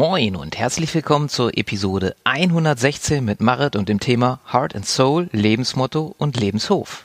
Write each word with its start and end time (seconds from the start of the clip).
Moin 0.00 0.34
und 0.34 0.56
herzlich 0.56 0.94
willkommen 0.94 1.28
zur 1.28 1.58
Episode 1.58 2.16
116 2.24 3.22
mit 3.22 3.42
Marit 3.42 3.76
und 3.76 3.86
dem 3.90 4.00
Thema 4.00 4.40
Heart 4.50 4.74
and 4.74 4.86
Soul, 4.86 5.28
Lebensmotto 5.30 6.14
und 6.16 6.38
Lebenshof. 6.38 7.04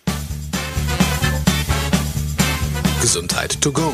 Gesundheit 3.01 3.59
to 3.61 3.73
go. 3.73 3.91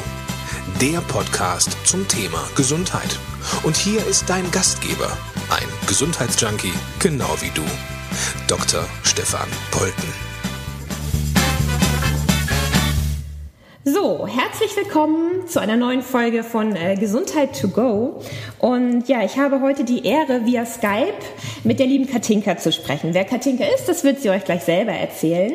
Der 0.80 1.02
Podcast 1.02 1.76
zum 1.84 2.08
Thema 2.08 2.48
Gesundheit. 2.56 3.18
Und 3.64 3.76
hier 3.76 4.06
ist 4.06 4.30
dein 4.30 4.52
Gastgeber, 4.52 5.18
ein 5.50 5.88
Gesundheitsjunkie, 5.88 6.74
genau 7.00 7.36
wie 7.40 7.50
du, 7.56 7.64
Dr. 8.48 8.86
Stefan 9.02 9.50
Polten. 9.72 10.31
So, 13.84 14.28
herzlich 14.28 14.78
willkommen 14.78 15.48
zu 15.48 15.60
einer 15.60 15.76
neuen 15.76 16.04
Folge 16.04 16.44
von 16.44 16.76
äh, 16.76 16.96
Gesundheit 16.98 17.60
to 17.60 17.68
go. 17.68 18.22
Und 18.60 19.08
ja, 19.08 19.24
ich 19.24 19.40
habe 19.40 19.62
heute 19.62 19.84
die 19.84 20.06
Ehre, 20.06 20.46
via 20.46 20.68
Skype 20.68 21.18
mit 21.64 21.80
der 21.80 21.88
lieben 21.88 22.06
Katinka 22.06 22.58
zu 22.58 22.72
sprechen. 22.72 23.16
Wer 23.16 23.26
Katinka 23.26 23.64
ist, 23.64 23.90
das 23.90 24.04
wird 24.04 24.22
sie 24.22 24.30
euch 24.30 24.46
gleich 24.46 24.62
selber 24.62 24.92
erzählen. 24.92 25.54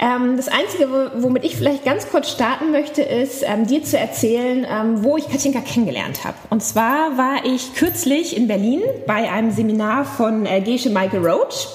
Ähm, 0.00 0.38
das 0.38 0.48
Einzige, 0.48 1.12
womit 1.16 1.44
ich 1.44 1.54
vielleicht 1.54 1.84
ganz 1.84 2.08
kurz 2.08 2.30
starten 2.30 2.72
möchte, 2.72 3.02
ist, 3.02 3.44
ähm, 3.46 3.66
dir 3.66 3.84
zu 3.84 3.98
erzählen, 3.98 4.66
ähm, 4.66 5.04
wo 5.04 5.18
ich 5.18 5.28
Katinka 5.28 5.60
kennengelernt 5.60 6.24
habe. 6.24 6.38
Und 6.48 6.62
zwar 6.62 7.18
war 7.18 7.44
ich 7.44 7.74
kürzlich 7.74 8.38
in 8.38 8.48
Berlin 8.48 8.80
bei 9.06 9.30
einem 9.30 9.50
Seminar 9.50 10.06
von 10.06 10.46
äh, 10.46 10.62
Gesche 10.62 10.88
Michael 10.88 11.26
Roach. 11.26 11.68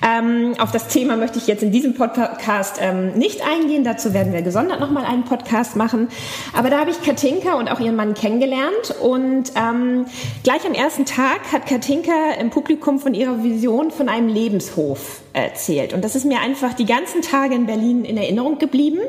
Ähm, 0.00 0.54
auf 0.58 0.70
das 0.70 0.88
Thema 0.88 1.16
möchte 1.16 1.38
ich 1.38 1.46
jetzt 1.46 1.62
in 1.62 1.72
diesem 1.72 1.94
Podcast 1.94 2.78
ähm, 2.80 3.14
nicht 3.14 3.42
eingehen. 3.42 3.84
Dazu 3.84 4.14
werden 4.14 4.32
wir 4.32 4.42
gesondert 4.42 4.80
nochmal 4.80 5.04
einen 5.04 5.24
Podcast 5.24 5.76
machen. 5.76 6.08
Aber 6.56 6.70
da 6.70 6.78
habe 6.78 6.90
ich 6.90 7.02
Katinka 7.02 7.54
und 7.54 7.68
auch 7.68 7.80
ihren 7.80 7.96
Mann 7.96 8.14
kennengelernt. 8.14 8.94
Und 9.00 9.52
ähm, 9.56 10.06
gleich 10.44 10.64
am 10.66 10.74
ersten 10.74 11.04
Tag 11.04 11.52
hat 11.52 11.66
Katinka 11.66 12.12
im 12.40 12.50
Publikum 12.50 12.98
von 13.00 13.14
ihrer 13.14 13.42
Vision 13.42 13.90
von 13.90 14.08
einem 14.08 14.28
Lebenshof 14.28 15.20
erzählt. 15.32 15.92
Und 15.92 16.04
das 16.04 16.14
ist 16.14 16.24
mir 16.24 16.40
einfach 16.40 16.74
die 16.74 16.86
ganzen 16.86 17.22
Tage 17.22 17.54
in 17.54 17.66
Berlin 17.66 18.04
in 18.04 18.16
Erinnerung 18.16 18.58
geblieben. 18.58 19.00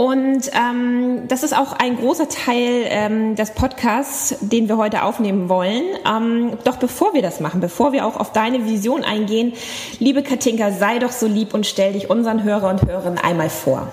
Und 0.00 0.50
ähm, 0.54 1.28
das 1.28 1.42
ist 1.42 1.54
auch 1.54 1.74
ein 1.74 1.98
großer 1.98 2.26
Teil 2.26 2.86
ähm, 2.86 3.36
des 3.36 3.50
Podcasts, 3.50 4.34
den 4.40 4.66
wir 4.66 4.78
heute 4.78 5.02
aufnehmen 5.02 5.50
wollen. 5.50 5.82
Ähm, 6.08 6.56
doch 6.64 6.78
bevor 6.78 7.12
wir 7.12 7.20
das 7.20 7.40
machen, 7.40 7.60
bevor 7.60 7.92
wir 7.92 8.06
auch 8.06 8.16
auf 8.16 8.32
deine 8.32 8.64
Vision 8.64 9.04
eingehen, 9.04 9.52
liebe 9.98 10.22
Katinka, 10.22 10.70
sei 10.70 11.00
doch 11.00 11.12
so 11.12 11.26
lieb 11.26 11.52
und 11.52 11.66
stell 11.66 11.92
dich 11.92 12.08
unseren 12.08 12.44
Hörer 12.44 12.70
und 12.70 12.80
Hörerinnen 12.86 13.18
einmal 13.18 13.50
vor. 13.50 13.88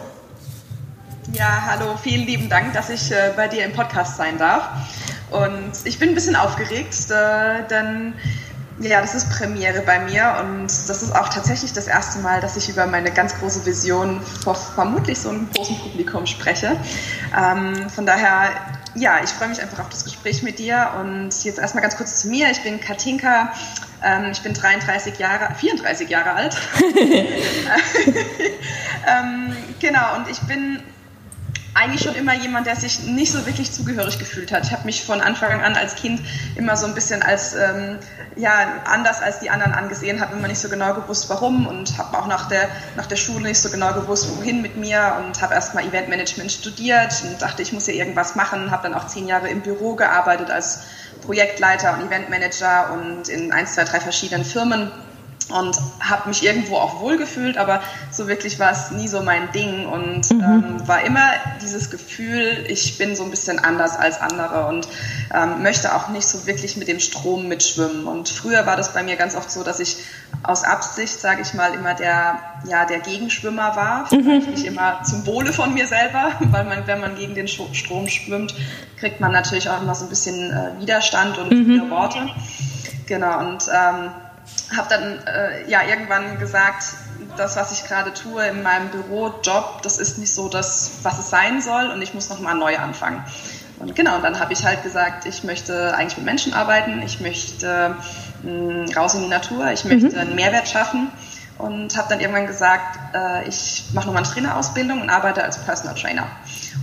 Ja, 1.33 1.63
hallo, 1.72 1.97
vielen 2.02 2.25
lieben 2.25 2.47
Dank, 2.47 2.72
dass 2.72 2.89
ich 2.89 3.11
äh, 3.11 3.33
bei 3.35 3.50
dir 3.50 3.66
im 3.66 3.73
Podcast 3.73 4.16
sein 4.16 4.38
darf. 4.38 4.69
Und 5.30 5.73
ich 5.83 6.00
bin 6.00 6.08
ein 6.08 6.16
bisschen 6.16 6.38
aufgeregt, 6.38 6.95
äh, 7.11 7.67
denn 7.69 8.13
ja, 8.80 9.02
das 9.02 9.16
ist 9.16 9.30
Premiere 9.31 9.81
bei 9.81 10.00
mir 10.00 10.36
und 10.39 10.67
das 10.67 11.02
ist 11.02 11.16
auch 11.16 11.30
tatsächlich 11.30 11.73
das 11.73 11.88
erste 11.88 12.20
Mal, 12.20 12.42
dass 12.42 12.58
ich 12.58 12.70
über 12.70 12.86
meine 12.86 13.11
ganz 13.11 13.34
große 13.39 13.66
Vision 13.66 14.22
vor 14.22 14.56
vermutlich 14.56 15.19
so 15.19 15.30
einem 15.30 15.50
großen 15.52 15.78
Publikum 15.80 16.28
spreche. 16.28 16.78
Ähm, 17.36 17.89
von 17.89 18.06
daher, 18.06 18.52
ja, 18.94 19.23
ich 19.23 19.31
freue 19.31 19.50
mich 19.50 19.61
einfach 19.61 19.80
auf 19.80 19.89
das 19.89 20.03
Gespräch 20.03 20.44
mit 20.44 20.59
dir 20.59 20.92
und 21.00 21.30
jetzt 21.44 21.58
erstmal 21.58 21.81
ganz 21.81 21.97
kurz 21.97 22.22
zu 22.22 22.28
mir. 22.28 22.52
Ich 22.52 22.61
bin 22.61 22.80
Katinka, 22.80 23.52
ähm, 24.03 24.31
ich 24.31 24.42
bin 24.42 24.53
33 24.53 25.17
Jahre, 25.17 25.56
34 25.56 26.08
Jahre 26.09 26.34
alt. 26.34 26.56
ähm, 29.08 29.56
genau, 29.80 30.17
und 30.17 30.30
ich 30.30 30.39
bin 30.41 30.84
eigentlich 31.78 32.02
schon 32.02 32.16
immer 32.16 32.33
jemand, 32.33 32.66
der 32.66 32.75
sich 32.75 33.03
nicht 33.03 33.31
so 33.31 33.45
wirklich 33.45 33.72
zugehörig 33.72 34.17
gefühlt 34.17 34.52
hat. 34.52 34.66
Ich 34.66 34.72
habe 34.72 34.86
mich 34.86 35.06
von 35.06 35.22
Anfang 35.22 35.61
an 35.61 35.75
als 35.75 35.95
Kind 35.95 36.22
immer 36.56 36.75
so 36.75 36.88
ein 36.88 36.95
bisschen 36.95 37.22
als 37.22 37.53
ähm, 37.53 38.00
ja 38.36 38.81
anders 38.86 39.22
als 39.22 39.39
die 39.39 39.50
anderen 39.50 39.73
angesehen, 39.73 40.19
habe 40.19 40.36
immer 40.36 40.47
nicht 40.47 40.59
so 40.59 40.69
genau 40.69 40.94
gewusst, 40.95 41.30
warum 41.30 41.67
und 41.67 41.97
habe 41.97 42.17
auch 42.17 42.28
nach 42.28 42.47
der 42.50 42.67
nach 42.95 43.06
der 43.06 43.16
Schule 43.16 43.44
nicht 43.44 43.59
so 43.59 43.69
genau 43.69 43.94
gewusst, 43.94 44.28
wohin 44.38 44.62
mit 44.62 44.75
mir 44.75 45.18
und 45.24 45.40
habe 45.41 45.53
erstmal 45.53 45.85
Eventmanagement 45.85 46.52
studiert 46.52 47.24
und 47.24 47.41
dachte, 47.41 47.62
ich 47.62 47.72
muss 47.74 47.85
ja 47.88 47.94
irgendwas 47.94 48.35
machen. 48.35 48.72
Habe 48.72 48.84
dann 48.90 48.94
auch 48.94 49.07
zehn 49.07 49.28
Jahre 49.28 49.50
im 49.50 49.62
Büro 49.62 49.96
gearbeitet 49.96 50.50
als 50.50 50.81
Projektleiter 51.25 51.94
und 51.94 52.07
Eventmanager 52.07 52.91
und 52.94 53.29
in 53.29 53.52
eins, 53.52 53.75
zwei, 53.75 53.84
drei 53.84 54.00
verschiedenen 54.00 54.46
Firmen 54.46 54.91
und 55.50 55.78
habe 56.00 56.28
mich 56.28 56.44
irgendwo 56.44 56.75
auch 56.75 57.00
wohlgefühlt, 57.00 57.58
aber 57.58 57.81
so 58.12 58.28
wirklich 58.28 58.59
war 58.59 58.72
es 58.72 58.91
nie 58.91 59.08
so 59.08 59.22
mein 59.22 59.52
Ding 59.52 59.85
und 59.85 60.30
mhm. 60.31 60.41
ähm, 60.41 60.88
war 60.88 61.02
immer 61.03 61.30
dieses 61.62 61.90
Gefühl, 61.90 62.66
ich 62.68 62.97
bin 62.97 63.16
so 63.16 63.24
ein 63.24 63.30
bisschen 63.30 63.59
anders 63.59 63.96
als 63.97 64.19
andere 64.19 64.68
und 64.68 64.88
ähm, 65.34 65.63
möchte 65.63 65.96
auch 65.96 66.09
nicht 66.09 66.28
so 66.28 66.46
wirklich 66.47 66.75
mit 66.75 66.88
dem 66.88 67.00
Strom 67.00 67.47
mitschwimmen. 67.47 68.08
Und 68.08 68.30
früher 68.30 68.66
war 68.66 68.75
das 68.75 68.94
bei 68.94 69.03
mir 69.03 69.16
ganz 69.16 69.35
oft 69.35 69.50
so, 69.50 69.63
dass 69.63 69.80
ich 69.80 69.97
aus 70.44 70.63
Absicht, 70.63 71.19
sage 71.19 71.41
ich 71.41 71.53
mal, 71.53 71.74
immer 71.74 71.94
der, 71.94 72.40
ja, 72.68 72.85
der 72.85 73.00
Gegenschwimmer 73.00 73.75
war, 73.75 74.14
mhm. 74.14 74.50
nicht 74.50 74.66
immer 74.66 75.03
zum 75.03 75.25
Wohle 75.25 75.53
von 75.53 75.74
mir 75.74 75.88
selber, 75.88 76.34
weil 76.40 76.66
man, 76.66 76.85
wenn 76.88 77.00
man 77.00 77.16
gegen 77.16 77.35
den 77.35 77.47
Strom 77.47 78.08
schwimmt, 78.08 78.53
kriegt 79.00 79.22
man 79.22 79.31
natürlich 79.31 79.69
auch 79.69 79.81
immer 79.81 79.96
so 79.96 80.06
ein 80.06 80.09
bisschen 80.09 80.52
äh, 80.52 80.81
Widerstand 80.81 81.38
und 81.38 81.52
mhm. 81.52 81.90
Worte. 81.90 82.19
Genau 83.06 83.40
und 83.40 83.64
ähm, 83.74 84.12
habe 84.75 84.88
dann 84.89 85.19
äh, 85.25 85.69
ja 85.69 85.83
irgendwann 85.83 86.39
gesagt, 86.39 86.83
das, 87.38 87.55
was 87.55 87.72
ich 87.72 87.88
gerade 87.88 88.13
tue 88.13 88.45
in 88.47 88.63
meinem 88.63 88.89
Bürojob, 88.89 89.81
das 89.83 89.97
ist 89.97 90.17
nicht 90.17 90.33
so 90.33 90.50
das, 90.50 90.91
was 91.03 91.19
es 91.19 91.29
sein 91.29 91.61
soll 91.61 91.89
und 91.91 92.01
ich 92.01 92.13
muss 92.13 92.29
nochmal 92.29 92.55
neu 92.55 92.78
anfangen. 92.78 93.23
Und 93.79 93.95
genau, 93.95 94.19
dann 94.19 94.39
habe 94.39 94.53
ich 94.53 94.66
halt 94.66 94.83
gesagt, 94.83 95.25
ich 95.25 95.44
möchte 95.44 95.95
eigentlich 95.95 96.17
mit 96.17 96.25
Menschen 96.25 96.53
arbeiten, 96.53 97.01
ich 97.03 97.19
möchte 97.19 97.95
mh, 98.44 98.51
mm, 98.51 98.85
raus 98.95 99.13
in 99.13 99.22
die 99.22 99.28
Natur, 99.28 99.72
ich 99.72 99.85
möchte 99.85 100.09
mhm. 100.09 100.17
einen 100.17 100.35
Mehrwert 100.35 100.67
schaffen 100.67 101.11
und 101.59 101.95
habe 101.95 102.09
dann 102.09 102.19
irgendwann 102.19 102.47
gesagt, 102.47 102.99
äh, 103.13 103.47
ich 103.47 103.85
mache 103.94 104.07
nochmal 104.07 104.23
eine 104.23 104.31
Trainerausbildung 104.31 105.01
und 105.01 105.09
arbeite 105.09 105.44
als 105.44 105.57
Personal 105.59 105.95
Trainer. 105.95 106.28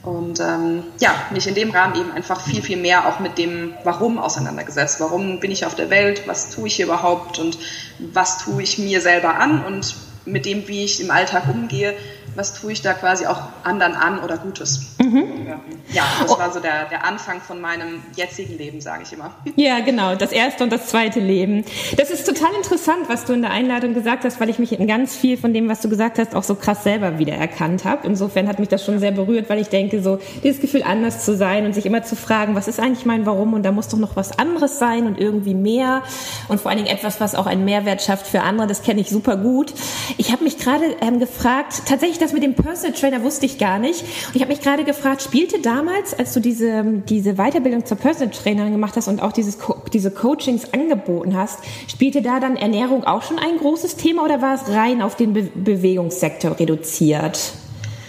Und 0.04 0.38
ähm, 0.41 0.82
ja, 1.00 1.15
mich 1.31 1.47
in 1.47 1.54
dem 1.54 1.70
Rahmen 1.70 1.94
eben 1.98 2.12
einfach 2.12 2.41
viel, 2.41 2.62
viel 2.62 2.76
mehr 2.76 3.09
auch 3.09 3.20
mit 3.20 3.38
dem 3.38 3.72
Warum 3.84 4.19
auseinandergesetzt. 4.19 5.00
Warum 5.00 5.41
bin 5.41 5.50
ich 5.50 5.65
auf 5.65 5.75
der 5.75 5.88
Welt? 5.88 6.22
Was 6.26 6.50
tue 6.50 6.66
ich 6.66 6.76
hier 6.76 6.87
überhaupt? 6.87 7.38
Und 7.38 7.59
was 7.98 8.38
tue 8.44 8.62
ich 8.62 8.78
mir 8.78 9.00
selber 9.00 9.37
an? 9.37 9.64
Und 9.64 9.97
mit 10.26 10.44
dem, 10.44 10.69
wie 10.69 10.84
ich 10.84 11.00
im 11.00 11.10
Alltag 11.10 11.44
umgehe, 11.48 11.94
was 12.34 12.54
tue 12.54 12.72
ich 12.72 12.82
da 12.82 12.93
quasi 12.93 13.26
auch 13.26 13.41
anderen 13.62 13.94
an 13.94 14.19
oder 14.19 14.37
Gutes. 14.37 14.94
Mhm. 15.14 15.47
Ja, 15.92 16.04
das 16.20 16.38
war 16.38 16.52
so 16.52 16.60
der, 16.60 16.86
der 16.86 17.04
Anfang 17.04 17.41
von 17.41 17.60
meinem 17.60 18.02
jetzigen 18.16 18.58
Leben, 18.58 18.80
sage 18.80 19.04
ich 19.04 19.12
immer. 19.12 19.34
Ja, 19.56 19.80
genau, 19.80 20.16
das 20.16 20.32
erste 20.32 20.64
und 20.64 20.72
das 20.72 20.88
zweite 20.88 21.20
Leben. 21.20 21.64
Das 21.97 22.10
ist 22.10 22.26
total 22.26 22.52
interessant, 22.56 23.08
was 23.08 23.25
du 23.25 23.32
in 23.32 23.42
der 23.42 23.52
Einladung 23.52 23.94
gesagt 23.94 24.25
hast, 24.25 24.41
weil 24.41 24.50
ich 24.50 24.58
mich 24.58 24.72
in 24.72 24.86
ganz 24.88 25.14
viel 25.14 25.36
von 25.36 25.54
dem, 25.54 25.69
was 25.69 25.80
du 25.80 25.88
gesagt 25.88 26.19
hast, 26.19 26.34
auch 26.34 26.42
so 26.42 26.56
krass 26.56 26.82
selber 26.82 27.19
wiedererkannt 27.19 27.84
habe. 27.84 28.06
Insofern 28.06 28.48
hat 28.48 28.58
mich 28.58 28.69
das 28.69 28.84
schon 28.84 28.98
sehr 28.98 29.12
berührt, 29.12 29.48
weil 29.48 29.60
ich 29.60 29.69
denke, 29.69 30.02
so 30.02 30.19
dieses 30.42 30.60
Gefühl, 30.60 30.82
anders 30.82 31.25
zu 31.25 31.36
sein 31.36 31.64
und 31.66 31.72
sich 31.72 31.86
immer 31.86 32.02
zu 32.02 32.16
fragen, 32.16 32.56
was 32.56 32.66
ist 32.66 32.81
eigentlich 32.81 33.06
mein 33.06 33.26
Warum 33.26 33.54
und 33.54 33.62
da 33.62 33.70
muss 33.70 33.88
doch 33.88 33.98
noch 33.98 34.16
was 34.16 34.38
anderes 34.38 34.78
sein 34.81 35.06
und 35.06 35.20
irgendwie 35.20 35.54
mehr 35.54 36.02
und 36.48 36.60
vor 36.60 36.70
allen 36.70 36.82
Dingen 36.82 36.94
etwas, 36.94 37.20
was 37.20 37.36
auch 37.36 37.46
einen 37.46 37.64
Mehrwert 37.64 38.02
schafft 38.02 38.26
für 38.26 38.43
andere, 38.43 38.67
das 38.67 38.82
kenne 38.82 39.00
ich 39.00 39.10
super 39.10 39.37
gut. 39.37 39.72
Ich 40.19 40.32
habe 40.32 40.43
mich 40.43 40.58
gerade 40.58 40.84
ähm, 41.00 41.20
gefragt, 41.20 41.82
tatsächlich 41.87 42.19
das 42.19 42.32
mit 42.32 42.43
dem 42.43 42.55
Personal 42.55 42.93
Trainer 42.93 43.22
wusste 43.22 43.46
ich 43.46 43.58
gar 43.58 43.78
nicht. 43.78 44.02
Und 44.02 44.37
ich 44.37 44.43
habe 44.43 44.52
mich 44.52 44.60
gerade 44.60 44.84
gefragt, 44.84 45.04
spielte 45.23 45.61
damals, 45.61 46.15
als 46.15 46.33
du 46.33 46.41
diese, 46.41 47.03
diese 47.09 47.35
Weiterbildung 47.35 47.85
zur 47.85 47.97
Personal 47.97 48.31
Trainerin 48.31 48.73
gemacht 48.73 48.97
hast 48.97 49.09
und 49.09 49.23
auch 49.23 49.33
dieses, 49.33 49.59
diese 49.93 50.11
Coachings 50.11 50.73
angeboten 50.73 51.37
hast, 51.37 51.59
spielte 51.89 52.23
da 52.23 52.41
dann 52.41 52.56
Ernährung 52.56 53.05
auch 53.05 53.23
schon 53.23 53.39
ein 53.39 53.59
großes 53.59 53.97
Thema 53.97 54.25
oder 54.25 54.41
war 54.41 54.55
es 54.55 54.69
rein 54.69 55.03
auf 55.03 55.17
den 55.17 55.33
Be 55.33 55.43
Bewegungssektor 55.55 56.59
reduziert? 56.59 57.53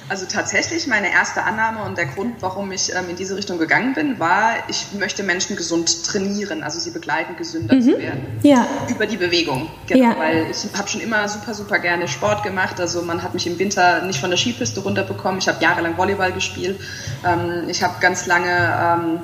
Also 0.08 0.28
tatsächlich 0.28 0.86
meine 0.86 1.12
erste 1.12 1.44
Annahme 1.44 1.84
und 1.84 1.98
der 1.98 2.06
Grund, 2.06 2.36
warum 2.42 2.72
ich 2.72 2.94
ähm, 2.94 3.10
in 3.10 3.16
diese 3.16 3.36
Richtung 3.36 3.58
gegangen 3.58 3.94
bin, 3.96 4.20
war, 4.20 4.54
ich 4.68 4.88
möchte 4.94 5.24
Menschen 5.24 5.56
gesund 5.56 6.06
trainieren, 6.06 6.62
also 6.62 6.80
sie 6.80 6.92
begleiten, 6.92 7.36
gesünder 7.38 7.76
mhm. 7.76 7.82
zu 7.82 7.98
werden. 7.98 8.26
Ja. 8.44 8.68
Über 8.88 9.08
die 9.08 9.18
Bewegung. 9.18 9.68
Genau, 9.88 10.12
ja. 10.12 10.20
weil 10.20 10.48
ich 10.52 10.78
habe 10.78 10.88
schon 10.88 11.02
immer 11.02 11.28
super, 11.28 11.56
super 11.56 11.80
gerne 11.80 12.08
Sport 12.08 12.44
gemacht. 12.44 12.80
Also 12.80 13.02
man 13.02 13.24
hat 13.24 13.34
mich 13.34 13.48
im 13.48 13.58
Winter 13.58 14.04
nicht 14.04 14.20
von 14.20 14.30
der 14.30 14.38
Skipiste 14.38 14.82
runterbekommen. 14.82 15.40
Ich 15.40 15.48
habe 15.48 15.62
jahrelang 15.64 15.98
Volleyball 15.98 16.32
gespielt. 16.32 16.80
Ähm, 17.26 17.68
ich 17.68 17.82
habe 17.82 17.96
ganz 18.00 18.28
lange 18.28 18.48
ähm, 18.50 19.20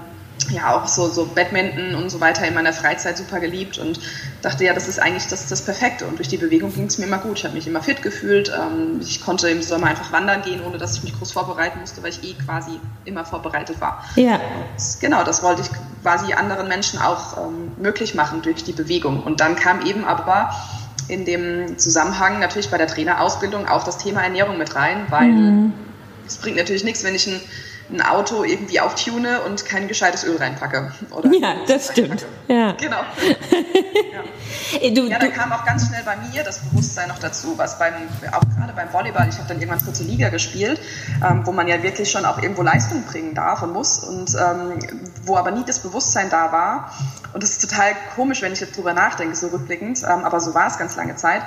ja 0.49 0.75
auch 0.75 0.87
so, 0.87 1.07
so 1.09 1.25
Badminton 1.25 1.95
und 1.95 2.09
so 2.09 2.19
weiter 2.19 2.47
in 2.47 2.53
meiner 2.53 2.73
Freizeit 2.73 3.17
super 3.17 3.39
geliebt 3.39 3.77
und 3.77 3.99
dachte, 4.41 4.63
ja, 4.63 4.73
das 4.73 4.87
ist 4.87 4.99
eigentlich 4.99 5.27
das, 5.27 5.47
das 5.47 5.61
Perfekte. 5.61 6.05
Und 6.05 6.17
durch 6.17 6.27
die 6.27 6.37
Bewegung 6.37 6.73
ging 6.73 6.85
es 6.85 6.97
mir 6.97 7.05
immer 7.05 7.19
gut. 7.19 7.37
Ich 7.39 7.45
habe 7.45 7.53
mich 7.53 7.67
immer 7.67 7.83
fit 7.83 8.01
gefühlt. 8.01 8.49
Ähm, 8.49 8.99
ich 9.01 9.21
konnte 9.21 9.49
im 9.49 9.61
Sommer 9.61 9.87
einfach 9.87 10.11
wandern 10.11 10.41
gehen, 10.41 10.61
ohne 10.65 10.77
dass 10.77 10.95
ich 10.95 11.03
mich 11.03 11.17
groß 11.17 11.31
vorbereiten 11.31 11.79
musste, 11.79 12.01
weil 12.01 12.09
ich 12.09 12.23
eh 12.23 12.33
quasi 12.33 12.79
immer 13.05 13.25
vorbereitet 13.25 13.79
war. 13.79 14.03
Ja. 14.15 14.35
Und 14.35 14.99
genau, 14.99 15.23
das 15.23 15.43
wollte 15.43 15.61
ich 15.61 15.69
quasi 16.01 16.33
anderen 16.33 16.67
Menschen 16.67 16.99
auch 16.99 17.37
ähm, 17.37 17.71
möglich 17.77 18.15
machen 18.15 18.41
durch 18.41 18.63
die 18.63 18.73
Bewegung. 18.73 19.21
Und 19.21 19.39
dann 19.39 19.55
kam 19.55 19.85
eben 19.85 20.05
aber 20.05 20.51
in 21.07 21.25
dem 21.25 21.77
Zusammenhang 21.77 22.39
natürlich 22.39 22.69
bei 22.69 22.77
der 22.77 22.87
Trainerausbildung 22.87 23.67
auch 23.67 23.83
das 23.83 23.97
Thema 23.97 24.23
Ernährung 24.23 24.57
mit 24.57 24.75
rein, 24.75 25.05
weil 25.09 25.27
mhm. 25.27 25.73
es 26.25 26.37
bringt 26.37 26.57
natürlich 26.57 26.83
nichts, 26.83 27.03
wenn 27.03 27.15
ich 27.15 27.27
ein 27.27 27.41
ein 27.91 28.01
Auto 28.01 28.43
irgendwie 28.43 28.79
auftune 28.79 29.41
und 29.41 29.65
kein 29.65 29.87
gescheites 29.87 30.23
Öl 30.23 30.37
reinpacke. 30.37 30.91
Oder 31.11 31.29
ja, 31.33 31.55
das 31.67 31.91
stimmt. 31.91 32.25
Ja. 32.47 32.73
Genau. 32.73 32.97
ja. 34.13 34.89
Du, 34.89 35.07
ja, 35.07 35.19
da 35.19 35.27
kam 35.27 35.51
auch 35.51 35.65
ganz 35.65 35.87
schnell 35.87 36.03
bei 36.03 36.15
mir 36.15 36.43
das 36.43 36.59
Bewusstsein 36.59 37.09
noch 37.09 37.19
dazu, 37.19 37.57
was 37.57 37.77
beim, 37.77 37.93
auch 38.31 38.41
gerade 38.55 38.73
beim 38.73 38.91
Volleyball, 38.93 39.27
ich 39.29 39.37
habe 39.37 39.47
dann 39.47 39.59
irgendwann 39.59 39.79
dritte 39.79 40.03
Liga 40.03 40.29
gespielt, 40.29 40.79
ähm, 41.27 41.45
wo 41.45 41.51
man 41.51 41.67
ja 41.67 41.83
wirklich 41.83 42.09
schon 42.09 42.25
auch 42.25 42.41
irgendwo 42.41 42.61
Leistung 42.61 43.03
bringen 43.03 43.35
darf 43.35 43.61
und 43.61 43.73
muss 43.73 43.99
und 43.99 44.33
ähm, 44.35 45.01
wo 45.25 45.35
aber 45.35 45.51
nie 45.51 45.63
das 45.65 45.79
Bewusstsein 45.79 46.29
da 46.29 46.51
war. 46.51 46.91
Und 47.33 47.43
das 47.43 47.51
ist 47.51 47.69
total 47.69 47.93
komisch, 48.15 48.41
wenn 48.41 48.53
ich 48.53 48.59
jetzt 48.59 48.75
drüber 48.75 48.93
nachdenke, 48.93 49.35
so 49.35 49.47
rückblickend, 49.47 50.03
ähm, 50.03 50.25
aber 50.25 50.39
so 50.39 50.53
war 50.53 50.67
es 50.67 50.77
ganz 50.77 50.95
lange 50.95 51.15
Zeit, 51.15 51.41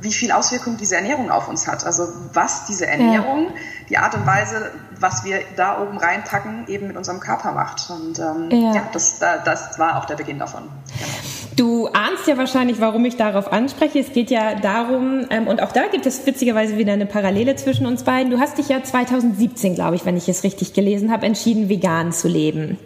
wie 0.00 0.12
viel 0.12 0.32
Auswirkungen 0.32 0.76
diese 0.76 0.96
Ernährung 0.96 1.30
auf 1.30 1.48
uns 1.48 1.66
hat. 1.66 1.84
Also 1.84 2.08
was 2.32 2.66
diese 2.66 2.86
Ernährung, 2.86 3.46
ja. 3.46 3.52
die 3.88 3.98
Art 3.98 4.14
und 4.14 4.26
Weise, 4.26 4.72
was 4.98 5.24
wir 5.24 5.40
da 5.56 5.80
oben 5.80 5.98
reinpacken, 5.98 6.66
eben 6.68 6.88
mit 6.88 6.96
unserem 6.96 7.20
Körper 7.20 7.52
macht. 7.52 7.88
Und 7.90 8.18
ähm, 8.18 8.50
ja. 8.50 8.74
ja, 8.74 8.88
das, 8.92 9.18
das 9.18 9.78
war 9.78 9.98
auch 9.98 10.06
der 10.06 10.16
Beginn 10.16 10.38
davon. 10.38 10.68
Genau. 10.98 11.47
Du 11.58 11.88
ahnst 11.88 12.28
ja 12.28 12.38
wahrscheinlich, 12.38 12.80
warum 12.80 13.04
ich 13.04 13.16
darauf 13.16 13.52
anspreche. 13.52 13.98
Es 13.98 14.12
geht 14.12 14.30
ja 14.30 14.54
darum, 14.54 15.26
ähm, 15.30 15.48
und 15.48 15.60
auch 15.60 15.72
da 15.72 15.88
gibt 15.88 16.06
es 16.06 16.24
witzigerweise 16.24 16.78
wieder 16.78 16.92
eine 16.92 17.04
Parallele 17.04 17.56
zwischen 17.56 17.84
uns 17.84 18.04
beiden. 18.04 18.30
Du 18.30 18.38
hast 18.38 18.58
dich 18.58 18.68
ja 18.68 18.80
2017, 18.80 19.74
glaube 19.74 19.96
ich, 19.96 20.06
wenn 20.06 20.16
ich 20.16 20.28
es 20.28 20.44
richtig 20.44 20.72
gelesen 20.72 21.10
habe, 21.10 21.26
entschieden, 21.26 21.68
vegan 21.68 22.12
zu 22.12 22.28
leben. 22.28 22.78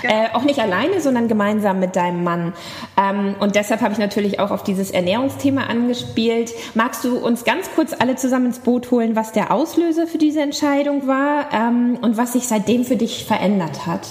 Genau. 0.00 0.14
Äh, 0.14 0.28
auch 0.32 0.44
nicht 0.44 0.58
alleine, 0.58 1.02
sondern 1.02 1.28
gemeinsam 1.28 1.80
mit 1.80 1.96
deinem 1.96 2.24
Mann. 2.24 2.54
Ähm, 2.96 3.34
und 3.40 3.56
deshalb 3.56 3.82
habe 3.82 3.92
ich 3.92 3.98
natürlich 3.98 4.40
auch 4.40 4.50
auf 4.50 4.62
dieses 4.62 4.90
Ernährungsthema 4.90 5.64
angespielt. 5.64 6.50
Magst 6.72 7.04
du 7.04 7.18
uns 7.18 7.44
ganz 7.44 7.68
kurz 7.74 7.92
alle 7.92 8.16
zusammen 8.16 8.46
ins 8.46 8.60
Boot 8.60 8.90
holen, 8.90 9.16
was 9.16 9.32
der 9.32 9.50
Auslöser 9.50 10.06
für 10.06 10.16
diese 10.16 10.40
Entscheidung 10.40 11.06
war 11.06 11.52
ähm, 11.52 11.98
und 12.00 12.16
was 12.16 12.32
sich 12.32 12.48
seitdem 12.48 12.86
für 12.86 12.96
dich 12.96 13.26
verändert 13.26 13.86
hat? 13.86 14.08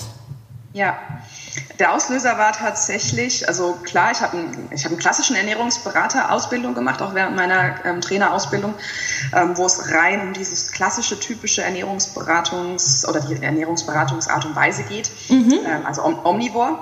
Ja, 0.74 0.98
der 1.80 1.94
Auslöser 1.94 2.38
war 2.38 2.52
tatsächlich, 2.52 3.48
also 3.48 3.74
klar, 3.84 4.12
ich 4.12 4.22
habe 4.22 4.38
einen, 4.38 4.70
hab 4.72 4.92
einen 4.92 5.00
klassischen 5.00 5.36
Ernährungsberater-Ausbildung 5.36 6.74
gemacht, 6.74 7.02
auch 7.02 7.14
während 7.16 7.36
meiner 7.36 7.84
ähm, 7.86 8.02
Trainerausbildung, 8.02 8.74
ähm, 9.36 9.58
wo 9.58 9.66
es 9.66 9.92
rein 9.92 10.22
um 10.22 10.34
dieses 10.34 10.72
klassische, 10.72 11.20
typische 11.20 11.64
Ernährungsberatungs- 11.64 13.08
oder 13.08 13.22
die 13.22 13.42
Ernährungsberatungsart 13.42 14.46
und 14.46 14.56
Weise 14.56 14.84
geht, 14.84 15.12
mhm. 15.30 15.60
ähm, 15.66 15.86
also 15.86 16.04
Om 16.04 16.20
Omnivore. 16.24 16.78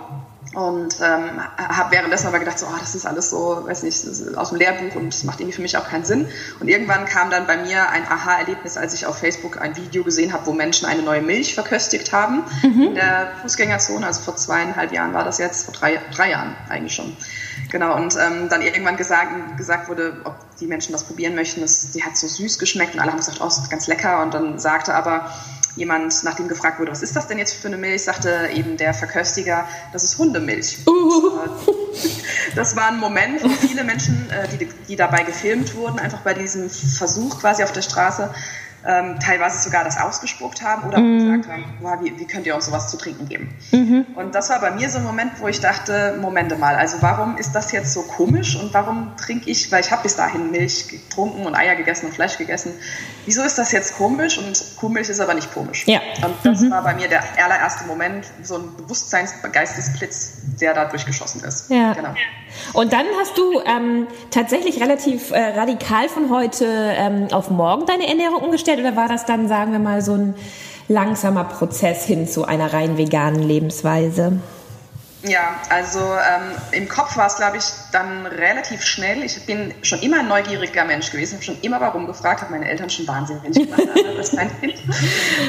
Und 0.53 1.00
ähm, 1.00 1.39
habe 1.57 1.92
währenddessen 1.92 2.27
aber 2.27 2.39
gedacht, 2.39 2.59
so, 2.59 2.65
oh, 2.65 2.77
das 2.77 2.94
ist 2.94 3.06
alles 3.06 3.30
so, 3.30 3.63
weiß 3.65 3.83
nicht, 3.83 4.06
aus 4.36 4.50
dem 4.50 4.57
Lehrbuch 4.57 4.95
und 4.95 5.13
das 5.13 5.24
macht 5.24 5.39
irgendwie 5.39 5.56
für 5.56 5.62
mich 5.62 5.77
auch 5.77 5.88
keinen 5.88 6.03
Sinn. 6.03 6.27
Und 6.59 6.68
irgendwann 6.68 7.06
kam 7.06 7.30
dann 7.30 7.48
bei 7.48 7.56
mir 7.56 7.89
ein 7.89 8.03
Aha-Erlebnis, 8.06 8.75
als 8.75 8.94
ich 8.94 9.06
auf 9.06 9.18
Facebook 9.18 9.62
ein 9.62 9.77
Video 9.77 10.03
gesehen 10.03 10.33
habe, 10.33 10.45
wo 10.48 10.51
Menschen 10.51 10.88
eine 10.88 11.03
neue 11.03 11.21
Milch 11.21 11.53
verköstigt 11.53 12.12
haben 12.12 12.44
mhm. 12.63 12.81
in 12.81 12.95
der 12.95 13.31
Fußgängerzone. 13.44 14.06
Also 14.06 14.24
vor 14.24 14.36
zweieinhalb 14.36 14.92
Jahren 14.92 15.13
war 15.13 15.24
das 15.24 15.38
jetzt, 15.38 15.63
vor 15.63 15.74
drei, 15.74 16.01
drei 16.13 16.31
Jahren 16.31 16.53
eigentlich 16.68 16.95
schon. 16.95 17.15
Genau, 17.71 17.95
und 17.95 18.18
ähm, 18.18 18.50
dann 18.50 18.62
irgendwann 18.62 18.98
gesagt, 18.98 19.57
gesagt 19.57 19.88
wurde, 19.88 20.18
ob 20.25 20.36
die 20.59 20.68
Menschen 20.68 20.92
das 20.92 21.06
probieren 21.06 21.33
möchten. 21.33 21.62
Das, 21.62 21.92
die 21.92 22.03
hat 22.03 22.18
so 22.18 22.27
süß 22.27 22.59
geschmeckt 22.59 22.94
und 22.94 23.00
alle 23.00 23.12
haben 23.12 23.19
gesagt, 23.19 23.38
oh, 23.39 23.45
das 23.45 23.59
ist 23.59 23.69
ganz 23.69 23.88
lecker. 23.88 24.21
Und 24.21 24.33
dann 24.33 24.59
sagte 24.59 24.94
aber 24.94 25.31
jemand, 25.75 26.23
nachdem 26.23 26.47
gefragt 26.47 26.79
wurde, 26.79 26.91
was 26.91 27.01
ist 27.01 27.15
das 27.15 27.27
denn 27.27 27.38
jetzt 27.38 27.53
für 27.53 27.68
eine 27.68 27.77
Milch, 27.77 28.03
sagte 28.03 28.50
eben 28.53 28.77
der 28.77 28.94
Verköstiger, 28.94 29.68
das 29.94 30.03
ist 30.03 30.18
Hundemilch. 30.18 30.79
Uh. 30.88 31.39
Das 32.56 32.75
war 32.75 32.88
ein 32.88 33.00
Moment, 33.00 33.44
wo 33.44 33.50
viele 33.50 33.83
Menschen, 33.83 34.29
äh, 34.29 34.47
die, 34.57 34.68
die 34.88 34.95
dabei 34.95 35.23
gefilmt 35.23 35.75
wurden, 35.75 36.00
einfach 36.00 36.21
bei 36.21 36.33
diesem 36.33 36.69
Versuch 36.69 37.39
quasi 37.39 37.63
auf 37.63 37.71
der 37.71 37.81
Straße 37.81 38.33
ähm, 38.85 39.19
teilweise 39.19 39.61
sogar 39.61 39.83
das 39.83 39.99
ausgespuckt 39.99 40.61
haben 40.61 40.87
oder 40.87 40.99
mhm. 40.99 41.19
gesagt 41.19 41.47
haben, 41.49 41.63
wow, 41.81 41.99
wie, 42.01 42.17
wie, 42.19 42.25
könnt 42.25 42.45
ihr 42.47 42.55
uns 42.55 42.65
sowas 42.65 42.89
zu 42.89 42.97
trinken 42.97 43.27
geben? 43.29 43.53
Mhm. 43.71 44.05
Und 44.15 44.33
das 44.33 44.49
war 44.49 44.59
bei 44.59 44.71
mir 44.71 44.89
so 44.89 44.97
ein 44.97 45.03
Moment, 45.03 45.33
wo 45.39 45.47
ich 45.47 45.59
dachte, 45.59 46.17
Momente 46.19 46.55
mal, 46.55 46.75
also 46.75 46.97
warum 47.01 47.37
ist 47.37 47.53
das 47.53 47.71
jetzt 47.71 47.93
so 47.93 48.01
komisch 48.01 48.55
und 48.55 48.73
warum 48.73 49.15
trinke 49.17 49.49
ich, 49.49 49.71
weil 49.71 49.81
ich 49.81 49.91
habe 49.91 50.03
bis 50.03 50.15
dahin 50.15 50.51
Milch 50.51 50.87
getrunken 50.87 51.45
und 51.45 51.55
Eier 51.55 51.75
gegessen 51.75 52.07
und 52.07 52.13
Fleisch 52.13 52.37
gegessen, 52.37 52.73
wieso 53.25 53.43
ist 53.43 53.57
das 53.57 53.71
jetzt 53.71 53.95
komisch 53.97 54.37
und 54.37 54.77
Kuhmilch 54.77 55.09
ist 55.09 55.19
aber 55.19 55.33
nicht 55.33 55.53
komisch? 55.53 55.85
Ja. 55.87 55.99
Und 56.23 56.35
das 56.43 56.61
mhm. 56.61 56.71
war 56.71 56.83
bei 56.83 56.95
mir 56.95 57.07
der 57.07 57.23
allererste 57.43 57.85
Moment, 57.85 58.25
so 58.41 58.55
ein 58.55 58.75
Bewusstseinsgeistesblitz, 58.77 60.40
der 60.59 60.74
da 60.74 60.86
durchgeschossen 60.86 61.44
ist. 61.44 61.69
Ja. 61.69 61.94
Genau. 61.94 62.13
Und 62.74 62.94
dann 62.94 63.06
hast 63.19 63.38
du 63.38 63.62
ähm, 63.62 64.07
tatsächlich 64.30 64.81
relativ 64.81 65.31
äh, 65.31 65.57
radikal 65.57 66.09
von 66.09 66.30
heute 66.30 66.65
ähm, 66.68 67.27
auf 67.31 67.50
morgen 67.50 67.86
deine 67.86 68.07
Ernährung 68.07 68.42
umgestellt 68.42 68.80
oder 68.80 68.95
war 68.95 69.07
das 69.07 69.25
dann, 69.25 69.48
sagen 69.48 69.71
wir 69.71 69.80
mal, 69.80 70.01
so 70.01 70.13
ein 70.13 70.36
langsamer 70.88 71.45
Prozess 71.45 72.06
hin 72.06 72.27
zu 72.27 72.45
einer 72.45 72.74
rein 72.74 72.98
veganen 72.98 73.42
Lebensweise? 73.42 74.39
Ja, 75.23 75.59
also 75.69 76.00
ähm, 76.00 76.56
im 76.71 76.89
Kopf 76.89 77.15
war 77.15 77.27
es, 77.27 77.35
glaube 77.35 77.57
ich, 77.57 77.65
dann 77.91 78.25
relativ 78.25 78.83
schnell. 78.83 79.23
Ich 79.23 79.45
bin 79.45 79.73
schon 79.83 80.00
immer 80.00 80.21
ein 80.21 80.27
neugieriger 80.27 80.83
Mensch 80.83 81.12
gewesen, 81.12 81.35
habe 81.35 81.44
schon 81.44 81.62
immer 81.62 81.79
warum 81.79 82.07
gefragt, 82.07 82.41
habe 82.41 82.51
meine 82.51 82.68
Eltern 82.68 82.89
schon 82.89 83.07
wahnsinnig 83.07 83.53
gemacht 83.53 83.83
als 84.18 84.33
mein 84.33 84.50
Kind. 84.59 84.79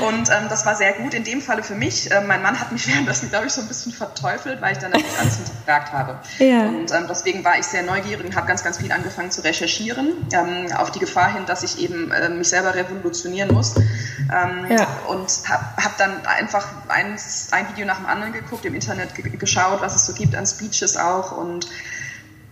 Und 0.06 0.28
ähm, 0.28 0.48
das 0.50 0.66
war 0.66 0.74
sehr 0.74 0.92
gut 0.92 1.14
in 1.14 1.24
dem 1.24 1.40
Falle 1.40 1.62
für 1.62 1.74
mich. 1.74 2.10
Ähm, 2.10 2.26
mein 2.26 2.42
Mann 2.42 2.60
hat 2.60 2.70
mich 2.70 2.86
währenddessen, 2.86 3.30
glaube 3.30 3.46
ich, 3.46 3.52
so 3.52 3.62
ein 3.62 3.68
bisschen 3.68 3.92
verteufelt, 3.92 4.60
weil 4.60 4.72
ich 4.72 4.78
dann 4.78 4.90
natürlich 4.90 5.18
alles 5.18 5.36
hinterfragt 5.36 5.92
habe. 5.92 6.18
Ja. 6.38 6.66
Und 6.66 6.92
ähm, 6.92 7.06
deswegen 7.08 7.42
war 7.42 7.58
ich 7.58 7.64
sehr 7.64 7.82
neugierig 7.82 8.26
und 8.26 8.36
habe 8.36 8.46
ganz, 8.46 8.62
ganz 8.62 8.78
viel 8.78 8.92
angefangen 8.92 9.30
zu 9.30 9.42
recherchieren, 9.42 10.26
ähm, 10.32 10.70
auf 10.76 10.90
die 10.90 10.98
Gefahr 10.98 11.32
hin, 11.32 11.44
dass 11.46 11.62
ich 11.62 11.78
eben 11.78 12.10
äh, 12.12 12.28
mich 12.28 12.50
selber 12.50 12.74
revolutionieren 12.74 13.54
muss. 13.54 13.74
Ähm, 13.76 14.66
ja. 14.68 14.86
Und 15.08 15.28
habe 15.48 15.64
hab 15.82 15.96
dann 15.96 16.26
einfach 16.26 16.68
ein, 16.88 17.16
ein 17.52 17.68
Video 17.70 17.86
nach 17.86 17.96
dem 17.96 18.06
anderen 18.06 18.34
geguckt, 18.34 18.66
im 18.66 18.74
Internet 18.74 19.14
geschaut, 19.38 19.61
geschaut, 19.62 19.80
was 19.82 19.94
es 19.94 20.06
so 20.06 20.12
gibt 20.12 20.34
an 20.34 20.46
Speeches 20.46 20.96
auch 20.96 21.36
und 21.36 21.66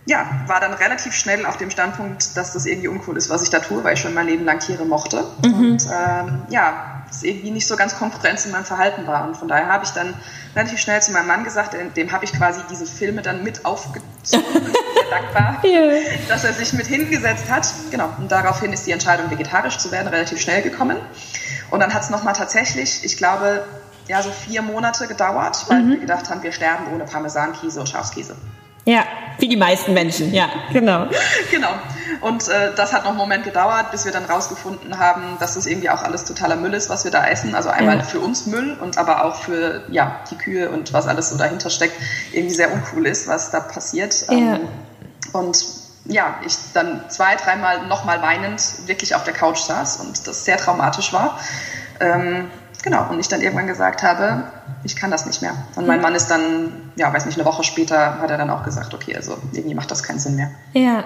ja, 0.05 0.25
war 0.47 0.59
dann 0.59 0.73
relativ 0.73 1.13
schnell 1.13 1.45
auf 1.45 1.57
dem 1.57 1.69
Standpunkt, 1.69 2.35
dass 2.35 2.53
das 2.53 2.65
irgendwie 2.65 2.87
uncool 2.87 3.17
ist, 3.17 3.29
was 3.29 3.43
ich 3.43 3.51
da 3.51 3.59
tue, 3.59 3.83
weil 3.83 3.93
ich 3.93 3.99
schon 3.99 4.15
mein 4.15 4.25
Leben 4.25 4.45
lang 4.45 4.59
Tiere 4.59 4.83
mochte. 4.83 5.23
Mhm. 5.45 5.53
Und 5.53 5.85
ähm, 5.85 6.41
ja, 6.49 7.03
es 7.09 7.21
irgendwie 7.21 7.51
nicht 7.51 7.67
so 7.67 7.75
ganz 7.75 7.95
Konkurrenz 7.95 8.45
in 8.45 8.51
meinem 8.51 8.65
Verhalten 8.65 9.05
war. 9.05 9.27
Und 9.27 9.37
von 9.37 9.47
daher 9.47 9.67
habe 9.67 9.85
ich 9.85 9.91
dann 9.91 10.15
relativ 10.55 10.79
schnell 10.79 11.03
zu 11.03 11.11
meinem 11.11 11.27
Mann 11.27 11.43
gesagt, 11.43 11.75
dem 11.95 12.11
habe 12.11 12.25
ich 12.25 12.33
quasi 12.33 12.61
diese 12.71 12.87
Filme 12.87 13.21
dann 13.21 13.43
mit 13.43 13.63
aufgezogen 13.63 14.73
dankbar, 15.11 15.61
yeah. 15.63 16.01
dass 16.27 16.45
er 16.45 16.53
sich 16.53 16.73
mit 16.73 16.87
hingesetzt 16.87 17.51
hat. 17.51 17.67
Genau, 17.91 18.09
und 18.17 18.31
daraufhin 18.31 18.73
ist 18.73 18.87
die 18.87 18.91
Entscheidung, 18.91 19.29
vegetarisch 19.29 19.77
zu 19.77 19.91
werden, 19.91 20.07
relativ 20.07 20.41
schnell 20.41 20.63
gekommen. 20.63 20.97
Und 21.69 21.79
dann 21.79 21.93
hat 21.93 22.01
es 22.01 22.09
nochmal 22.09 22.33
tatsächlich, 22.33 23.05
ich 23.05 23.17
glaube, 23.17 23.65
ja, 24.11 24.21
so 24.21 24.29
vier 24.29 24.61
Monate 24.61 25.07
gedauert, 25.07 25.63
weil 25.69 25.83
mhm. 25.83 25.89
wir 25.91 25.99
gedacht 25.99 26.29
haben, 26.29 26.43
wir 26.43 26.51
sterben 26.51 26.93
ohne 26.93 27.05
Parmesankäse 27.05 27.79
und 27.79 27.87
Schafskäse. 27.87 28.35
Ja, 28.83 29.05
wie 29.39 29.47
die 29.47 29.55
meisten 29.55 29.93
Menschen, 29.93 30.33
ja, 30.33 30.49
genau. 30.73 31.07
genau. 31.51 31.69
Und 32.19 32.49
äh, 32.49 32.75
das 32.75 32.91
hat 32.91 33.03
noch 33.03 33.11
einen 33.11 33.17
Moment 33.17 33.45
gedauert, 33.45 33.89
bis 33.91 34.03
wir 34.03 34.11
dann 34.11 34.25
rausgefunden 34.25 34.99
haben, 34.99 35.37
dass 35.39 35.53
das 35.53 35.65
irgendwie 35.65 35.89
auch 35.89 36.03
alles 36.03 36.25
totaler 36.25 36.57
Müll 36.57 36.73
ist, 36.73 36.89
was 36.89 37.05
wir 37.05 37.11
da 37.11 37.25
essen. 37.25 37.55
Also 37.55 37.69
einmal 37.69 37.99
ja. 37.99 38.03
für 38.03 38.19
uns 38.19 38.47
Müll 38.47 38.77
und 38.81 38.97
aber 38.97 39.23
auch 39.23 39.35
für 39.35 39.85
ja, 39.89 40.19
die 40.29 40.35
Kühe 40.35 40.69
und 40.69 40.91
was 40.91 41.07
alles 41.07 41.29
so 41.29 41.37
dahinter 41.37 41.69
steckt, 41.69 41.95
irgendwie 42.33 42.55
sehr 42.55 42.73
uncool 42.73 43.05
ist, 43.05 43.29
was 43.29 43.49
da 43.49 43.61
passiert. 43.61 44.25
Ja. 44.27 44.35
Ähm, 44.35 44.67
und 45.31 45.65
ja, 46.03 46.35
ich 46.45 46.57
dann 46.73 47.09
zwei, 47.09 47.37
dreimal 47.37 47.87
nochmal 47.87 48.21
weinend 48.21 48.61
wirklich 48.87 49.15
auf 49.15 49.23
der 49.23 49.33
Couch 49.33 49.59
saß 49.59 50.01
und 50.01 50.27
das 50.27 50.43
sehr 50.43 50.57
traumatisch 50.57 51.13
war. 51.13 51.39
Ähm, 52.01 52.49
Genau, 52.83 53.09
und 53.09 53.19
ich 53.19 53.27
dann 53.27 53.41
irgendwann 53.41 53.67
gesagt 53.67 54.01
habe, 54.01 54.45
ich 54.83 54.95
kann 54.95 55.11
das 55.11 55.27
nicht 55.27 55.41
mehr. 55.41 55.53
Und 55.75 55.85
mein 55.85 56.01
Mann 56.01 56.15
ist 56.15 56.27
dann, 56.27 56.71
ja, 56.95 57.13
weiß 57.13 57.25
nicht, 57.27 57.37
eine 57.37 57.45
Woche 57.45 57.63
später 57.63 58.19
hat 58.19 58.31
er 58.31 58.37
dann 58.37 58.49
auch 58.49 58.63
gesagt, 58.63 58.93
okay, 58.93 59.15
also 59.15 59.37
irgendwie 59.53 59.75
macht 59.75 59.91
das 59.91 60.01
keinen 60.01 60.17
Sinn 60.17 60.35
mehr. 60.35 60.49
Ja, 60.73 61.03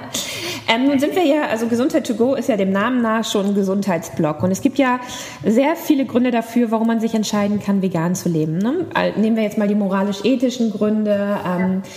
ähm, 0.67 0.87
nun 0.87 0.99
sind 0.99 1.15
wir 1.15 1.25
ja, 1.25 1.47
also 1.49 1.67
Gesundheit 1.67 2.07
to 2.07 2.15
go 2.15 2.35
ist 2.35 2.47
ja 2.47 2.55
dem 2.55 2.71
Namen 2.71 3.01
nach 3.01 3.25
schon 3.25 3.47
ein 3.47 3.55
Gesundheitsblock. 3.55 4.41
Und 4.43 4.51
es 4.51 4.61
gibt 4.61 4.77
ja 4.77 4.99
sehr 5.43 5.75
viele 5.75 6.05
Gründe 6.05 6.31
dafür, 6.31 6.71
warum 6.71 6.87
man 6.87 7.01
sich 7.01 7.13
entscheiden 7.13 7.59
kann, 7.59 7.81
vegan 7.81 8.15
zu 8.15 8.29
leben. 8.29 8.57
Ne? 8.57 8.85
Nehmen 9.17 9.35
wir 9.35 9.43
jetzt 9.43 9.57
mal 9.57 9.67
die 9.67 9.75
moralisch-ethischen 9.75 10.71
Gründe, 10.71 11.37
ähm, 11.45 11.83
ja. 11.83 11.89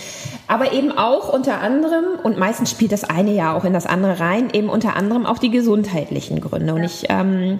aber 0.49 0.73
eben 0.73 0.91
auch 0.91 1.33
unter 1.33 1.61
anderem, 1.61 2.05
und 2.25 2.39
meistens 2.39 2.71
spielt 2.71 2.91
das 2.91 3.05
eine 3.05 3.31
ja 3.31 3.55
auch 3.55 3.65
in 3.65 3.73
das 3.73 3.87
andere 3.87 4.19
rein, 4.19 4.51
eben 4.53 4.69
unter 4.69 4.97
anderem 4.97 5.25
auch 5.27 5.39
die 5.39 5.51
gesundheitlichen 5.51 6.41
Gründe. 6.41 6.75
Und 6.75 6.83
ich, 6.83 7.05
ähm, 7.09 7.59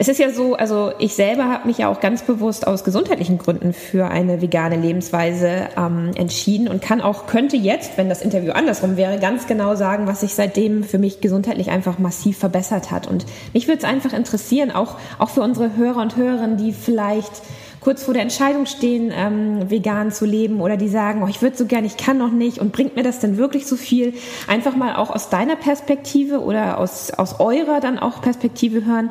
Es 0.00 0.08
ist 0.08 0.18
ja 0.18 0.30
so, 0.30 0.54
also 0.54 0.92
ich 0.98 1.14
selber 1.14 1.50
habe 1.50 1.68
mich 1.68 1.76
ja 1.76 1.88
auch 1.88 2.00
ganz 2.00 2.22
bewusst 2.22 2.66
aus 2.66 2.84
gesundheitlichen 2.84 3.36
Gründen 3.36 3.74
für 3.74 4.08
eine 4.08 4.40
vegane 4.40 4.76
Lebensweise 4.76 5.68
ähm, 5.76 6.12
entschieden 6.14 6.68
und 6.68 6.80
kann 6.80 7.02
auch, 7.02 7.26
könnte 7.26 7.58
jetzt, 7.58 7.98
wenn 7.98 8.08
das 8.08 8.22
Interview 8.22 8.52
andersrum 8.52 8.96
wäre, 8.96 9.18
ganz 9.18 9.46
genau 9.46 9.74
sagen, 9.74 10.06
was 10.06 10.20
sich 10.20 10.34
seitdem 10.34 10.84
für 10.84 10.96
mich 10.96 11.20
gesundheitlich 11.20 11.68
einfach 11.68 11.98
massiv 11.98 12.38
verbessert 12.38 12.90
hat. 12.90 13.08
Und 13.08 13.26
mich 13.52 13.68
würde 13.68 13.80
es 13.80 13.84
einfach 13.84 14.14
interessieren, 14.14 14.70
auch, 14.70 14.96
auch 15.18 15.28
für 15.28 15.42
unsere 15.42 15.76
Hörer 15.76 16.00
und 16.00 16.16
Hörerinnen, 16.16 16.56
die 16.56 16.72
vielleicht 16.72 17.42
kurz 17.80 18.02
vor 18.02 18.14
der 18.14 18.22
Entscheidung 18.22 18.66
stehen, 18.66 19.10
ähm, 19.14 19.70
vegan 19.70 20.12
zu 20.12 20.26
leben 20.26 20.60
oder 20.60 20.76
die 20.76 20.88
sagen, 20.88 21.22
oh, 21.22 21.26
ich 21.26 21.42
würde 21.42 21.56
so 21.56 21.66
gern, 21.66 21.84
ich 21.84 21.96
kann 21.96 22.18
noch 22.18 22.30
nicht 22.30 22.58
und 22.58 22.72
bringt 22.72 22.96
mir 22.96 23.02
das 23.02 23.20
denn 23.20 23.36
wirklich 23.36 23.66
so 23.66 23.76
viel? 23.76 24.14
Einfach 24.46 24.76
mal 24.76 24.96
auch 24.96 25.10
aus 25.10 25.30
deiner 25.30 25.56
Perspektive 25.56 26.40
oder 26.40 26.78
aus, 26.78 27.10
aus 27.10 27.40
eurer 27.40 27.80
dann 27.80 27.98
auch 27.98 28.20
Perspektive 28.20 28.84
hören. 28.84 29.10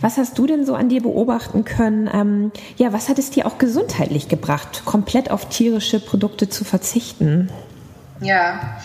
Was 0.00 0.18
hast 0.18 0.38
du 0.38 0.46
denn 0.46 0.66
so 0.66 0.74
an 0.74 0.88
dir 0.88 1.00
beobachten 1.00 1.64
können? 1.64 2.10
Ähm, 2.12 2.52
ja, 2.76 2.92
was 2.92 3.08
hat 3.08 3.18
es 3.18 3.30
dir 3.30 3.46
auch 3.46 3.58
gesundheitlich 3.58 4.28
gebracht, 4.28 4.82
komplett 4.84 5.30
auf 5.30 5.48
tierische 5.48 6.00
Produkte 6.00 6.48
zu 6.48 6.64
verzichten? 6.64 7.48
Ja, 8.22 8.78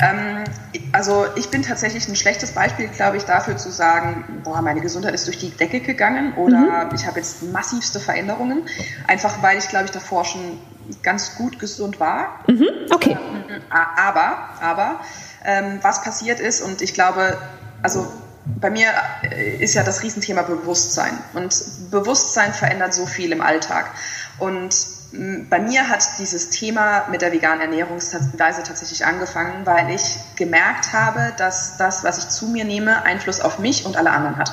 ähm, 0.00 0.44
also 0.92 1.26
ich 1.36 1.48
bin 1.50 1.62
tatsächlich 1.62 2.08
ein 2.08 2.16
schlechtes 2.16 2.52
Beispiel, 2.52 2.88
glaube 2.88 3.16
ich, 3.16 3.24
dafür 3.24 3.56
zu 3.56 3.70
sagen, 3.70 4.42
boah, 4.44 4.60
meine 4.62 4.80
Gesundheit 4.80 5.14
ist 5.14 5.26
durch 5.26 5.38
die 5.38 5.50
Decke 5.50 5.80
gegangen 5.80 6.34
oder 6.34 6.86
mhm. 6.86 6.94
ich 6.94 7.06
habe 7.06 7.18
jetzt 7.18 7.42
massivste 7.52 8.00
Veränderungen, 8.00 8.62
einfach 9.06 9.42
weil 9.42 9.58
ich, 9.58 9.68
glaube 9.68 9.86
ich, 9.86 9.90
davor 9.90 10.24
schon 10.24 10.58
ganz 11.02 11.36
gut 11.36 11.58
gesund 11.58 12.00
war. 12.00 12.40
Mhm. 12.48 12.68
Okay. 12.92 13.16
Ähm, 13.16 13.62
aber, 13.70 14.50
aber 14.60 15.00
ähm, 15.44 15.78
was 15.82 16.02
passiert 16.02 16.40
ist 16.40 16.60
und 16.60 16.82
ich 16.82 16.94
glaube, 16.94 17.38
also 17.82 18.12
bei 18.44 18.70
mir 18.70 18.88
äh, 19.22 19.56
ist 19.62 19.74
ja 19.74 19.84
das 19.84 20.02
Riesenthema 20.02 20.42
Bewusstsein 20.42 21.16
und 21.34 21.54
Bewusstsein 21.90 22.52
verändert 22.52 22.94
so 22.94 23.06
viel 23.06 23.32
im 23.32 23.40
Alltag 23.40 23.90
und 24.38 24.74
bei 25.12 25.60
mir 25.60 25.88
hat 25.88 26.18
dieses 26.18 26.48
Thema 26.50 27.06
mit 27.10 27.20
der 27.20 27.32
veganen 27.32 27.60
Ernährungsweise 27.60 28.62
tatsächlich 28.62 29.04
angefangen, 29.04 29.66
weil 29.66 29.90
ich 29.90 30.16
gemerkt 30.36 30.92
habe, 30.94 31.34
dass 31.36 31.76
das, 31.76 32.02
was 32.02 32.18
ich 32.18 32.28
zu 32.30 32.46
mir 32.48 32.64
nehme, 32.64 33.02
Einfluss 33.02 33.40
auf 33.40 33.58
mich 33.58 33.84
und 33.84 33.96
alle 33.96 34.10
anderen 34.10 34.38
hat. 34.38 34.52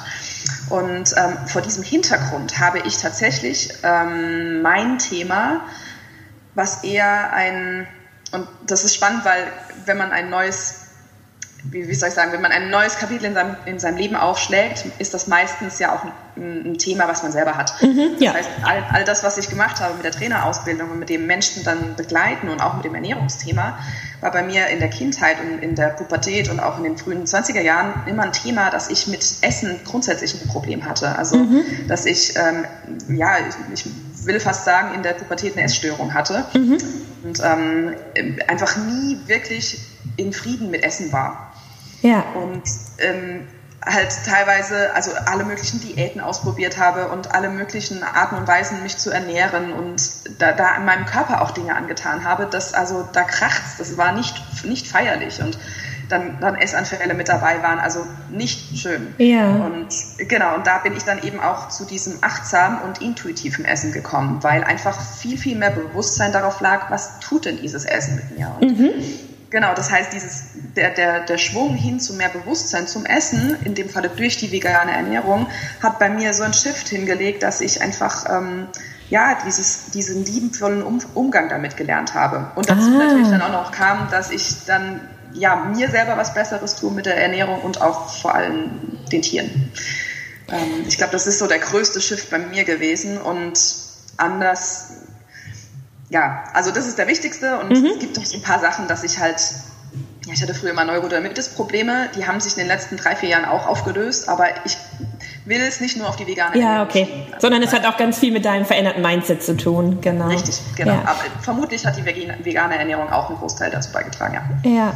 Und 0.70 1.16
ähm, 1.16 1.48
vor 1.48 1.62
diesem 1.62 1.84
Hintergrund 1.84 2.60
habe 2.60 2.80
ich 2.80 2.98
tatsächlich 2.98 3.74
ähm, 3.84 4.62
mein 4.62 5.00
Thema, 5.00 5.62
was 6.56 6.84
eher 6.84 7.32
ein, 7.32 7.88
und 8.34 8.48
das 8.68 8.84
ist 8.84 8.96
spannend, 8.96 9.24
weil 9.24 9.48
wenn 9.86 9.98
man 9.98 10.12
ein 10.12 10.30
neues 10.30 10.89
wie, 11.64 11.88
wie, 11.88 11.94
soll 11.94 12.10
ich 12.10 12.16
sagen, 12.16 12.32
wenn 12.32 12.42
man 12.42 12.52
ein 12.52 12.70
neues 12.70 12.98
Kapitel 12.98 13.26
in 13.26 13.34
seinem, 13.34 13.56
in 13.66 13.80
seinem 13.80 13.98
Leben 13.98 14.16
aufschlägt, 14.16 14.86
ist 14.98 15.14
das 15.14 15.28
meistens 15.28 15.80
ja 15.80 15.94
auch 15.94 16.04
ein, 16.04 16.72
ein 16.72 16.78
Thema, 16.78 17.08
was 17.08 17.22
man 17.22 17.32
selber 17.32 17.58
hat. 17.58 17.74
Mhm, 17.82 18.16
ja. 18.20 18.32
Das 18.32 18.42
heißt, 18.42 18.50
all, 18.64 18.84
all 18.92 19.04
das, 19.04 19.24
was 19.24 19.38
ich 19.38 19.50
gemacht 19.50 19.80
habe 19.80 19.96
mit 19.96 20.06
der 20.06 20.12
Trainerausbildung 20.12 20.90
und 20.90 21.00
mit 21.00 21.10
dem 21.10 21.28
Menschen 21.28 21.64
dann 21.64 21.96
begleiten 21.96 22.50
und 22.50 22.62
auch 22.62 22.76
mit 22.76 22.86
dem 22.86 22.96
Ernährungsthema, 22.96 23.78
war 24.22 24.32
bei 24.32 24.44
mir 24.44 24.68
in 24.68 24.80
der 24.80 24.90
Kindheit 24.90 25.38
und 25.42 25.60
in 25.60 25.76
der 25.76 25.90
Pubertät 25.90 26.50
und 26.50 26.60
auch 26.60 26.78
in 26.78 26.84
den 26.84 26.98
frühen 26.98 27.26
20er 27.26 27.62
Jahren 27.62 28.08
immer 28.08 28.24
ein 28.24 28.34
Thema, 28.34 28.70
dass 28.70 28.90
ich 28.90 29.08
mit 29.08 29.24
Essen 29.42 29.80
grundsätzlich 29.86 30.42
ein 30.42 30.48
Problem 30.48 30.86
hatte. 30.86 31.18
Also, 31.18 31.38
mhm. 31.38 31.64
dass 31.88 32.06
ich, 32.06 32.36
ähm, 32.36 32.66
ja, 33.18 33.38
ich, 33.74 33.86
ich, 33.86 33.92
will 34.26 34.40
fast 34.42 34.66
sagen, 34.66 34.94
in 34.96 35.02
der 35.02 35.14
Pubertät 35.14 35.54
eine 35.54 35.64
Essstörung 35.64 36.14
hatte 36.14 36.46
mhm. 36.54 36.78
und 37.24 37.42
ähm, 37.42 37.96
einfach 38.48 38.76
nie 38.76 39.18
wirklich 39.28 39.80
in 40.18 40.34
Frieden 40.34 40.70
mit 40.70 40.84
Essen 40.84 41.12
war. 41.12 41.49
Ja. 42.02 42.24
Und 42.36 42.64
ähm, 43.00 43.48
halt 43.86 44.10
teilweise, 44.26 44.94
also 44.94 45.12
alle 45.26 45.46
möglichen 45.46 45.80
Diäten 45.80 46.22
ausprobiert 46.22 46.78
habe 46.78 47.08
und 47.10 47.34
alle 47.34 47.50
möglichen 47.50 48.04
Arten 48.04 48.36
und 48.36 48.48
Weisen, 48.48 48.84
mich 48.84 48.98
zu 48.98 49.10
ernähren 49.10 49.72
und 49.72 50.02
da, 50.40 50.52
da 50.52 50.76
in 50.76 50.86
meinem 50.86 51.06
Körper 51.06 51.42
auch 51.42 51.52
Dinge 51.52 51.76
angetan 51.76 52.24
habe, 52.24 52.48
das 52.50 52.74
also 52.74 53.08
da 53.14 53.24
kracht's, 53.24 53.78
das 53.78 53.98
war 53.98 54.12
nicht, 54.12 54.36
nicht 54.66 54.88
feierlich 54.88 55.42
und 55.42 55.58
dann, 56.10 56.40
dann 56.42 56.56
Essanfälle 56.56 57.14
mit 57.14 57.30
dabei 57.30 57.62
waren, 57.62 57.80
also 57.80 58.06
nicht 58.32 58.78
schön. 58.78 59.14
Ja. 59.20 59.48
Und 59.48 59.90
genau, 60.18 60.56
und 60.56 60.66
da 60.66 60.80
bin 60.80 60.96
ich 60.98 61.04
dann 61.04 61.22
eben 61.22 61.40
auch 61.40 61.70
zu 61.70 61.86
diesem 61.86 62.18
achtsamen 62.22 62.82
und 62.82 63.02
intuitiven 63.02 63.64
Essen 63.64 63.92
gekommen, 63.92 64.40
weil 64.42 64.64
einfach 64.64 65.00
viel, 65.00 65.38
viel 65.38 65.56
mehr 65.56 65.70
Bewusstsein 65.70 66.34
darauf 66.34 66.62
lag, 66.62 66.90
was 66.90 67.20
tut 67.20 67.46
denn 67.46 67.58
dieses 67.58 67.86
Essen 67.86 68.16
mit 68.16 68.38
mir? 68.38 68.52
Und 68.60 68.80
mhm. 68.80 68.94
Genau, 69.50 69.74
das 69.74 69.90
heißt, 69.90 70.14
dieses, 70.14 70.44
der, 70.76 70.92
der, 70.92 71.22
der 71.22 71.38
Schwung 71.40 71.74
hin 71.74 72.00
zu 72.00 72.14
mehr 72.14 72.30
Bewusstsein 72.30 72.88
zum 72.88 73.06
Essen, 73.06 73.58
in 73.66 73.74
dem 73.74 73.90
Falle 73.90 74.10
durch 74.10 74.38
die 74.38 74.52
vegane 74.52 74.92
Ernährung, 74.92 75.48
hat 75.82 75.98
bei 75.98 76.10
mir 76.10 76.34
so 76.34 76.44
einen 76.44 76.54
Shift 76.54 76.88
hingelegt, 76.90 77.42
dass 77.42 77.60
ich 77.62 77.82
einfach 77.82 78.26
ähm, 78.30 78.68
ja, 79.10 79.40
dieses, 79.46 79.88
diesen 79.92 80.24
liebenvollen 80.24 80.84
um 80.84 81.00
Umgang 81.16 81.50
damit 81.50 81.78
gelernt 81.78 82.14
habe. 82.14 82.52
Und 82.56 82.70
dazu 82.70 82.90
ah. 82.90 83.06
natürlich 83.06 83.30
dann 83.30 83.42
auch 83.42 83.52
noch 83.52 83.72
kam, 83.72 84.08
dass 84.12 84.30
ich 84.30 84.66
dann 84.66 85.02
ja, 85.34 85.56
mir 85.56 85.90
selber 85.90 86.18
was 86.18 86.34
Besseres 86.34 86.76
tue 86.76 86.92
mit 86.92 87.06
der 87.06 87.18
Ernährung 87.18 87.62
und 87.62 87.82
auch 87.82 88.10
vor 88.10 88.36
allem 88.36 88.70
den 89.12 89.22
Tieren. 89.22 89.72
Ähm, 90.48 90.86
ich 90.88 90.98
glaube, 90.98 91.12
das 91.12 91.28
ist 91.28 91.40
so 91.40 91.48
der 91.48 91.60
größte 91.60 92.02
Shift 92.02 92.30
bei 92.30 92.38
mir 92.38 92.66
gewesen 92.66 93.20
und 93.20 93.60
anders 94.18 94.94
ja, 96.10 96.44
also 96.54 96.72
das 96.72 96.88
ist 96.88 96.98
der 96.98 97.08
wichtigste 97.08 97.60
und 97.60 97.70
mhm. 97.70 97.86
es 97.86 98.00
gibt 98.00 98.18
noch 98.18 98.26
so 98.26 98.38
ein 98.38 98.42
paar 98.42 98.60
Sachen, 98.60 98.88
dass 98.88 99.04
ich 99.04 99.20
halt, 99.20 99.40
ja, 100.26 100.34
ich 100.34 100.42
hatte 100.42 100.54
früher 100.54 100.74
mal 100.74 100.86
Neurodermitis-Probleme, 100.86 102.10
die 102.16 102.26
haben 102.26 102.40
sich 102.40 102.54
in 102.54 102.60
den 102.60 102.68
letzten 102.68 102.98
drei, 102.98 103.16
vier 103.16 103.30
Jahren 103.30 103.46
auch 103.46 103.68
aufgelöst, 103.68 104.28
aber 104.28 104.48
ich 104.66 104.78
will 105.46 105.62
es 105.62 105.82
nicht 105.82 105.98
nur 105.98 106.08
auf 106.08 106.16
die 106.16 106.28
vegane 106.28 106.60
Ja, 106.60 106.84
okay. 106.84 107.08
Also 107.28 107.42
Sondern 107.42 107.62
es 107.62 107.74
hat 107.74 107.86
auch 107.86 107.98
ganz 107.98 108.20
viel 108.20 108.32
mit 108.32 108.46
deinem 108.46 108.66
veränderten 108.66 109.02
Mindset 109.02 109.44
zu 109.44 109.56
tun, 109.56 110.00
genau. 110.02 110.28
Richtig, 110.28 110.60
genau. 110.76 110.94
Ja. 110.94 111.02
Aber 111.02 111.20
vermutlich 111.42 111.86
hat 111.86 111.96
die 111.98 112.06
vegane 112.06 112.78
Ernährung 112.78 113.12
auch 113.12 113.30
einen 113.30 113.38
Großteil 113.38 113.70
dazu 113.70 113.92
beigetragen, 113.92 114.62
ja. 114.64 114.70
Ja. 114.70 114.94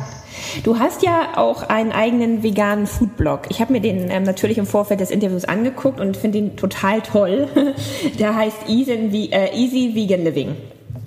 Du 0.64 0.80
hast 0.80 1.04
ja 1.04 1.38
auch 1.38 1.70
einen 1.70 1.92
eigenen 1.92 2.42
veganen 2.42 2.88
Foodblog. 2.88 3.42
Ich 3.50 3.62
habe 3.62 3.72
mir 3.72 3.82
den 3.82 4.10
ähm, 4.10 4.24
natürlich 4.24 4.58
im 4.58 4.66
Vorfeld 4.66 5.00
des 5.00 5.12
Interviews 5.12 5.46
angeguckt 5.46 6.00
und 6.00 6.18
finde 6.18 6.40
ihn 6.40 6.58
total 6.58 7.02
toll. 7.02 7.48
Der 8.20 8.36
heißt 8.36 8.68
Easy, 8.68 9.30
äh, 9.32 9.56
Easy 9.56 9.94
Vegan 9.94 10.24
Living. 10.24 10.56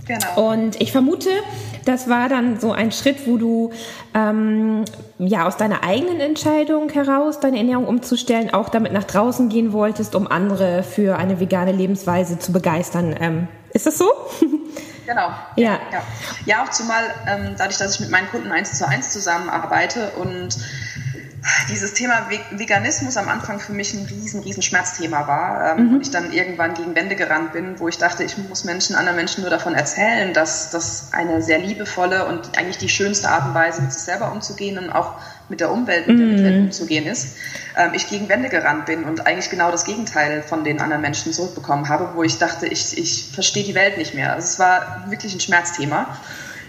Genau. 0.06 0.52
Und 0.52 0.80
ich 0.80 0.92
vermute, 0.92 1.30
das 1.84 2.08
war 2.08 2.28
dann 2.28 2.60
so 2.60 2.72
ein 2.72 2.92
Schritt, 2.92 3.26
wo 3.26 3.38
du 3.38 3.70
ähm, 4.14 4.84
ja 5.18 5.46
aus 5.46 5.56
deiner 5.56 5.82
eigenen 5.82 6.20
Entscheidung 6.20 6.90
heraus 6.90 7.40
deine 7.40 7.58
Ernährung 7.58 7.86
umzustellen, 7.86 8.52
auch 8.52 8.68
damit 8.68 8.92
nach 8.92 9.04
draußen 9.04 9.48
gehen 9.48 9.72
wolltest, 9.72 10.14
um 10.14 10.26
andere 10.28 10.82
für 10.84 11.16
eine 11.16 11.40
vegane 11.40 11.72
Lebensweise 11.72 12.38
zu 12.38 12.52
begeistern. 12.52 13.16
Ähm, 13.18 13.48
ist 13.72 13.86
das 13.86 13.98
so? 13.98 14.10
Genau. 15.06 15.28
Ja. 15.54 15.78
Ja, 15.92 16.02
ja 16.46 16.64
auch 16.64 16.70
zumal 16.70 17.04
ähm, 17.28 17.54
dadurch, 17.56 17.78
dass 17.78 17.94
ich 17.94 18.00
mit 18.00 18.10
meinen 18.10 18.28
Kunden 18.28 18.50
eins 18.50 18.76
zu 18.76 18.88
eins 18.88 19.12
zusammenarbeite 19.12 20.10
und 20.16 20.58
dieses 21.68 21.94
Thema 21.94 22.28
Veganismus 22.50 23.16
am 23.16 23.28
Anfang 23.28 23.60
für 23.60 23.72
mich 23.72 23.94
ein 23.94 24.06
riesen, 24.06 24.40
riesen 24.40 24.62
Schmerzthema 24.62 25.26
war 25.26 25.72
ähm, 25.72 25.88
mhm. 25.88 25.94
und 25.94 26.00
ich 26.02 26.10
dann 26.10 26.32
irgendwann 26.32 26.74
gegen 26.74 26.94
Wände 26.94 27.16
gerannt 27.16 27.52
bin, 27.52 27.78
wo 27.78 27.88
ich 27.88 27.98
dachte, 27.98 28.24
ich 28.24 28.36
muss 28.38 28.64
Menschen, 28.64 28.96
anderen 28.96 29.16
Menschen 29.16 29.42
nur 29.42 29.50
davon 29.50 29.74
erzählen, 29.74 30.32
dass 30.32 30.70
das 30.70 31.12
eine 31.12 31.42
sehr 31.42 31.58
liebevolle 31.58 32.26
und 32.26 32.58
eigentlich 32.58 32.78
die 32.78 32.88
schönste 32.88 33.28
Art 33.28 33.46
und 33.48 33.54
Weise 33.54 33.82
mit 33.82 33.92
sich 33.92 34.02
selber 34.02 34.32
umzugehen 34.32 34.78
und 34.78 34.90
auch 34.90 35.14
mit 35.48 35.60
der 35.60 35.70
Umwelt, 35.70 36.08
mit 36.08 36.18
der 36.18 36.26
Mitwelt 36.26 36.56
mhm. 36.56 36.64
umzugehen 36.66 37.06
ist, 37.06 37.36
ähm, 37.76 37.90
ich 37.94 38.08
gegen 38.08 38.28
Wände 38.28 38.48
gerannt 38.48 38.86
bin 38.86 39.04
und 39.04 39.26
eigentlich 39.26 39.50
genau 39.50 39.70
das 39.70 39.84
Gegenteil 39.84 40.42
von 40.42 40.64
den 40.64 40.80
anderen 40.80 41.02
Menschen 41.02 41.32
zurückbekommen 41.32 41.88
habe, 41.88 42.10
wo 42.14 42.22
ich 42.22 42.38
dachte, 42.38 42.66
ich, 42.66 42.98
ich 42.98 43.30
verstehe 43.32 43.64
die 43.64 43.74
Welt 43.74 43.98
nicht 43.98 44.14
mehr. 44.14 44.32
Also 44.32 44.46
es 44.46 44.58
war 44.58 45.04
wirklich 45.08 45.34
ein 45.34 45.40
Schmerzthema. 45.40 46.18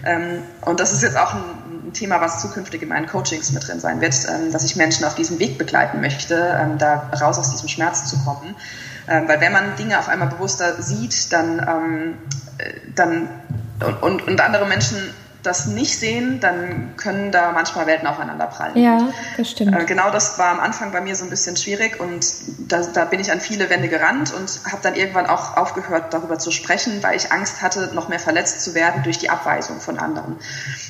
Ähm, 0.06 0.44
und 0.62 0.80
das 0.80 0.94
ist 0.94 1.02
jetzt 1.02 1.18
auch 1.18 1.34
ein, 1.34 1.42
ein, 1.88 1.94
Thema, 1.94 2.22
was 2.22 2.42
zukünftig 2.42 2.82
in 2.82 2.90
meinen 2.90 3.08
Coachings 3.08 3.52
mit 3.52 3.68
drin 3.68 3.80
sein 3.80 4.02
wird, 4.02 4.16
ähm, 4.30 4.52
dass 4.52 4.64
ich 4.64 4.76
Menschen 4.76 5.06
auf 5.06 5.16
diesem 5.16 5.40
Weg 5.40 5.58
begleiten 5.58 6.02
möchte, 6.02 6.58
ähm, 6.60 6.78
da 6.78 7.10
raus 7.20 7.38
aus 7.38 7.52
diesem 7.52 7.68
Schmerz 7.68 8.10
zu 8.10 8.18
kommen. 8.20 8.56
Ähm, 9.08 9.28
weil 9.28 9.42
wenn 9.42 9.52
man 9.52 9.76
Dinge 9.78 9.98
auf 10.00 10.10
einmal 10.10 10.28
bewusster 10.28 10.82
sieht, 10.82 11.32
dann, 11.32 11.60
äh, 12.58 12.74
dann 12.96 13.30
und, 13.80 14.04
und, 14.04 14.28
und 14.28 14.42
andere 14.42 14.66
Menschen 14.66 14.98
das 15.48 15.66
nicht 15.66 15.98
sehen, 15.98 16.40
dann 16.40 16.96
können 16.98 17.32
da 17.32 17.52
manchmal 17.52 17.88
Welten 17.88 18.08
aufeinander 18.08 18.46
prallen. 18.48 18.78
Ja, 18.78 19.10
das 19.38 19.52
stimmt. 19.52 19.76
Äh, 19.76 19.86
genau 19.86 20.12
das 20.12 20.38
war 20.38 20.50
am 20.50 20.60
Anfang 20.60 20.92
bei 20.92 21.02
mir 21.02 21.16
so 21.16 21.24
ein 21.24 21.30
bisschen 21.30 21.58
schwierig 21.58 22.00
und 22.00 22.26
da, 22.68 22.82
da 22.82 23.06
bin 23.06 23.20
ich 23.20 23.32
an 23.32 23.40
viele 23.40 23.70
Wände 23.70 23.88
gerannt 23.88 24.34
und 24.34 24.62
habe 24.66 24.80
dann 24.84 24.96
irgendwann 24.96 25.26
auch 25.26 25.58
aufgehört, 25.58 26.14
darüber 26.14 26.38
zu 26.38 26.52
sprechen, 26.52 27.02
weil 27.02 27.16
ich 27.16 27.32
Angst 27.32 27.62
hatte, 27.62 27.92
noch 27.94 28.10
mehr 28.10 28.20
verletzt 28.20 28.62
zu 28.62 28.76
werden 28.76 29.04
durch 29.04 29.18
die 29.18 29.30
Abweisung 29.30 29.80
von 29.80 29.98
anderen. 29.98 30.36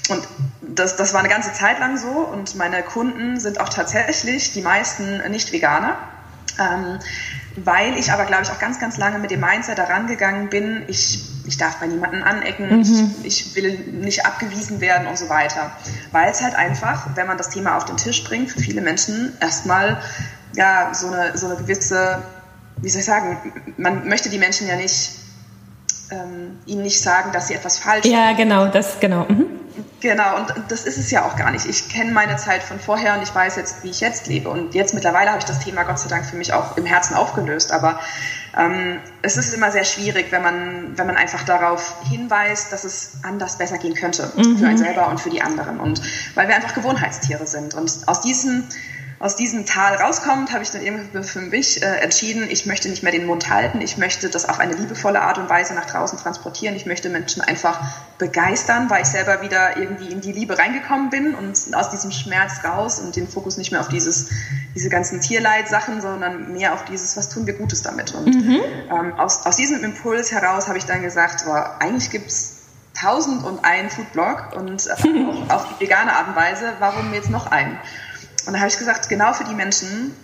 Und 0.10 0.28
das, 0.62 0.96
das 0.96 1.14
war 1.14 1.20
eine 1.20 1.30
ganze 1.30 1.54
Zeit 1.54 1.80
lang 1.80 1.98
so 1.98 2.10
und 2.10 2.56
meine 2.56 2.84
Kunden 2.84 3.40
sind 3.40 3.60
auch 3.60 3.70
tatsächlich 3.70 4.52
die 4.54 4.62
meisten 4.62 5.22
nicht 5.30 5.52
Veganer. 5.52 5.98
Ähm, 6.60 7.00
weil 7.58 7.98
ich 7.98 8.12
aber, 8.12 8.26
glaube 8.26 8.44
ich, 8.44 8.52
auch 8.52 8.60
ganz, 8.60 8.80
ganz 8.80 8.98
lange 8.98 9.18
mit 9.18 9.32
dem 9.32 9.40
Mindset 9.40 9.80
daran 9.80 10.08
gegangen 10.08 10.50
bin, 10.50 10.84
ich, 10.88 11.24
ich 11.48 11.58
darf 11.58 11.78
bei 11.80 11.88
niemandem 11.88 12.24
anecken, 12.24 12.78
mhm. 12.78 13.16
ich, 13.24 13.48
ich 13.48 13.56
will 13.56 13.80
nicht 14.02 14.26
abgewiesen 14.26 14.82
werden 14.82 15.08
und 15.08 15.18
so 15.18 15.30
weiter. 15.30 15.72
Weil 16.12 16.30
es 16.30 16.42
halt 16.42 16.56
einfach, 16.56 17.08
wenn 17.16 17.28
man 17.28 17.38
das 17.38 17.50
Thema 17.50 17.78
auf 17.78 17.86
den 17.86 17.98
Tisch 17.98 18.24
bringt, 18.24 18.52
für 18.52 18.60
viele 18.60 18.82
Menschen 18.82 19.34
erstmal 19.40 20.02
ja, 20.56 20.94
so, 20.94 21.08
eine, 21.08 21.38
so 21.38 21.48
eine 21.48 21.56
gewisse 21.56 22.22
wie 22.82 22.90
soll 22.90 23.00
ich 23.00 23.06
sagen, 23.06 23.38
man 23.78 24.08
möchte 24.08 24.30
die 24.30 24.38
Menschen 24.38 24.68
ja 24.68 24.76
nicht, 24.76 25.12
ähm, 26.12 26.60
ihnen 26.66 26.84
nicht 26.84 27.02
sagen, 27.02 27.32
dass 27.32 27.48
sie 27.48 27.56
etwas 27.56 27.80
falsch 27.80 28.06
machen. 28.06 28.14
Ja, 28.14 28.34
genau, 28.34 28.68
das, 28.68 29.00
genau. 29.00 29.26
Mhm. 29.28 29.46
Genau, 30.00 30.38
und 30.38 30.54
das 30.70 30.86
ist 30.86 30.98
es 30.98 31.12
ja 31.12 31.26
auch 31.26 31.36
gar 31.36 31.52
nicht. 31.52 31.66
Ich 31.66 31.90
kenne 31.90 32.12
meine 32.12 32.38
Zeit 32.38 32.64
von 32.64 32.80
vorher 32.80 33.16
und 33.16 33.22
ich 33.22 33.34
weiß 33.34 33.56
jetzt, 33.58 33.84
wie 33.84 33.90
ich 33.90 34.00
jetzt 34.00 34.28
lebe. 34.28 34.50
Und 34.50 34.74
jetzt 34.74 34.94
mittlerweile 34.94 35.30
habe 35.30 35.40
ich 35.40 35.46
das 35.46 35.60
Thema 35.60 35.84
Gott 35.84 36.00
sei 36.00 36.10
Dank 36.10 36.26
für 36.26 36.36
mich 36.36 36.54
auch 36.54 36.78
im 36.78 36.86
Herzen 36.86 37.16
aufgelöst. 37.16 37.72
Aber 37.72 38.00
ähm, 38.58 39.00
es 39.22 39.38
ist 39.38 39.54
immer 39.54 39.72
sehr 39.72 39.84
schwierig, 39.84 40.28
wenn 40.32 40.42
man, 40.42 40.98
wenn 40.98 41.06
man 41.08 41.18
einfach 41.18 41.44
darauf 41.44 41.96
hinweist, 42.10 42.72
dass 42.72 42.84
es 42.84 43.14
anders 43.24 43.58
besser 43.58 43.78
gehen 43.78 43.94
könnte 43.94 44.32
mhm. 44.36 44.58
für 44.58 44.68
einen 44.68 44.78
selber 44.78 45.08
und 45.10 45.20
für 45.20 45.30
die 45.30 45.42
anderen. 45.42 45.80
Und 45.80 46.02
weil 46.36 46.48
wir 46.48 46.56
einfach 46.56 46.74
Gewohnheitstiere 46.74 47.46
sind. 47.46 47.74
Und 47.76 48.08
aus 48.08 48.22
diesem 48.22 48.64
aus 49.20 49.36
diesem 49.36 49.66
Tal 49.66 49.96
rauskommt, 49.96 50.52
habe 50.52 50.64
ich 50.64 50.70
dann 50.70 50.82
irgendwie 50.82 51.24
für 51.24 51.42
mich 51.42 51.82
äh, 51.82 51.86
entschieden, 52.02 52.48
ich 52.50 52.68
möchte 52.68 52.88
nicht 52.88 53.02
mehr 53.02 53.12
den 53.12 53.26
Mund 53.26 53.50
halten, 53.50 53.82
ich 53.82 53.98
möchte 53.98 54.30
das 54.30 54.48
auf 54.48 54.60
eine 54.60 54.76
liebevolle 54.76 55.22
Art 55.22 55.40
und 55.40 55.50
Weise 55.50 55.74
nach 55.74 55.86
draußen 55.86 56.20
transportieren, 56.20 56.76
ich 56.76 56.86
möchte 56.86 57.10
Menschen 57.10 57.42
einfach 57.42 57.80
begeistern, 58.20 58.90
weil 58.90 59.02
ich 59.02 59.08
selber 59.08 59.42
wieder 59.42 59.78
irgendwie 59.78 60.12
in 60.12 60.22
die 60.22 60.32
Liebe 60.32 60.58
reingekommen 60.58 61.10
bin 61.10 61.34
und 61.34 61.58
aus 61.74 61.90
diesem 61.90 62.12
Schmerz 62.12 62.64
raus 62.64 63.00
und 63.00 63.16
den 63.16 63.28
Fokus 63.28 63.58
nicht 63.58 63.72
mehr 63.72 63.82
auf 63.82 63.88
dieses, 63.88 64.30
diese 64.76 64.90
ganzen 64.90 65.20
Tierleid-Sachen, 65.20 66.02
sondern 66.02 66.54
mehr 66.54 66.74
auf 66.74 66.86
dieses, 66.86 67.18
was 67.18 67.30
tun 67.30 67.48
wir 67.48 67.54
Gutes 67.56 67.82
damit. 67.82 68.14
Und 68.14 68.36
mhm. 68.36 68.62
ähm, 68.92 69.14
aus, 69.14 69.48
aus 69.48 69.56
diesem 69.56 69.84
Impuls 69.84 70.32
heraus 70.32 70.68
habe 70.68 70.78
ich 70.78 70.86
dann 70.86 71.02
gesagt, 71.02 71.46
boah, 71.46 71.76
eigentlich 71.80 72.12
gibt's 72.12 72.58
tausend 72.94 73.44
und 73.44 73.64
einen 73.64 73.90
Foodblog 73.90 74.56
und 74.56 74.88
äh, 74.88 74.92
auf 75.50 75.68
die 75.70 75.86
vegane 75.86 76.14
Art 76.14 76.28
und 76.28 76.36
Weise, 76.36 76.74
warum 76.80 77.14
jetzt 77.14 77.30
noch 77.30 77.52
einen? 77.52 77.80
Und 78.48 78.54
da 78.54 78.60
habe 78.60 78.70
ich 78.70 78.78
gesagt, 78.78 79.10
genau 79.10 79.34
für 79.34 79.44
die 79.44 79.54
Menschen, 79.54 80.16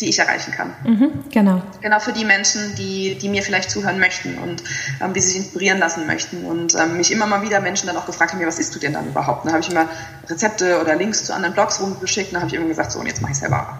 die 0.00 0.08
ich 0.08 0.18
erreichen 0.18 0.52
kann. 0.52 0.74
Mhm, 0.84 1.24
genau. 1.30 1.62
Genau 1.80 2.00
für 2.00 2.12
die 2.12 2.24
Menschen, 2.24 2.74
die, 2.76 3.16
die 3.16 3.28
mir 3.28 3.42
vielleicht 3.42 3.70
zuhören 3.70 4.00
möchten 4.00 4.38
und 4.38 4.62
ähm, 5.00 5.12
die 5.12 5.20
sich 5.20 5.36
inspirieren 5.36 5.78
lassen 5.78 6.06
möchten. 6.06 6.44
Und 6.44 6.74
ähm, 6.74 6.96
mich 6.96 7.12
immer 7.12 7.26
mal 7.26 7.42
wieder 7.42 7.60
Menschen 7.60 7.86
dann 7.86 7.96
auch 7.96 8.06
gefragt 8.06 8.32
haben, 8.32 8.40
ja, 8.40 8.46
was 8.46 8.58
isst 8.58 8.74
du 8.74 8.80
denn 8.80 8.92
dann 8.92 9.06
überhaupt? 9.06 9.44
Und 9.44 9.50
da 9.50 9.52
habe 9.52 9.62
ich 9.62 9.70
immer 9.70 9.88
Rezepte 10.28 10.80
oder 10.80 10.96
Links 10.96 11.24
zu 11.24 11.34
anderen 11.34 11.54
Blogs 11.54 11.80
rumgeschickt 11.80 12.30
und 12.30 12.34
dann 12.34 12.42
habe 12.42 12.50
ich 12.50 12.58
immer 12.58 12.66
gesagt, 12.66 12.90
so 12.90 12.98
und 12.98 13.06
jetzt 13.06 13.22
mache 13.22 13.32
ich 13.32 13.38
selber. 13.38 13.78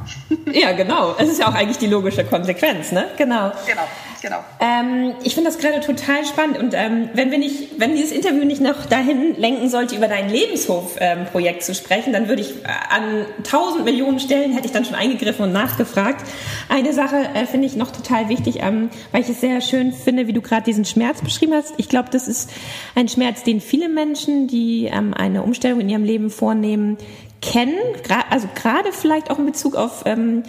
ja, 0.53 0.73
genau. 0.73 1.17
Es 1.19 1.29
ist 1.29 1.41
ja 1.41 1.49
auch 1.49 1.55
eigentlich 1.55 1.79
die 1.79 1.89
logische 1.89 2.25
Konsequenz, 2.25 2.93
ne? 2.93 3.07
Genau. 3.17 3.53
Genau 3.67 3.83
genau. 4.25 4.43
Ähm, 4.59 5.15
ich 5.23 5.35
finde 5.35 5.51
das 5.51 5.59
gerade 5.59 5.81
total 5.81 6.25
spannend 6.25 6.59
und 6.59 6.75
ähm, 6.75 7.11
wenn 7.13 7.31
wir 7.31 7.39
nicht, 7.39 7.79
wenn 7.79 7.95
dieses 7.95 8.11
Interview 8.11 8.45
nicht 8.45 8.61
noch 8.61 8.87
dahin 8.87 9.37
lenken 9.37 9.69
sollte, 9.69 9.95
über 9.95 10.09
dein 10.09 10.31
Lebenshof-Projekt 10.31 11.57
ähm, 11.57 11.61
zu 11.61 11.75
sprechen, 11.75 12.13
dann 12.13 12.29
würde 12.29 12.41
ich 12.41 12.51
äh, 12.65 12.69
an 12.89 13.27
tausend 13.45 13.85
Millionen 13.85 14.19
Stellen 14.19 14.53
hätte 14.53 14.67
ich 14.67 14.73
dann 14.73 14.85
schon 14.85 14.95
eingegriffen 14.95 15.45
und 15.45 15.53
nachgefragt. 15.53 16.25
Eine 16.71 16.95
Sache 16.95 17.17
äh, 17.35 17.45
finde 17.47 17.67
ich 17.67 17.77
noch 17.77 17.93
total 17.93 18.31
wichtig, 18.31 18.61
ähm, 18.63 18.89
weil 19.13 19.21
ich 19.21 19.29
es 19.29 19.41
sehr 19.43 19.61
schön 19.61 19.93
finde, 19.93 20.27
wie 20.27 20.33
du 20.33 20.41
gerade 20.41 20.65
diesen 20.65 20.87
Schmerz 20.87 21.21
beschrieben 21.21 21.53
hast. 21.53 21.75
Ich 21.77 21.91
glaube, 21.91 22.09
das 22.11 22.27
ist 22.27 22.51
ein 22.95 23.09
Schmerz, 23.09 23.45
den 23.45 23.61
viele 23.61 23.91
Menschen, 23.91 24.49
die 24.49 24.87
ähm, 24.87 25.13
eine 25.13 25.43
Umstellung 25.43 25.81
in 25.81 25.91
ihrem 25.91 26.05
Leben 26.05 26.31
vornehmen, 26.31 26.97
kennen. 27.43 27.77
Gra 28.03 28.25
also 28.31 28.49
gerade 28.55 28.91
vielleicht 28.93 29.31
auch 29.31 29.39
in 29.39 29.45
Bezug 29.45 29.77
auf 29.77 30.05
ähm, 30.07 30.45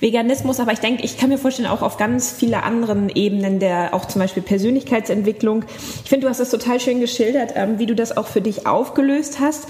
Veganismus, 0.00 0.60
aber 0.60 0.72
ich 0.72 0.80
denke, 0.80 1.04
ich 1.04 1.18
kann 1.18 1.28
mir 1.28 1.38
vorstellen, 1.38 1.68
auch 1.68 1.82
auf 1.82 1.96
ganz 1.96 2.30
viele 2.32 2.62
anderen 2.62 3.08
Ebenen 3.10 3.60
der, 3.60 3.94
auch 3.94 4.06
zum 4.06 4.20
Beispiel 4.20 4.42
Persönlichkeitsentwicklung. 4.42 5.64
Ich 6.04 6.08
finde, 6.08 6.26
du 6.26 6.30
hast 6.30 6.40
das 6.40 6.50
total 6.50 6.80
schön 6.80 7.00
geschildert, 7.00 7.52
ähm, 7.54 7.78
wie 7.78 7.86
du 7.86 7.94
das 7.94 8.16
auch 8.16 8.26
für 8.26 8.40
dich 8.40 8.66
aufgelöst 8.66 9.40
hast. 9.40 9.66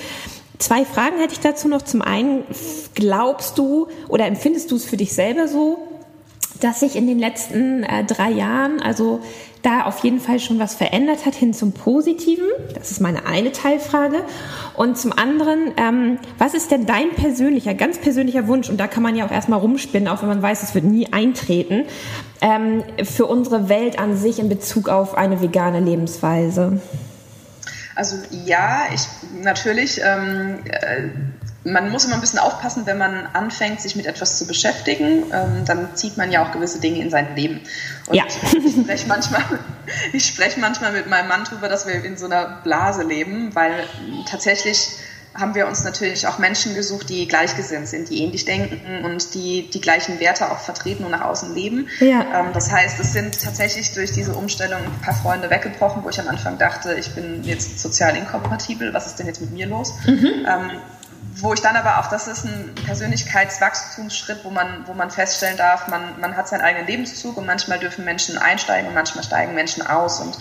Zwei 0.58 0.84
Fragen 0.84 1.18
hätte 1.18 1.32
ich 1.32 1.40
dazu 1.40 1.68
noch. 1.68 1.82
Zum 1.82 2.02
einen, 2.02 2.44
glaubst 2.94 3.58
du 3.58 3.88
oder 4.08 4.26
empfindest 4.26 4.70
du 4.70 4.76
es 4.76 4.84
für 4.84 4.96
dich 4.96 5.12
selber 5.14 5.48
so, 5.48 5.78
dass 6.60 6.80
sich 6.80 6.96
in 6.96 7.06
den 7.06 7.18
letzten 7.18 7.82
äh, 7.82 8.04
drei 8.04 8.30
Jahren, 8.30 8.80
also 8.80 9.20
da 9.62 9.84
auf 9.84 10.02
jeden 10.04 10.20
Fall 10.20 10.40
schon 10.40 10.58
was 10.58 10.74
verändert 10.74 11.26
hat 11.26 11.34
hin 11.34 11.52
zum 11.52 11.72
Positiven? 11.72 12.46
Das 12.74 12.90
ist 12.90 13.00
meine 13.00 13.26
eine 13.26 13.52
Teilfrage. 13.52 14.22
Und 14.74 14.98
zum 14.98 15.12
anderen, 15.12 15.72
ähm, 15.76 16.18
was 16.38 16.54
ist 16.54 16.70
denn 16.70 16.86
dein 16.86 17.10
persönlicher, 17.10 17.74
ganz 17.74 17.98
persönlicher 17.98 18.46
Wunsch? 18.48 18.68
Und 18.68 18.78
da 18.78 18.86
kann 18.86 19.02
man 19.02 19.16
ja 19.16 19.26
auch 19.26 19.30
erstmal 19.30 19.60
rumspinnen, 19.60 20.08
auch 20.08 20.22
wenn 20.22 20.28
man 20.28 20.42
weiß, 20.42 20.62
es 20.62 20.74
wird 20.74 20.84
nie 20.84 21.12
eintreten, 21.12 21.84
ähm, 22.40 22.82
für 23.04 23.26
unsere 23.26 23.68
Welt 23.68 23.98
an 23.98 24.16
sich 24.16 24.38
in 24.38 24.48
Bezug 24.48 24.88
auf 24.88 25.14
eine 25.14 25.42
vegane 25.42 25.80
Lebensweise. 25.80 26.80
Also 27.94 28.16
ja, 28.46 28.84
ich 28.94 29.02
natürlich. 29.42 30.00
Ähm, 30.02 30.60
äh, 30.64 31.08
man 31.64 31.90
muss 31.90 32.04
immer 32.04 32.14
ein 32.14 32.20
bisschen 32.20 32.38
aufpassen, 32.38 32.86
wenn 32.86 32.98
man 32.98 33.26
anfängt, 33.26 33.80
sich 33.80 33.94
mit 33.94 34.06
etwas 34.06 34.38
zu 34.38 34.46
beschäftigen, 34.46 35.24
ähm, 35.32 35.64
dann 35.66 35.94
zieht 35.94 36.16
man 36.16 36.32
ja 36.32 36.44
auch 36.44 36.52
gewisse 36.52 36.80
Dinge 36.80 37.00
in 37.00 37.10
sein 37.10 37.36
Leben. 37.36 37.60
Und 38.06 38.14
ja. 38.14 38.24
ich 38.64 38.72
spreche 38.72 39.06
manchmal, 39.06 39.42
ich 40.12 40.26
spreche 40.26 40.60
manchmal 40.60 40.92
mit 40.92 41.08
meinem 41.08 41.28
Mann 41.28 41.44
darüber, 41.44 41.68
dass 41.68 41.86
wir 41.86 42.02
in 42.04 42.16
so 42.16 42.26
einer 42.26 42.60
Blase 42.62 43.02
leben, 43.02 43.54
weil 43.54 43.84
tatsächlich 44.28 44.88
haben 45.34 45.54
wir 45.54 45.68
uns 45.68 45.84
natürlich 45.84 46.26
auch 46.26 46.38
Menschen 46.38 46.74
gesucht, 46.74 47.08
die 47.08 47.28
gleichgesinnt 47.28 47.86
sind, 47.86 48.10
die 48.10 48.22
ähnlich 48.22 48.46
denken 48.46 49.04
und 49.04 49.34
die 49.34 49.70
die 49.70 49.80
gleichen 49.80 50.18
Werte 50.18 50.50
auch 50.50 50.58
vertreten 50.58 51.04
und 51.04 51.12
nach 51.12 51.20
außen 51.20 51.54
leben. 51.54 51.88
Ja. 52.00 52.40
Ähm, 52.40 52.46
das 52.52 52.70
heißt, 52.72 52.98
es 52.98 53.12
sind 53.12 53.40
tatsächlich 53.40 53.92
durch 53.92 54.10
diese 54.10 54.34
Umstellung 54.34 54.80
ein 54.82 55.00
paar 55.02 55.14
Freunde 55.14 55.48
weggebrochen, 55.48 56.02
wo 56.02 56.08
ich 56.08 56.18
am 56.18 56.26
Anfang 56.26 56.58
dachte, 56.58 56.94
ich 56.94 57.14
bin 57.14 57.44
jetzt 57.44 57.78
sozial 57.78 58.16
inkompatibel, 58.16 58.92
was 58.92 59.06
ist 59.06 59.18
denn 59.20 59.26
jetzt 59.26 59.40
mit 59.40 59.52
mir 59.52 59.66
los? 59.66 59.94
Mhm. 60.06 60.46
Ähm, 60.48 60.70
wo 61.36 61.54
ich 61.54 61.60
dann 61.60 61.76
aber 61.76 61.98
auch, 61.98 62.08
das 62.08 62.26
ist 62.26 62.44
ein 62.44 62.74
Persönlichkeitswachstumsschritt, 62.84 64.44
wo 64.44 64.50
man, 64.50 64.86
wo 64.86 64.94
man 64.94 65.10
feststellen 65.10 65.56
darf, 65.56 65.88
man, 65.88 66.18
man 66.20 66.36
hat 66.36 66.48
seinen 66.48 66.62
eigenen 66.62 66.86
Lebenszug 66.86 67.36
und 67.36 67.46
manchmal 67.46 67.78
dürfen 67.78 68.04
Menschen 68.04 68.38
einsteigen 68.38 68.88
und 68.88 68.94
manchmal 68.94 69.24
steigen 69.24 69.54
Menschen 69.54 69.86
aus 69.86 70.20
und 70.20 70.38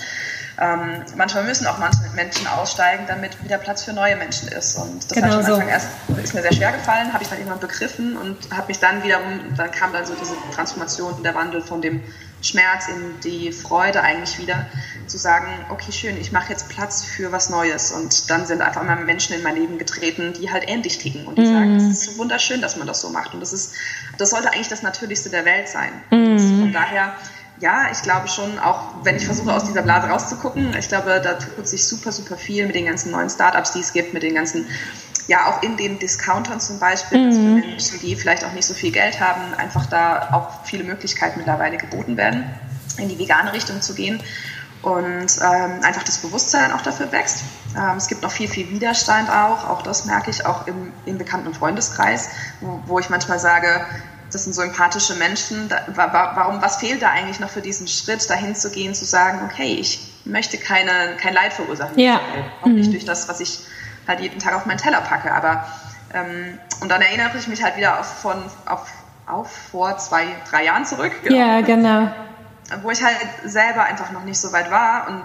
ähm, 0.61 1.03
manchmal 1.15 1.45
müssen 1.45 1.67
auch 1.67 1.77
manche 1.77 1.99
Menschen 2.15 2.45
aussteigen, 2.47 3.05
damit 3.07 3.41
wieder 3.43 3.57
Platz 3.57 3.83
für 3.83 3.93
neue 3.93 4.17
Menschen 4.17 4.49
ist. 4.49 4.75
Und 4.75 5.09
das 5.09 5.15
genau 5.15 5.27
hat 5.27 5.45
am 5.45 5.53
Anfang 5.53 5.61
so. 5.61 5.69
erst, 5.69 5.87
ist 6.21 6.33
mir 6.33 6.41
sehr 6.41 6.53
schwer 6.53 6.71
gefallen, 6.73 7.13
habe 7.13 7.23
ich 7.23 7.29
dann 7.29 7.37
irgendwann 7.37 7.61
begriffen 7.61 8.17
und 8.17 8.37
habe 8.51 8.67
mich 8.67 8.79
dann 8.79 9.01
wiederum, 9.03 9.39
dann 9.55 9.71
kam 9.71 9.93
dann 9.93 10.05
so 10.05 10.15
diese 10.15 10.35
Transformation, 10.53 11.23
der 11.23 11.33
Wandel 11.33 11.61
von 11.61 11.81
dem 11.81 12.03
Schmerz 12.41 12.87
in 12.89 13.19
die 13.21 13.53
Freude 13.53 14.01
eigentlich 14.01 14.37
wieder, 14.37 14.65
zu 15.09 15.17
sagen, 15.17 15.47
okay, 15.69 15.91
schön, 15.91 16.17
ich 16.17 16.31
mache 16.31 16.51
jetzt 16.51 16.69
Platz 16.69 17.03
für 17.03 17.31
was 17.31 17.49
Neues. 17.49 17.91
Und 17.91 18.29
dann 18.29 18.45
sind 18.45 18.61
einfach 18.61 18.83
mal 18.83 19.03
Menschen 19.03 19.35
in 19.35 19.43
mein 19.43 19.55
Leben 19.55 19.77
getreten, 19.77 20.33
die 20.33 20.51
halt 20.51 20.69
ähnlich 20.69 20.99
ticken 20.99 21.25
und 21.25 21.37
die 21.37 21.41
mm. 21.41 21.53
sagen, 21.53 21.75
es 21.75 21.83
ist 21.83 22.03
so 22.03 22.17
wunderschön, 22.17 22.61
dass 22.61 22.77
man 22.77 22.87
das 22.87 23.01
so 23.01 23.09
macht. 23.09 23.33
Und 23.33 23.39
das 23.39 23.51
ist, 23.51 23.73
das 24.17 24.29
sollte 24.29 24.51
eigentlich 24.53 24.67
das 24.67 24.83
Natürlichste 24.83 25.29
der 25.29 25.45
Welt 25.45 25.67
sein. 25.67 25.91
Mm. 26.11 26.37
Von 26.37 26.73
daher, 26.73 27.15
ja, 27.59 27.89
ich 27.91 28.01
glaube 28.03 28.27
schon, 28.27 28.59
auch 28.59 29.03
wenn 29.03 29.15
ich 29.15 29.25
versuche, 29.25 29.53
aus 29.53 29.65
dieser 29.65 29.81
Blase 29.81 30.07
rauszugucken, 30.07 30.75
ich 30.77 30.87
glaube, 30.87 31.19
da 31.21 31.33
tut 31.33 31.67
sich 31.67 31.85
super, 31.85 32.11
super 32.11 32.37
viel 32.37 32.65
mit 32.67 32.75
den 32.75 32.85
ganzen 32.85 33.11
neuen 33.11 33.29
Startups, 33.29 33.73
die 33.73 33.79
es 33.79 33.91
gibt, 33.91 34.13
mit 34.13 34.23
den 34.23 34.35
ganzen 34.35 34.65
ja 35.27 35.47
auch 35.47 35.61
in 35.61 35.77
den 35.77 35.99
Discountern 35.99 36.59
zum 36.59 36.79
Beispiel, 36.79 37.27
mhm. 37.27 37.31
für 37.31 37.67
Menschen, 37.67 37.99
die 37.99 38.15
vielleicht 38.15 38.43
auch 38.43 38.53
nicht 38.53 38.65
so 38.65 38.73
viel 38.73 38.91
Geld 38.91 39.19
haben, 39.19 39.53
einfach 39.53 39.85
da 39.85 40.29
auch 40.31 40.65
viele 40.65 40.83
Möglichkeiten 40.83 41.37
mittlerweile 41.37 41.77
geboten 41.77 42.17
werden, 42.17 42.45
in 42.97 43.09
die 43.09 43.19
vegane 43.19 43.53
Richtung 43.53 43.81
zu 43.81 43.93
gehen 43.93 44.21
und 44.81 45.27
ähm, 45.41 45.83
einfach 45.83 46.03
das 46.03 46.19
Bewusstsein 46.19 46.71
auch 46.71 46.81
dafür 46.81 47.11
wächst. 47.11 47.43
Ähm, 47.75 47.97
es 47.97 48.07
gibt 48.07 48.21
noch 48.21 48.31
viel, 48.31 48.47
viel 48.47 48.69
Widerstand 48.69 49.29
auch, 49.29 49.69
auch 49.69 49.81
das 49.81 50.05
merke 50.05 50.31
ich 50.31 50.45
auch 50.45 50.67
im, 50.67 50.93
im 51.05 51.17
Bekannten- 51.17 51.47
und 51.47 51.57
Freundeskreis, 51.57 52.29
wo, 52.61 52.81
wo 52.85 52.99
ich 52.99 53.09
manchmal 53.09 53.39
sage, 53.39 53.85
das 54.31 54.43
sind 54.43 54.53
so 54.53 54.61
empathische 54.61 55.15
Menschen, 55.15 55.69
da, 55.69 55.81
warum, 55.95 56.61
was 56.61 56.77
fehlt 56.77 57.01
da 57.01 57.09
eigentlich 57.09 57.39
noch 57.39 57.49
für 57.49 57.61
diesen 57.61 57.87
Schritt, 57.87 58.29
dahin 58.29 58.55
zu 58.55 58.69
gehen, 58.69 58.93
zu 58.93 59.05
sagen, 59.05 59.41
okay, 59.43 59.73
ich 59.73 60.13
möchte 60.23 60.57
keine, 60.57 61.15
kein 61.17 61.33
Leid 61.33 61.53
verursachen, 61.53 61.97
ja. 61.97 62.21
auch 62.61 62.67
nicht 62.67 62.87
mhm. 62.87 62.91
durch 62.91 63.05
das, 63.05 63.27
was 63.27 63.39
ich 63.39 63.59
halt 64.07 64.19
jeden 64.19 64.39
Tag 64.39 64.53
auf 64.55 64.65
meinen 64.65 64.77
Teller 64.77 65.01
packe. 65.01 65.33
Aber 65.33 65.67
ähm, 66.13 66.57
und 66.81 66.89
dann 66.89 67.01
erinnere 67.01 67.31
ich 67.37 67.47
mich 67.47 67.63
halt 67.63 67.77
wieder 67.77 67.99
auf, 67.99 68.05
von, 68.05 68.37
auf, 68.65 68.87
auf 69.27 69.51
vor 69.71 69.97
zwei, 69.97 70.27
drei 70.49 70.65
Jahren 70.65 70.85
zurück. 70.85 71.11
Genau. 71.23 71.37
Ja, 71.37 71.61
genau. 71.61 72.11
Wo 72.81 72.91
ich 72.91 73.03
halt 73.03 73.17
selber 73.45 73.83
einfach 73.83 74.11
noch 74.11 74.23
nicht 74.23 74.39
so 74.39 74.51
weit 74.51 74.69
war 74.71 75.07
und 75.09 75.23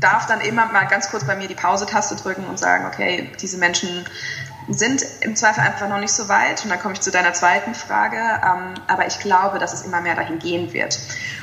darf 0.00 0.26
dann 0.26 0.40
immer 0.40 0.66
mal 0.66 0.86
ganz 0.86 1.10
kurz 1.10 1.24
bei 1.24 1.36
mir 1.36 1.48
die 1.48 1.54
Pause-Taste 1.54 2.16
drücken 2.16 2.44
und 2.46 2.58
sagen, 2.58 2.86
okay, 2.86 3.30
diese 3.40 3.58
Menschen 3.58 4.04
sind 4.68 5.04
im 5.20 5.34
Zweifel 5.34 5.60
einfach 5.60 5.88
noch 5.88 5.98
nicht 5.98 6.12
so 6.12 6.28
weit. 6.28 6.62
Und 6.64 6.70
dann 6.70 6.78
komme 6.78 6.94
ich 6.94 7.00
zu 7.00 7.10
deiner 7.10 7.32
zweiten 7.32 7.74
Frage. 7.74 8.16
Ähm, 8.16 8.74
aber 8.86 9.06
ich 9.06 9.18
glaube, 9.18 9.58
dass 9.58 9.72
es 9.72 9.82
immer 9.82 10.00
mehr 10.00 10.14
dahin 10.14 10.38
gehen 10.38 10.72
wird. 10.72 10.98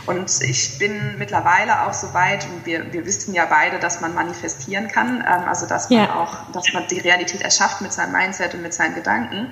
Und 0.06 0.42
ich 0.42 0.78
bin 0.80 1.18
mittlerweile 1.18 1.86
auch 1.86 1.94
so 1.94 2.14
weit, 2.14 2.46
und 2.46 2.66
wir, 2.66 2.94
wir 2.94 3.06
wissen 3.06 3.34
ja 3.34 3.46
beide, 3.46 3.80
dass 3.80 4.02
man 4.02 4.14
manifestieren 4.14 4.88
kann. 4.88 5.18
Ähm, 5.18 5.48
also, 5.48 5.66
dass 5.66 5.90
man 5.90 6.00
ja. 6.00 6.16
auch, 6.16 6.52
dass 6.54 6.72
man 6.74 6.88
die 6.88 7.00
Realität 7.00 7.42
erschafft 7.42 7.82
mit 7.82 7.92
seinem 7.92 8.14
Mindset 8.14 8.54
und 8.54 8.62
mit 8.62 8.74
seinen 8.74 8.96
Gedanken. 8.96 9.52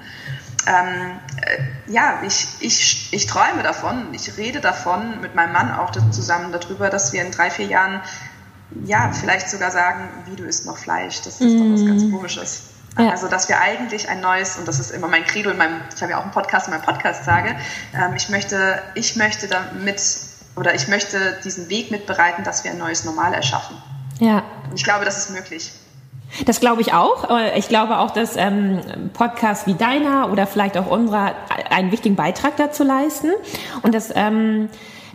Ähm, 0.68 1.20
äh, 1.42 1.92
ja, 1.92 2.22
ich, 2.26 2.48
ich, 2.60 3.14
ich 3.14 3.26
träume 3.26 3.64
davon, 3.64 4.14
ich 4.14 4.36
rede 4.38 4.60
davon 4.60 5.22
mit 5.22 5.34
meinem 5.34 5.54
Mann 5.54 5.72
auch 5.74 5.92
zusammen 6.12 6.52
darüber, 6.52 6.90
dass 6.90 7.14
wir 7.14 7.24
in 7.24 7.32
drei, 7.32 7.50
vier 7.50 7.68
Jahren 7.68 8.02
ja, 8.84 9.12
vielleicht 9.14 9.50
sogar 9.50 9.72
sagen, 9.72 10.10
wie 10.26 10.36
du 10.36 10.44
isst 10.44 10.66
noch 10.66 10.78
Fleisch. 10.78 11.22
Das 11.22 11.40
ist 11.40 11.54
mm. 11.54 11.58
doch 11.58 11.74
was 11.74 11.88
ganz 11.88 12.04
mhm. 12.04 12.12
Komisches. 12.12 12.64
Ja. 12.98 13.12
Also, 13.12 13.28
dass 13.28 13.48
wir 13.48 13.60
eigentlich 13.62 14.10
ein 14.10 14.22
neues, 14.22 14.58
und 14.58 14.68
das 14.68 14.80
ist 14.80 14.92
immer 14.92 15.08
mein 15.08 15.24
Credo 15.24 15.52
in 15.52 15.58
meinem, 15.58 15.82
ich 15.96 16.02
habe 16.02 16.12
ja 16.12 16.18
auch 16.18 16.24
einen 16.24 16.32
Podcast 16.32 16.68
in 16.68 16.74
meinem 16.74 16.84
Podcast 16.84 17.24
sage, 17.24 17.56
ähm, 17.94 18.16
ich 18.16 18.30
möchte, 18.30 18.82
ich 18.96 19.16
möchte 19.16 19.48
damit, 19.48 20.02
oder 20.56 20.74
ich 20.74 20.88
möchte 20.88 21.40
diesen 21.44 21.70
Weg 21.70 21.92
mitbereiten, 21.92 22.44
dass 22.44 22.64
wir 22.64 22.72
ein 22.72 22.78
neues 22.78 23.06
Normal 23.06 23.34
erschaffen. 23.34 23.78
Ja. 24.20 24.44
Und 24.70 24.76
ich 24.76 24.84
glaube, 24.84 25.06
das 25.06 25.18
ist 25.18 25.30
möglich. 25.30 25.72
Das 26.46 26.60
glaube 26.60 26.82
ich 26.82 26.94
auch. 26.94 27.28
Ich 27.56 27.68
glaube 27.68 28.00
auch, 28.00 28.12
dass 28.12 28.36
ähm, 28.36 28.80
Podcasts 29.14 29.66
wie 29.66 29.74
deiner 29.74 30.32
oder 30.32 30.46
vielleicht 30.46 30.78
auch 30.78 30.88
unserer 30.88 31.34
einen 31.70 31.92
wichtigen 31.92 32.16
Beitrag 32.16 32.58
dazu 32.58 32.84
leisten. 32.84 33.30
Und 33.82 33.96
das, 33.96 34.12
ähm, 34.16 34.70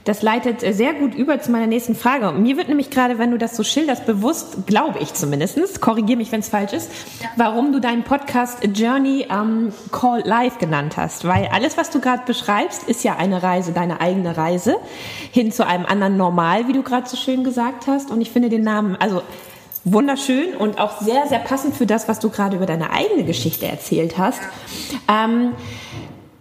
das 0.04 0.22
leitet 0.22 0.60
sehr 0.74 0.94
gut 0.94 1.14
über 1.14 1.40
zu 1.40 1.52
meiner 1.52 1.68
nächsten 1.68 1.94
Frage. 1.94 2.32
Mir 2.32 2.56
wird 2.56 2.68
nämlich 2.68 2.90
gerade, 2.90 3.18
wenn 3.18 3.30
du 3.30 3.38
das 3.38 3.56
so 3.56 3.62
schilderst, 3.62 4.04
bewusst, 4.04 4.66
glaube 4.66 4.98
ich 4.98 5.14
zumindest, 5.14 5.80
korrigiere 5.80 6.16
mich, 6.16 6.32
wenn 6.32 6.40
es 6.40 6.48
falsch 6.48 6.72
ist, 6.72 6.90
warum 7.36 7.72
du 7.72 7.80
deinen 7.80 8.02
Podcast 8.02 8.66
Journey 8.74 9.26
ähm, 9.30 9.72
Call 9.92 10.22
Live 10.24 10.58
genannt 10.58 10.96
hast. 10.96 11.26
Weil 11.26 11.48
alles, 11.52 11.76
was 11.76 11.90
du 11.90 12.00
gerade 12.00 12.22
beschreibst, 12.26 12.88
ist 12.88 13.04
ja 13.04 13.16
eine 13.16 13.42
Reise, 13.42 13.72
deine 13.72 14.00
eigene 14.00 14.36
Reise 14.36 14.76
hin 15.30 15.52
zu 15.52 15.64
einem 15.64 15.86
anderen 15.86 16.16
Normal, 16.16 16.66
wie 16.66 16.72
du 16.72 16.82
gerade 16.82 17.08
so 17.08 17.16
schön 17.16 17.44
gesagt 17.44 17.86
hast. 17.86 18.10
Und 18.10 18.20
ich 18.20 18.30
finde 18.30 18.48
den 18.48 18.62
Namen, 18.62 18.96
also 18.98 19.22
wunderschön 19.84 20.56
und 20.56 20.78
auch 20.78 21.00
sehr, 21.00 21.26
sehr 21.28 21.38
passend 21.38 21.76
für 21.76 21.86
das, 21.86 22.08
was 22.08 22.20
du 22.20 22.30
gerade 22.30 22.56
über 22.56 22.66
deine 22.66 22.90
eigene 22.90 23.24
Geschichte 23.24 23.66
erzählt 23.66 24.18
hast. 24.18 24.40
Ähm, 25.08 25.52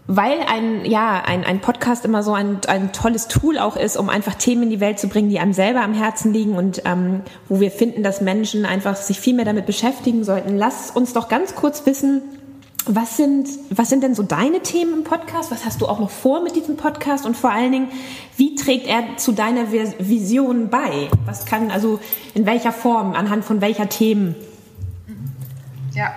weil 0.08 0.40
ein, 0.42 0.84
ja, 0.84 1.24
ein, 1.26 1.46
ein 1.46 1.62
Podcast 1.62 2.04
immer 2.04 2.22
so 2.22 2.34
ein, 2.34 2.60
ein 2.68 2.92
tolles 2.92 3.30
Tool 3.30 3.58
auch 3.58 3.78
ist, 3.78 3.96
um 3.96 4.10
einfach 4.10 4.36
Themen 4.36 4.64
in 4.64 4.70
die 4.70 4.82
Welt 4.82 5.00
zu 5.00 5.08
bringen, 5.08 5.30
die 5.30 5.40
einem 5.40 5.54
selber 5.54 5.82
am 5.84 5.94
Herzen 5.94 6.34
liegen 6.34 6.58
und 6.58 6.82
ähm, 6.86 7.22
wo 7.48 7.62
wir 7.62 7.72
finden, 7.72 8.04
dass 8.04 8.20
Menschen 8.20 8.66
einfach 8.66 8.98
sich 8.98 9.20
viel 9.22 9.34
mehr 9.34 9.46
damit 9.46 9.66
beschäftigen 9.66 10.26
sollten. 10.26 10.58
Lass 10.58 10.92
uns 10.92 11.14
doch 11.14 11.30
ganz 11.30 11.56
kurz 11.56 11.86
wissen, 11.86 12.24
was 12.86 13.18
sind, 13.18 13.48
was 13.70 13.90
sind 13.90 14.04
denn 14.04 14.16
so 14.16 14.24
deine 14.24 14.62
Themen 14.62 14.94
im 14.94 15.04
Podcast? 15.04 15.52
Was 15.52 15.66
hast 15.66 15.82
du 15.82 15.88
auch 15.88 16.00
noch 16.00 16.10
vor 16.10 16.42
mit 16.44 16.56
diesem 16.56 16.78
Podcast? 16.78 17.26
Und 17.26 17.38
vor 17.38 17.52
allen 17.52 17.72
Dingen, 17.72 17.92
wie 18.38 18.56
trägt 18.56 18.88
er 18.88 19.18
zu 19.18 19.32
deiner 19.32 19.72
Vision 19.72 20.70
bei? 20.70 21.10
Was 21.26 21.46
kann, 21.46 21.72
also 21.72 22.00
in 22.34 22.46
welcher 22.46 22.72
Form, 22.72 23.14
anhand 23.14 23.46
von 23.46 23.62
welcher 23.62 23.90
Themen? 23.90 24.36
Ja, 25.94 26.14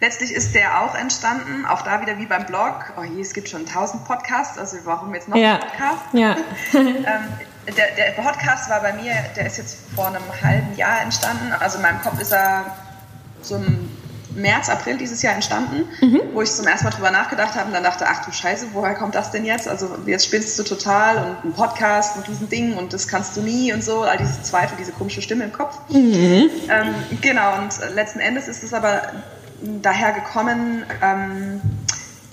letztlich 0.00 0.32
ist 0.32 0.54
der 0.54 0.82
auch 0.82 0.94
entstanden, 0.94 1.64
auch 1.64 1.82
da 1.82 2.00
wieder 2.00 2.18
wie 2.18 2.26
beim 2.26 2.46
Blog. 2.46 2.92
Oh 2.98 3.02
je, 3.02 3.20
es 3.20 3.32
gibt 3.32 3.48
schon 3.48 3.64
tausend 3.66 4.04
Podcasts, 4.04 4.58
also 4.58 4.76
warum 4.84 5.14
jetzt 5.14 5.28
noch 5.28 5.36
ja. 5.36 5.54
ein 5.54 5.60
Podcast? 5.60 6.02
Ja. 6.12 6.36
ähm, 6.74 7.74
der, 7.74 7.94
der 7.96 8.22
Podcast 8.22 8.68
war 8.68 8.80
bei 8.80 8.92
mir, 8.92 9.14
der 9.36 9.46
ist 9.46 9.58
jetzt 9.58 9.78
vor 9.94 10.08
einem 10.08 10.22
halben 10.42 10.76
Jahr 10.76 11.00
entstanden. 11.00 11.52
Also 11.58 11.76
in 11.78 11.82
meinem 11.82 12.00
Kopf 12.00 12.20
ist 12.20 12.32
er 12.32 12.76
so 13.42 13.56
ein 13.56 13.85
März, 14.36 14.68
April 14.68 14.98
dieses 14.98 15.22
Jahr 15.22 15.34
entstanden, 15.34 15.88
mhm. 16.00 16.20
wo 16.32 16.42
ich 16.42 16.50
zum 16.52 16.66
ersten 16.66 16.84
Mal 16.84 16.90
drüber 16.90 17.10
nachgedacht 17.10 17.54
habe 17.54 17.66
und 17.66 17.72
dann 17.72 17.82
dachte, 17.82 18.06
ach 18.08 18.24
du 18.24 18.32
Scheiße, 18.32 18.68
woher 18.72 18.94
kommt 18.94 19.14
das 19.14 19.30
denn 19.30 19.44
jetzt? 19.44 19.68
Also 19.68 19.88
jetzt 20.06 20.26
spielst 20.26 20.58
du 20.58 20.62
total 20.62 21.16
und 21.16 21.50
ein 21.50 21.52
Podcast 21.54 22.16
und 22.16 22.26
diesen 22.28 22.48
Ding 22.48 22.76
und 22.76 22.92
das 22.92 23.08
kannst 23.08 23.36
du 23.36 23.42
nie 23.42 23.72
und 23.72 23.82
so, 23.82 24.02
all 24.02 24.18
diese 24.18 24.42
Zweifel, 24.42 24.76
diese 24.78 24.92
komische 24.92 25.22
Stimme 25.22 25.44
im 25.44 25.52
Kopf. 25.52 25.78
Mhm. 25.88 26.50
Ähm, 26.68 26.94
genau, 27.20 27.58
und 27.58 27.74
letzten 27.94 28.20
Endes 28.20 28.48
ist 28.48 28.62
es 28.62 28.72
aber 28.72 29.02
daher 29.62 30.12
gekommen, 30.12 30.84
ähm, 31.02 31.60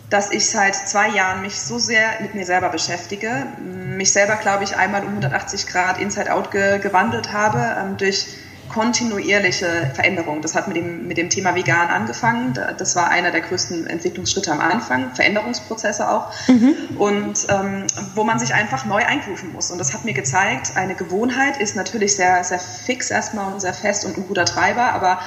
dass 0.09 0.31
ich 0.31 0.47
seit 0.49 0.75
zwei 0.75 1.09
Jahren 1.09 1.41
mich 1.41 1.59
so 1.59 1.79
sehr 1.79 2.21
mit 2.21 2.35
mir 2.35 2.45
selber 2.45 2.69
beschäftige, 2.69 3.47
mich 3.59 4.11
selber, 4.11 4.35
glaube 4.35 4.63
ich, 4.63 4.75
einmal 4.75 5.01
um 5.01 5.09
180 5.09 5.65
Grad 5.65 5.99
Inside-Out 5.99 6.51
ge 6.51 6.79
gewandelt 6.79 7.33
habe 7.33 7.75
ähm, 7.79 7.97
durch 7.97 8.27
kontinuierliche 8.73 9.91
Veränderung. 9.93 10.41
Das 10.41 10.55
hat 10.55 10.67
mit 10.67 10.77
dem, 10.77 11.07
mit 11.07 11.17
dem 11.17 11.29
Thema 11.29 11.55
Vegan 11.55 11.89
angefangen. 11.89 12.53
Das 12.77 12.95
war 12.95 13.09
einer 13.09 13.31
der 13.31 13.41
größten 13.41 13.88
Entwicklungsschritte 13.88 14.51
am 14.51 14.59
Anfang, 14.59 15.13
Veränderungsprozesse 15.13 16.09
auch. 16.09 16.31
Mhm. 16.47 16.75
Und 16.97 17.47
ähm, 17.49 17.86
wo 18.15 18.23
man 18.23 18.39
sich 18.39 18.53
einfach 18.53 18.86
neu 18.86 19.05
eingrooven 19.05 19.53
muss. 19.53 19.71
Und 19.71 19.77
das 19.77 19.93
hat 19.93 20.05
mir 20.05 20.13
gezeigt, 20.13 20.75
eine 20.75 20.95
Gewohnheit 20.95 21.57
ist 21.57 21.75
natürlich 21.75 22.15
sehr, 22.15 22.43
sehr 22.43 22.59
fix 22.59 23.12
erstmal 23.12 23.53
und 23.53 23.62
sehr 23.62 23.73
fest 23.73 24.05
und 24.05 24.17
ein 24.17 24.27
guter 24.27 24.45
Treiber, 24.45 24.93
aber 24.93 25.19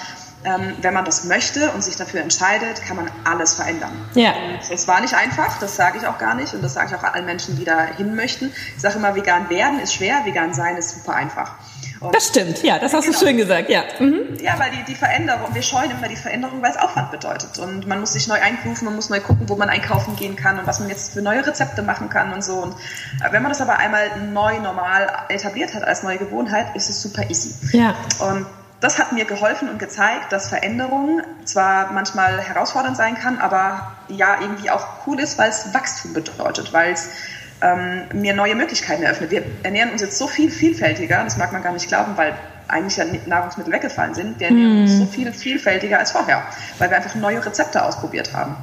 ähm, 0.45 0.75
wenn 0.81 0.95
man 0.95 1.05
das 1.05 1.25
möchte 1.25 1.71
und 1.73 1.83
sich 1.83 1.97
dafür 1.97 2.21
entscheidet, 2.21 2.83
kann 2.83 2.97
man 2.97 3.11
alles 3.25 3.55
verändern. 3.55 3.93
Ja. 4.15 4.35
es 4.71 4.87
war 4.87 5.01
nicht 5.01 5.15
einfach, 5.15 5.59
das 5.59 5.77
sage 5.77 5.99
ich 5.99 6.07
auch 6.07 6.19
gar 6.19 6.35
nicht 6.35 6.55
und 6.55 6.63
das 6.63 6.75
sage 6.75 6.89
ich 6.91 6.95
auch 6.95 7.03
allen 7.03 7.27
Menschen, 7.27 7.57
die 7.57 7.65
da 7.65 7.85
hin 7.85 8.15
möchten. 8.15 8.53
Ich 8.77 8.83
sage 8.83 8.97
immer, 8.97 9.15
vegan 9.15 9.51
werden 9.51 9.81
ist 9.81 9.95
schwer, 9.95 10.25
vegan 10.25 10.55
sein 10.55 10.77
ist 10.77 10.91
super 10.91 11.15
einfach. 11.15 11.55
Und 12.01 12.15
das 12.15 12.29
stimmt, 12.29 12.63
ja, 12.63 12.79
das 12.79 12.93
hast 12.93 13.07
genau. 13.07 13.19
du 13.19 13.27
schön 13.27 13.37
gesagt, 13.37 13.69
ja. 13.69 13.83
Mhm. 13.99 14.37
Ja, 14.41 14.59
weil 14.59 14.71
die, 14.71 14.85
die 14.85 14.95
Veränderung, 14.95 15.55
wir 15.55 15.63
scheuen 15.63 15.91
immer 15.91 16.09
die 16.09 16.17
Veränderung, 16.17 16.63
weil 16.63 16.71
es 16.71 16.77
Aufwand 16.77 17.11
bedeutet. 17.11 17.59
Und 17.59 17.87
man 17.87 18.01
muss 18.01 18.13
sich 18.13 18.29
neu 18.29 18.41
einrufen, 18.41 18.85
man 18.85 18.95
muss 18.95 19.09
neu 19.09 19.21
gucken, 19.21 19.49
wo 19.49 19.57
man 19.57 19.69
einkaufen 19.69 20.17
gehen 20.17 20.37
kann 20.37 20.59
und 20.59 20.67
was 20.67 20.81
man 20.81 20.89
jetzt 20.89 21.13
für 21.13 21.23
neue 21.23 21.47
Rezepte 21.47 21.83
machen 21.83 22.09
kann 22.09 22.33
und 22.33 22.45
so. 22.45 22.55
Und 22.55 22.75
äh, 23.25 23.33
wenn 23.33 23.43
man 23.43 23.51
das 23.51 23.61
aber 23.61 23.79
einmal 23.79 24.21
neu, 24.33 24.59
normal 24.61 25.11
etabliert 25.29 25.75
hat 25.75 25.85
als 25.85 26.03
neue 26.03 26.19
Gewohnheit, 26.19 26.75
ist 26.75 26.91
es 26.91 27.03
super 27.03 27.29
easy. 27.31 27.55
Ja. 27.77 27.95
Und 28.19 28.47
das 28.81 28.99
hat 28.99 29.13
mir 29.13 29.25
geholfen 29.25 29.69
und 29.69 29.79
gezeigt, 29.79 30.33
dass 30.33 30.49
Veränderung 30.49 31.23
zwar 31.45 31.93
manchmal 31.93 32.41
herausfordernd 32.41 32.97
sein 32.97 33.15
kann, 33.15 33.39
aber 33.39 33.97
ja 34.09 34.39
irgendwie 34.41 34.71
auch 34.71 34.87
cool 35.07 35.19
ist, 35.19 35.39
weil 35.39 35.49
es 35.49 35.73
Wachstum 35.73 36.13
bedeutet, 36.13 36.73
weil 36.73 36.93
es 36.93 37.09
ähm, 37.63 38.03
mir 38.13 38.35
neue 38.35 38.55
Möglichkeiten 38.55 39.03
eröffnet. 39.03 39.31
Wir 39.31 39.43
ernähren 39.63 39.91
uns 39.91 40.03
jetzt 40.03 40.19
so 40.19 40.27
viel 40.27 40.51
vielfältiger, 40.51 41.25
das 41.25 41.37
mag 41.37 41.53
man 41.53 41.63
gar 41.63 41.73
nicht 41.73 41.89
glauben, 41.89 42.17
weil 42.17 42.35
eigentlich 42.69 42.97
ja 42.97 43.05
Nahrungsmittel 43.27 43.73
weggefallen 43.73 44.15
sind. 44.15 44.41
Wir 44.41 44.49
ernähren 44.49 44.83
uns 44.83 44.93
mm. 44.93 44.99
so 44.99 45.07
viel 45.07 45.33
vielfältiger 45.33 45.99
als 45.99 46.11
vorher, 46.11 46.43
weil 46.79 46.91
wir 46.91 46.97
einfach 46.97 47.15
neue 47.15 47.45
Rezepte 47.45 47.83
ausprobiert 47.83 48.35
haben 48.35 48.57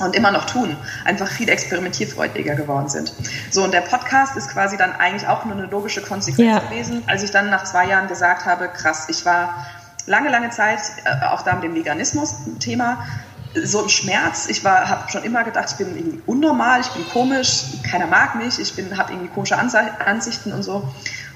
und 0.00 0.16
immer 0.16 0.30
noch 0.30 0.46
tun, 0.46 0.76
einfach 1.04 1.28
viel 1.28 1.48
experimentierfreudiger 1.48 2.54
geworden 2.54 2.88
sind. 2.88 3.12
So, 3.50 3.62
und 3.64 3.72
der 3.72 3.82
Podcast 3.82 4.36
ist 4.36 4.48
quasi 4.48 4.76
dann 4.76 4.92
eigentlich 4.92 5.28
auch 5.28 5.44
nur 5.44 5.56
eine 5.56 5.66
logische 5.66 6.00
Konsequenz 6.00 6.48
ja. 6.48 6.58
gewesen, 6.60 7.02
als 7.06 7.22
ich 7.22 7.30
dann 7.30 7.50
nach 7.50 7.64
zwei 7.64 7.86
Jahren 7.86 8.08
gesagt 8.08 8.46
habe, 8.46 8.68
krass, 8.68 9.06
ich 9.08 9.24
war 9.26 9.66
lange, 10.06 10.30
lange 10.30 10.50
Zeit, 10.50 10.80
äh, 11.04 11.26
auch 11.26 11.42
da 11.42 11.54
mit 11.54 11.64
dem 11.64 11.74
Veganismus-Thema, 11.74 13.06
so 13.54 13.82
ein 13.82 13.88
Schmerz. 13.88 14.48
Ich 14.48 14.64
habe 14.64 15.10
schon 15.10 15.24
immer 15.24 15.44
gedacht, 15.44 15.68
ich 15.72 15.76
bin 15.76 15.96
irgendwie 15.96 16.22
unnormal, 16.26 16.80
ich 16.80 16.88
bin 16.88 17.08
komisch, 17.08 17.64
keiner 17.88 18.06
mag 18.06 18.36
mich, 18.36 18.58
ich 18.58 18.72
habe 18.96 19.12
irgendwie 19.12 19.28
komische 19.28 19.56
Ansichten 19.58 20.52
und 20.52 20.62
so. 20.62 20.88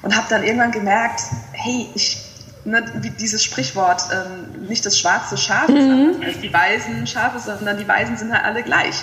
Und 0.03 0.16
habe 0.16 0.27
dann 0.29 0.42
irgendwann 0.42 0.70
gemerkt, 0.70 1.22
hey, 1.53 1.88
ich, 1.94 2.18
ne, 2.64 2.85
dieses 3.18 3.42
Sprichwort, 3.42 4.05
ähm, 4.12 4.68
nicht 4.68 4.85
das 4.85 4.98
schwarze 4.98 5.37
Schaf 5.37 5.68
mhm. 5.68 6.22
ist 6.22 6.42
die 6.42 6.53
weißen 6.53 7.07
Schafe, 7.07 7.38
sondern 7.38 7.79
die 7.79 7.88
Weißen 7.88 8.16
sind 8.16 8.33
halt 8.33 8.44
alle 8.44 8.62
gleich. 8.62 8.96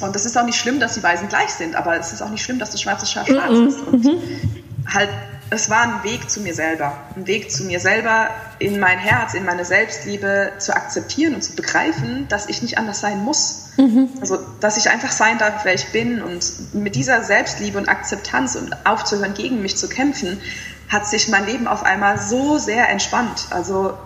Und 0.00 0.14
das 0.14 0.24
ist 0.24 0.38
auch 0.38 0.44
nicht 0.44 0.58
schlimm, 0.58 0.80
dass 0.80 0.94
die 0.94 1.02
Weißen 1.02 1.28
gleich 1.28 1.50
sind, 1.50 1.74
aber 1.74 1.98
es 1.98 2.12
ist 2.12 2.22
auch 2.22 2.30
nicht 2.30 2.42
schlimm, 2.42 2.58
dass 2.58 2.70
das 2.70 2.80
schwarze 2.80 3.06
Schaf 3.06 3.26
schwarz 3.26 3.52
mhm. 3.52 3.68
ist. 3.68 3.80
Und 3.80 4.04
mhm. 4.04 4.20
halt 4.86 5.10
es 5.50 5.68
war 5.68 5.82
ein 5.82 6.04
Weg 6.04 6.30
zu 6.30 6.40
mir 6.40 6.54
selber. 6.54 6.96
Ein 7.16 7.26
Weg 7.26 7.50
zu 7.50 7.64
mir 7.64 7.80
selber, 7.80 8.30
in 8.60 8.78
mein 8.78 8.98
Herz, 8.98 9.34
in 9.34 9.44
meine 9.44 9.64
Selbstliebe 9.64 10.52
zu 10.58 10.74
akzeptieren 10.74 11.34
und 11.34 11.42
zu 11.42 11.54
begreifen, 11.56 12.26
dass 12.28 12.48
ich 12.48 12.62
nicht 12.62 12.78
anders 12.78 13.00
sein 13.00 13.24
muss. 13.24 13.70
Mhm. 13.76 14.08
Also, 14.20 14.38
dass 14.60 14.76
ich 14.76 14.90
einfach 14.90 15.10
sein 15.10 15.38
darf, 15.38 15.64
wer 15.64 15.74
ich 15.74 15.90
bin. 15.92 16.22
Und 16.22 16.74
mit 16.74 16.94
dieser 16.94 17.24
Selbstliebe 17.24 17.78
und 17.78 17.88
Akzeptanz 17.88 18.54
und 18.54 18.86
aufzuhören, 18.86 19.34
gegen 19.34 19.60
mich 19.60 19.76
zu 19.76 19.88
kämpfen, 19.88 20.40
hat 20.88 21.06
sich 21.06 21.28
mein 21.28 21.46
Leben 21.46 21.66
auf 21.66 21.82
einmal 21.82 22.18
so 22.20 22.58
sehr 22.58 22.88
entspannt. 22.88 23.48
Also, 23.50 23.98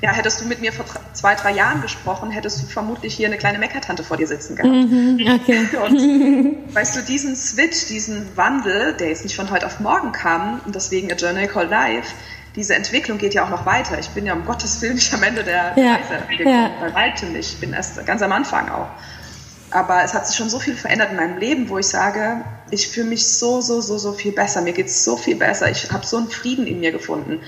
ja, 0.00 0.12
hättest 0.12 0.40
du 0.40 0.46
mit 0.46 0.60
mir 0.60 0.72
vor 0.72 0.84
zwei, 1.12 1.34
drei 1.34 1.52
Jahren 1.52 1.82
gesprochen, 1.82 2.30
hättest 2.30 2.62
du 2.62 2.66
vermutlich 2.66 3.14
hier 3.14 3.28
eine 3.28 3.38
kleine 3.38 3.58
Meckertante 3.58 4.02
vor 4.02 4.16
dir 4.16 4.26
sitzen 4.26 4.56
gehabt. 4.56 4.72
Mhm, 4.72 5.40
okay. 5.40 5.68
Und 5.86 6.74
weißt 6.74 6.96
du, 6.96 7.02
diesen 7.02 7.36
Switch, 7.36 7.86
diesen 7.86 8.36
Wandel, 8.36 8.94
der 8.94 9.08
jetzt 9.08 9.24
nicht 9.24 9.36
von 9.36 9.50
heute 9.50 9.66
auf 9.66 9.80
morgen 9.80 10.12
kam, 10.12 10.60
und 10.64 10.74
deswegen 10.74 11.10
A 11.12 11.14
Journey 11.14 11.46
Called 11.46 11.70
Life, 11.70 12.12
diese 12.54 12.74
Entwicklung 12.74 13.18
geht 13.18 13.34
ja 13.34 13.44
auch 13.44 13.50
noch 13.50 13.64
weiter. 13.64 13.98
Ich 13.98 14.10
bin 14.10 14.26
ja 14.26 14.34
um 14.34 14.44
Gottes 14.44 14.80
Willen 14.82 14.94
nicht 14.94 15.12
am 15.14 15.22
Ende 15.22 15.42
der 15.42 15.72
ja, 15.76 15.94
Reise 15.94 16.22
angekommen, 16.22 16.48
ja. 16.48 16.70
bei 16.80 16.94
weitem 16.94 17.32
nicht. 17.32 17.54
Ich 17.54 17.60
bin 17.60 17.72
erst 17.72 18.04
ganz 18.04 18.20
am 18.22 18.32
Anfang 18.32 18.68
auch. 18.68 18.88
Aber 19.70 20.04
es 20.04 20.12
hat 20.12 20.26
sich 20.26 20.36
schon 20.36 20.50
so 20.50 20.58
viel 20.58 20.76
verändert 20.76 21.12
in 21.12 21.16
meinem 21.16 21.38
Leben, 21.38 21.70
wo 21.70 21.78
ich 21.78 21.86
sage, 21.86 22.44
ich 22.70 22.88
fühle 22.88 23.06
mich 23.06 23.26
so, 23.26 23.62
so, 23.62 23.80
so, 23.80 23.96
so 23.96 24.12
viel 24.12 24.32
besser. 24.32 24.60
Mir 24.60 24.74
geht 24.74 24.86
es 24.86 25.02
so 25.02 25.16
viel 25.16 25.36
besser. 25.36 25.70
Ich 25.70 25.90
habe 25.90 26.06
so 26.06 26.18
einen 26.18 26.28
Frieden 26.28 26.66
in 26.66 26.80
mir 26.80 26.92
gefunden. 26.92 27.40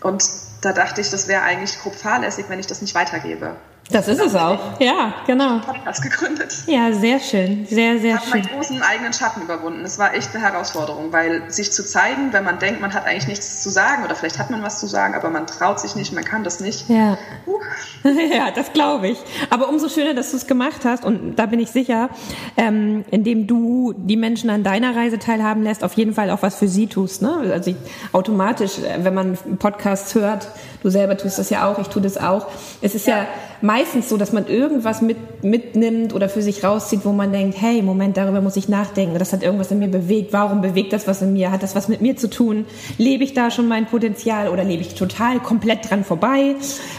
Und 0.00 0.24
da 0.62 0.72
dachte 0.72 1.00
ich, 1.00 1.10
das 1.10 1.28
wäre 1.28 1.42
eigentlich 1.42 1.78
grob 1.78 1.94
fahrlässig, 1.94 2.46
wenn 2.48 2.58
ich 2.60 2.66
das 2.66 2.80
nicht 2.80 2.94
weitergebe. 2.94 3.56
Das 3.90 4.08
ist 4.08 4.20
es 4.20 4.34
auch. 4.34 4.80
Ja, 4.80 5.14
genau. 5.26 5.58
Podcast 5.58 6.02
gegründet. 6.02 6.64
Ja, 6.66 6.92
sehr 6.92 7.18
schön. 7.18 7.66
Sehr, 7.66 7.98
sehr 7.98 7.98
ich 7.98 8.00
schön. 8.00 8.10
Ich 8.10 8.14
habe 8.14 8.30
meinen 8.30 8.46
großen 8.48 8.82
eigenen 8.82 9.12
Schatten 9.12 9.42
überwunden. 9.42 9.82
Das 9.82 9.98
war 9.98 10.14
echt 10.14 10.34
eine 10.34 10.44
Herausforderung, 10.44 11.12
weil 11.12 11.50
sich 11.50 11.72
zu 11.72 11.84
zeigen, 11.84 12.32
wenn 12.32 12.44
man 12.44 12.58
denkt, 12.58 12.80
man 12.80 12.94
hat 12.94 13.04
eigentlich 13.06 13.28
nichts 13.28 13.62
zu 13.62 13.70
sagen 13.70 14.04
oder 14.04 14.14
vielleicht 14.14 14.38
hat 14.38 14.50
man 14.50 14.62
was 14.62 14.80
zu 14.80 14.86
sagen, 14.86 15.14
aber 15.14 15.30
man 15.30 15.46
traut 15.46 15.80
sich 15.80 15.94
nicht, 15.94 16.12
man 16.12 16.24
kann 16.24 16.44
das 16.44 16.60
nicht. 16.60 16.88
Ja, 16.88 17.18
uh. 17.46 17.60
ja 18.32 18.50
das 18.50 18.72
glaube 18.72 19.08
ich. 19.08 19.18
Aber 19.50 19.68
umso 19.68 19.88
schöner, 19.88 20.14
dass 20.14 20.30
du 20.30 20.36
es 20.36 20.46
gemacht 20.46 20.84
hast 20.84 21.04
und 21.04 21.36
da 21.36 21.46
bin 21.46 21.60
ich 21.60 21.70
sicher, 21.70 22.08
ähm, 22.56 23.04
indem 23.10 23.46
du 23.46 23.92
die 23.96 24.16
Menschen 24.16 24.48
an 24.48 24.62
deiner 24.62 24.96
Reise 24.96 25.18
teilhaben 25.18 25.62
lässt, 25.62 25.84
auf 25.84 25.94
jeden 25.94 26.14
Fall 26.14 26.30
auch 26.30 26.42
was 26.42 26.54
für 26.54 26.68
sie 26.68 26.86
tust. 26.86 27.20
Ne? 27.20 27.50
Also 27.52 27.74
automatisch, 28.12 28.78
äh, 28.78 29.04
wenn 29.04 29.14
man 29.14 29.36
Podcasts 29.58 30.14
hört, 30.14 30.48
Du 30.82 30.90
selber 30.90 31.16
tust 31.16 31.38
das 31.38 31.48
ja 31.50 31.70
auch, 31.70 31.78
ich 31.78 31.86
tue 31.86 32.02
das 32.02 32.18
auch. 32.18 32.46
Es 32.80 32.94
ist 32.94 33.06
ja, 33.06 33.18
ja 33.18 33.26
meistens 33.60 34.08
so, 34.08 34.16
dass 34.16 34.32
man 34.32 34.48
irgendwas 34.48 35.00
mit, 35.00 35.44
mitnimmt 35.44 36.12
oder 36.12 36.28
für 36.28 36.42
sich 36.42 36.64
rauszieht, 36.64 37.04
wo 37.04 37.12
man 37.12 37.32
denkt, 37.32 37.60
hey, 37.60 37.80
Moment, 37.82 38.16
darüber 38.16 38.40
muss 38.40 38.56
ich 38.56 38.68
nachdenken. 38.68 39.18
Das 39.18 39.32
hat 39.32 39.42
irgendwas 39.42 39.70
in 39.70 39.78
mir 39.78 39.88
bewegt. 39.88 40.32
Warum 40.32 40.60
bewegt 40.60 40.92
das 40.92 41.06
was 41.06 41.22
in 41.22 41.32
mir? 41.32 41.52
Hat 41.52 41.62
das 41.62 41.76
was 41.76 41.88
mit 41.88 42.00
mir 42.00 42.16
zu 42.16 42.28
tun? 42.28 42.66
Lebe 42.98 43.22
ich 43.22 43.32
da 43.32 43.50
schon 43.50 43.68
mein 43.68 43.86
Potenzial 43.86 44.48
oder 44.48 44.64
lebe 44.64 44.82
ich 44.82 44.94
total 44.94 45.38
komplett 45.38 45.88
dran 45.88 46.04
vorbei? 46.04 46.56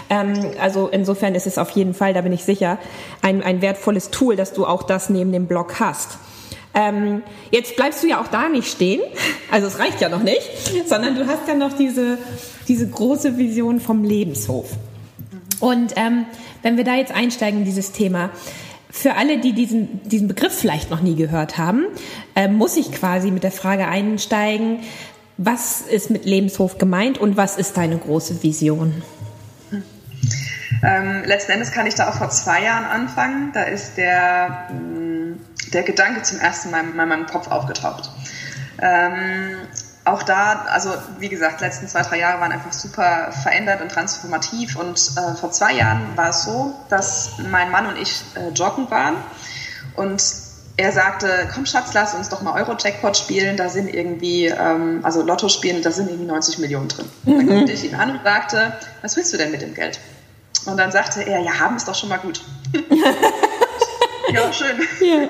Ähm, 0.09 0.33
also 0.61 0.87
insofern 0.87 1.35
ist 1.35 1.45
es 1.45 1.57
auf 1.57 1.69
jeden 1.71 1.93
Fall, 1.93 2.13
da 2.13 2.21
bin 2.21 2.31
ich 2.31 2.45
sicher, 2.45 2.77
ein, 3.21 3.43
ein 3.43 3.61
wertvolles 3.61 4.09
Tool, 4.09 4.37
dass 4.37 4.53
du 4.53 4.65
auch 4.65 4.83
das 4.83 5.09
neben 5.09 5.33
dem 5.33 5.47
Blog 5.47 5.79
hast. 5.79 6.17
Ähm, 6.73 7.21
jetzt 7.51 7.75
bleibst 7.75 8.01
du 8.03 8.07
ja 8.07 8.19
auch 8.19 8.27
da 8.27 8.49
nicht 8.49 8.67
stehen, 8.67 9.01
also 9.51 9.67
es 9.67 9.77
reicht 9.77 10.01
ja 10.01 10.09
noch 10.09 10.23
nicht, 10.23 10.41
sondern 10.88 11.15
du 11.15 11.27
hast 11.27 11.47
ja 11.47 11.53
noch 11.53 11.73
diese, 11.73 12.17
diese 12.67 12.88
große 12.88 13.38
Vision 13.38 13.79
vom 13.79 14.03
Lebenshof. 14.03 14.71
Und 15.59 15.93
ähm, 15.95 16.25
wenn 16.63 16.77
wir 16.77 16.83
da 16.83 16.95
jetzt 16.95 17.13
einsteigen 17.13 17.59
in 17.59 17.65
dieses 17.65 17.91
Thema, 17.91 18.31
für 18.89 19.15
alle, 19.15 19.39
die 19.39 19.53
diesen, 19.53 20.01
diesen 20.07 20.27
Begriff 20.27 20.53
vielleicht 20.53 20.91
noch 20.91 21.01
nie 21.01 21.15
gehört 21.15 21.57
haben, 21.57 21.86
äh, 22.36 22.47
muss 22.47 22.77
ich 22.77 22.91
quasi 22.91 23.31
mit 23.31 23.43
der 23.43 23.51
Frage 23.51 23.88
einsteigen, 23.88 24.79
was 25.38 25.81
ist 25.81 26.09
mit 26.09 26.25
Lebenshof 26.25 26.77
gemeint 26.77 27.17
und 27.17 27.36
was 27.36 27.57
ist 27.57 27.77
deine 27.77 27.97
große 27.97 28.43
Vision? 28.43 29.01
Ähm, 30.83 31.23
letzten 31.25 31.53
Endes 31.53 31.71
kann 31.71 31.88
ich 31.88 31.95
da 31.95 32.09
auch 32.09 32.15
vor 32.15 32.29
zwei 32.29 32.63
Jahren 32.63 32.86
anfangen. 32.86 33.51
Da 33.53 33.63
ist 33.63 33.95
der, 33.95 34.67
mm, 34.71 35.39
der 35.73 35.83
Gedanke 35.83 36.21
zum 36.21 36.39
ersten 36.39 36.71
Mal 36.71 36.83
in 36.83 36.95
meinem 36.95 37.25
Kopf 37.25 37.47
aufgetaucht. 37.47 38.09
Ähm, 38.81 39.57
auch 40.05 40.23
da, 40.23 40.65
also 40.69 40.89
wie 41.19 41.29
gesagt, 41.29 41.62
die 41.62 41.65
letzten 41.65 41.88
zwei, 41.88 42.01
drei 42.01 42.19
Jahre 42.19 42.41
waren 42.41 42.51
einfach 42.51 42.73
super 42.73 43.31
verändert 43.31 43.81
und 43.81 43.89
transformativ. 43.89 44.75
Und 44.75 44.99
äh, 45.17 45.36
vor 45.36 45.51
zwei 45.51 45.73
Jahren 45.73 46.15
war 46.15 46.29
es 46.29 46.43
so, 46.43 46.75
dass 46.89 47.31
mein 47.49 47.71
Mann 47.71 47.86
und 47.86 47.97
ich 47.97 48.21
äh, 48.36 48.49
joggen 48.49 48.89
waren. 48.91 49.15
Und 49.95 50.21
er 50.75 50.91
sagte, 50.91 51.47
komm 51.53 51.65
Schatz, 51.65 51.93
lass 51.93 52.15
uns 52.15 52.29
doch 52.29 52.41
mal 52.41 52.53
Euro-Jackpot 52.59 53.15
spielen. 53.15 53.55
Da 53.55 53.69
sind 53.69 53.93
irgendwie, 53.93 54.47
ähm, 54.47 54.99
also 55.03 55.21
Lotto 55.21 55.47
spielen, 55.47 55.81
da 55.81 55.91
sind 55.91 56.09
irgendwie 56.09 56.25
90 56.25 56.59
Millionen 56.59 56.89
drin. 56.89 57.05
Mhm. 57.23 57.38
Dann 57.38 57.47
guckte 57.47 57.71
ich 57.71 57.83
ihn 57.86 57.95
an 57.95 58.12
und 58.12 58.23
sagte, 58.23 58.73
was 59.01 59.15
willst 59.15 59.31
du 59.31 59.38
denn 59.38 59.51
mit 59.51 59.62
dem 59.62 59.73
Geld? 59.73 59.99
Und 60.65 60.77
dann 60.77 60.91
sagte 60.91 61.21
er, 61.21 61.39
ja, 61.39 61.59
haben 61.59 61.75
ist 61.77 61.88
doch 61.88 61.95
schon 61.95 62.09
mal 62.09 62.19
gut. 62.19 62.41
ja, 64.33 64.53
schön. 64.53 64.79
Yeah. 65.01 65.29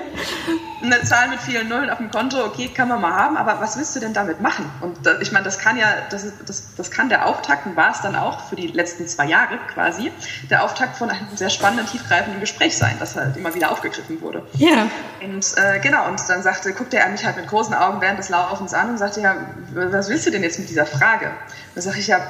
Eine 0.82 1.02
Zahl 1.02 1.28
mit 1.28 1.40
vielen 1.40 1.68
Nullen 1.68 1.88
auf 1.88 1.98
dem 1.98 2.10
Konto, 2.10 2.44
okay, 2.44 2.68
kann 2.68 2.88
man 2.88 3.00
mal 3.00 3.14
haben, 3.14 3.36
aber 3.36 3.60
was 3.60 3.76
willst 3.78 3.96
du 3.96 4.00
denn 4.00 4.12
damit 4.12 4.40
machen? 4.40 4.70
Und 4.82 4.98
ich 5.22 5.32
meine, 5.32 5.44
das 5.44 5.58
kann 5.58 5.78
ja, 5.78 5.86
das, 6.10 6.24
ist, 6.24 6.34
das, 6.46 6.74
das 6.76 6.90
kann 6.90 7.08
der 7.08 7.26
Auftakt 7.26 7.64
und 7.66 7.74
war 7.74 7.90
es 7.92 8.02
dann 8.02 8.14
auch 8.16 8.48
für 8.48 8.56
die 8.56 8.66
letzten 8.66 9.08
zwei 9.08 9.26
Jahre 9.26 9.58
quasi, 9.72 10.12
der 10.50 10.62
Auftakt 10.62 10.96
von 10.96 11.08
einem 11.10 11.26
sehr 11.36 11.48
spannenden, 11.48 11.86
tiefgreifenden 11.86 12.40
Gespräch 12.40 12.76
sein, 12.76 12.96
das 12.98 13.16
halt 13.16 13.36
immer 13.36 13.54
wieder 13.54 13.70
aufgegriffen 13.70 14.20
wurde. 14.20 14.42
Ja. 14.54 14.90
Und 15.22 15.54
äh, 15.56 15.78
genau, 15.80 16.06
und 16.08 16.20
dann 16.28 16.42
sagte, 16.42 16.72
guckte 16.74 16.98
er 16.98 17.08
mich 17.08 17.24
halt 17.24 17.36
mit 17.36 17.46
großen 17.46 17.74
Augen 17.74 18.00
während 18.02 18.18
des 18.18 18.28
Laufens 18.28 18.74
an 18.74 18.90
und 18.90 18.98
sagte, 18.98 19.22
ja, 19.22 19.36
was 19.72 20.10
willst 20.10 20.26
du 20.26 20.30
denn 20.30 20.42
jetzt 20.42 20.58
mit 20.58 20.68
dieser 20.68 20.86
Frage? 20.86 21.30
Da 21.74 21.80
sage 21.80 21.98
ich 21.98 22.08
ja, 22.08 22.20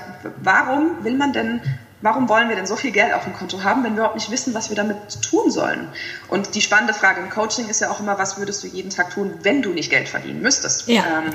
warum 0.42 1.02
will 1.02 1.16
man 1.16 1.32
denn 1.32 1.60
warum 2.00 2.28
wollen 2.28 2.48
wir 2.48 2.56
denn 2.56 2.66
so 2.66 2.76
viel 2.76 2.90
Geld 2.90 3.14
auf 3.14 3.24
dem 3.24 3.32
Konto 3.32 3.62
haben, 3.62 3.82
wenn 3.84 3.92
wir 3.92 4.00
überhaupt 4.00 4.16
nicht 4.16 4.30
wissen, 4.30 4.54
was 4.54 4.68
wir 4.68 4.76
damit 4.76 4.96
tun 5.22 5.50
sollen? 5.50 5.88
Und 6.28 6.54
die 6.54 6.60
spannende 6.60 6.94
Frage 6.94 7.20
im 7.20 7.30
Coaching 7.30 7.68
ist 7.68 7.80
ja 7.80 7.90
auch 7.90 8.00
immer, 8.00 8.18
was 8.18 8.36
würdest 8.36 8.62
du 8.62 8.68
jeden 8.68 8.90
Tag 8.90 9.10
tun, 9.10 9.34
wenn 9.42 9.62
du 9.62 9.70
nicht 9.70 9.90
Geld 9.90 10.08
verdienen 10.08 10.42
müsstest? 10.42 10.86
Ja. 10.88 11.02
Ähm, 11.02 11.32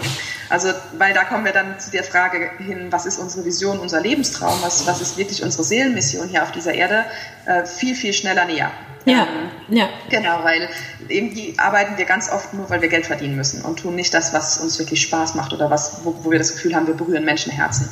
also, 0.50 0.69
weil 0.98 1.13
da 1.13 1.24
kommen 1.24 1.45
wir 1.45 1.54
dann 1.54 1.80
zu 1.80 1.91
der 1.91 2.04
Frage 2.04 2.52
hin, 2.60 2.88
was 2.91 3.06
ist 3.06 3.19
unsere 3.19 3.45
Vision, 3.45 3.80
unser 3.80 4.02
Lebenstraum, 4.02 4.62
was, 4.62 4.86
was 4.86 5.02
ist 5.02 5.17
wirklich 5.17 5.43
unsere 5.43 5.63
Seelenmission 5.63 6.28
hier 6.28 6.43
auf 6.43 6.52
dieser 6.52 6.74
Erde, 6.74 7.06
äh, 7.45 7.65
viel, 7.65 7.95
viel 7.95 8.13
schneller 8.13 8.45
näher. 8.45 8.72
Ja, 9.06 9.24
ähm, 9.24 9.76
ja. 9.76 9.89
Genau, 10.10 10.43
weil 10.43 10.69
irgendwie 11.08 11.56
arbeiten 11.58 11.98
wir 11.98 12.06
ganz 12.06 12.32
oft 12.32 12.54
nur, 12.54 12.69
weil 12.69 12.82
wir 12.82 12.89
Geld 12.89 13.06
verdienen 13.06 13.36
müssen 13.36 13.62
und 13.62 13.80
tun 13.80 13.95
nicht 13.95 14.13
das, 14.13 14.34
was 14.34 14.60
uns 14.60 14.78
wirklich 14.78 15.02
Spaß 15.02 15.36
macht 15.36 15.54
oder 15.54 15.69
was, 15.69 16.04
wo, 16.04 16.15
wo 16.24 16.32
wir 16.32 16.38
das 16.38 16.54
Gefühl 16.54 16.76
haben, 16.76 16.88
wir 16.88 16.93
berühren 16.93 17.26
Menschenherzen. 17.26 17.89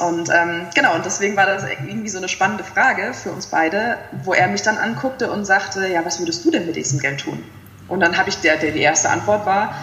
Und 0.00 0.30
ähm, 0.30 0.66
genau, 0.74 0.94
und 0.94 1.04
deswegen 1.04 1.36
war 1.36 1.46
das 1.46 1.64
irgendwie 1.64 2.08
so 2.08 2.18
eine 2.18 2.28
spannende 2.28 2.64
Frage 2.64 3.12
für 3.14 3.30
uns 3.30 3.46
beide, 3.46 3.98
wo 4.24 4.32
er 4.32 4.48
mich 4.48 4.62
dann 4.62 4.78
anguckte 4.78 5.30
und 5.30 5.44
sagte, 5.44 5.86
ja, 5.88 6.04
was 6.04 6.18
würdest 6.18 6.44
du 6.44 6.50
denn 6.50 6.66
mit 6.66 6.76
diesem 6.76 6.98
Geld 6.98 7.20
tun? 7.20 7.42
Und 7.88 8.00
dann 8.00 8.16
habe 8.16 8.28
ich, 8.28 8.38
der, 8.38 8.56
der, 8.56 8.72
die 8.72 8.80
erste 8.80 9.10
Antwort 9.10 9.44
war, 9.44 9.74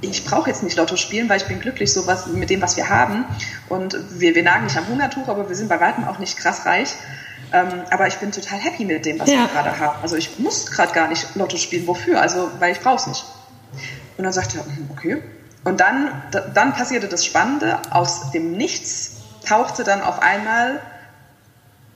ich 0.00 0.24
brauche 0.24 0.50
jetzt 0.50 0.62
nicht 0.62 0.76
Lotto 0.76 0.96
spielen, 0.96 1.28
weil 1.28 1.38
ich 1.38 1.46
bin 1.46 1.60
glücklich 1.60 1.92
so 1.92 2.06
was, 2.06 2.26
mit 2.26 2.50
dem, 2.50 2.60
was 2.60 2.76
wir 2.76 2.88
haben. 2.88 3.24
Und 3.68 3.96
wir, 4.10 4.34
wir 4.34 4.42
nagen 4.42 4.64
nicht 4.64 4.76
am 4.76 4.86
Hungertuch, 4.88 5.28
aber 5.28 5.48
wir 5.48 5.56
sind 5.56 5.68
bei 5.68 5.80
weitem 5.80 6.04
auch 6.04 6.18
nicht 6.18 6.36
krass 6.36 6.66
reich. 6.66 6.94
Ähm, 7.52 7.82
aber 7.90 8.06
ich 8.06 8.16
bin 8.16 8.32
total 8.32 8.58
happy 8.58 8.84
mit 8.84 9.06
dem, 9.06 9.18
was 9.18 9.30
ja. 9.30 9.40
wir 9.40 9.48
gerade 9.48 9.78
haben. 9.78 9.98
Also 10.02 10.16
ich 10.16 10.38
muss 10.38 10.70
gerade 10.70 10.92
gar 10.92 11.08
nicht 11.08 11.34
Lotto 11.36 11.56
spielen. 11.56 11.86
Wofür? 11.86 12.20
Also, 12.20 12.50
weil 12.58 12.72
ich 12.72 12.80
brauche 12.80 12.96
es 12.96 13.06
nicht. 13.06 13.24
Und 14.16 14.24
dann 14.24 14.32
sagte 14.32 14.58
er, 14.58 14.64
hm, 14.64 14.90
okay. 14.90 15.22
Und 15.64 15.80
dann, 15.80 16.22
dann 16.52 16.74
passierte 16.74 17.08
das 17.08 17.24
Spannende. 17.24 17.78
Aus 17.90 18.30
dem 18.32 18.52
Nichts 18.52 19.13
tauchte 19.44 19.84
dann 19.84 20.02
auf 20.02 20.20
einmal 20.22 20.80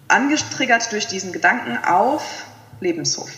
angetriggert 0.08 0.90
durch 0.92 1.06
diesen 1.06 1.32
Gedanken 1.32 1.78
auf 1.84 2.44
Lebenshof. 2.80 3.30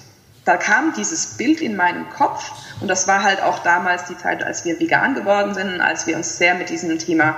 Da 0.44 0.56
kam 0.56 0.94
dieses 0.94 1.36
Bild 1.36 1.60
in 1.60 1.76
meinen 1.76 2.08
Kopf 2.10 2.52
und 2.80 2.88
das 2.88 3.06
war 3.06 3.22
halt 3.22 3.42
auch 3.42 3.60
damals 3.60 4.04
die 4.06 4.16
Zeit, 4.16 4.42
als 4.42 4.64
wir 4.64 4.80
vegan 4.80 5.14
geworden 5.14 5.54
sind, 5.54 5.80
als 5.80 6.06
wir 6.06 6.16
uns 6.16 6.38
sehr 6.38 6.54
mit 6.54 6.70
diesem 6.70 6.98
Thema, 6.98 7.36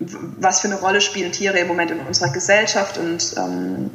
was 0.00 0.60
für 0.60 0.68
eine 0.68 0.76
Rolle 0.76 1.00
spielen 1.00 1.32
Tiere 1.32 1.58
im 1.58 1.68
Moment 1.68 1.90
in 1.90 2.00
unserer 2.00 2.32
Gesellschaft 2.32 2.98
und 2.98 3.34
ähm, 3.36 3.90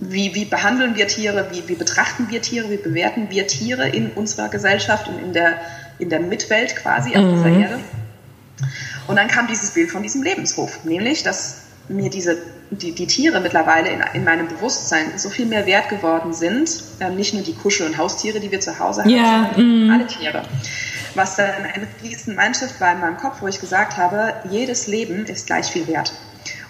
wie, 0.00 0.34
wie 0.34 0.44
behandeln 0.44 0.96
wir 0.96 1.06
Tiere, 1.06 1.48
wie, 1.52 1.66
wie 1.68 1.74
betrachten 1.74 2.28
wir 2.30 2.42
Tiere, 2.42 2.70
wie 2.70 2.76
bewerten 2.76 3.30
wir 3.30 3.46
Tiere 3.46 3.88
in 3.88 4.10
unserer 4.10 4.48
Gesellschaft 4.48 5.08
und 5.08 5.18
in 5.20 5.32
der, 5.32 5.60
in 5.98 6.10
der 6.10 6.20
Mitwelt 6.20 6.76
quasi 6.76 7.10
auf 7.10 7.22
dieser 7.22 7.48
mhm. 7.48 7.62
Erde. 7.62 7.78
Und 9.12 9.16
dann 9.16 9.28
kam 9.28 9.46
dieses 9.46 9.72
Bild 9.72 9.90
von 9.90 10.02
diesem 10.02 10.22
Lebenshof, 10.22 10.84
nämlich, 10.84 11.22
dass 11.22 11.64
mir 11.86 12.08
diese, 12.08 12.38
die, 12.70 12.92
die 12.92 13.06
Tiere 13.06 13.40
mittlerweile 13.40 13.90
in, 13.90 14.02
in 14.14 14.24
meinem 14.24 14.48
Bewusstsein 14.48 15.18
so 15.18 15.28
viel 15.28 15.44
mehr 15.44 15.66
wert 15.66 15.90
geworden 15.90 16.32
sind, 16.32 16.82
ähm, 16.98 17.16
nicht 17.16 17.34
nur 17.34 17.42
die 17.42 17.52
Kuschel- 17.52 17.86
und 17.86 17.98
Haustiere, 17.98 18.40
die 18.40 18.50
wir 18.50 18.60
zu 18.60 18.78
Hause 18.78 19.02
haben, 19.02 19.10
ja, 19.10 19.50
sondern 19.54 19.86
mm. 19.86 19.90
alle 19.90 20.06
Tiere. 20.06 20.42
Was 21.14 21.36
dann 21.36 21.50
ein 21.50 21.86
riesen 22.02 22.36
Mindshift 22.36 22.80
war 22.80 22.92
in 22.94 23.00
meinem 23.00 23.18
Kopf, 23.18 23.42
wo 23.42 23.48
ich 23.48 23.60
gesagt 23.60 23.98
habe, 23.98 24.32
jedes 24.48 24.86
Leben 24.86 25.26
ist 25.26 25.46
gleich 25.46 25.66
viel 25.66 25.86
wert. 25.88 26.14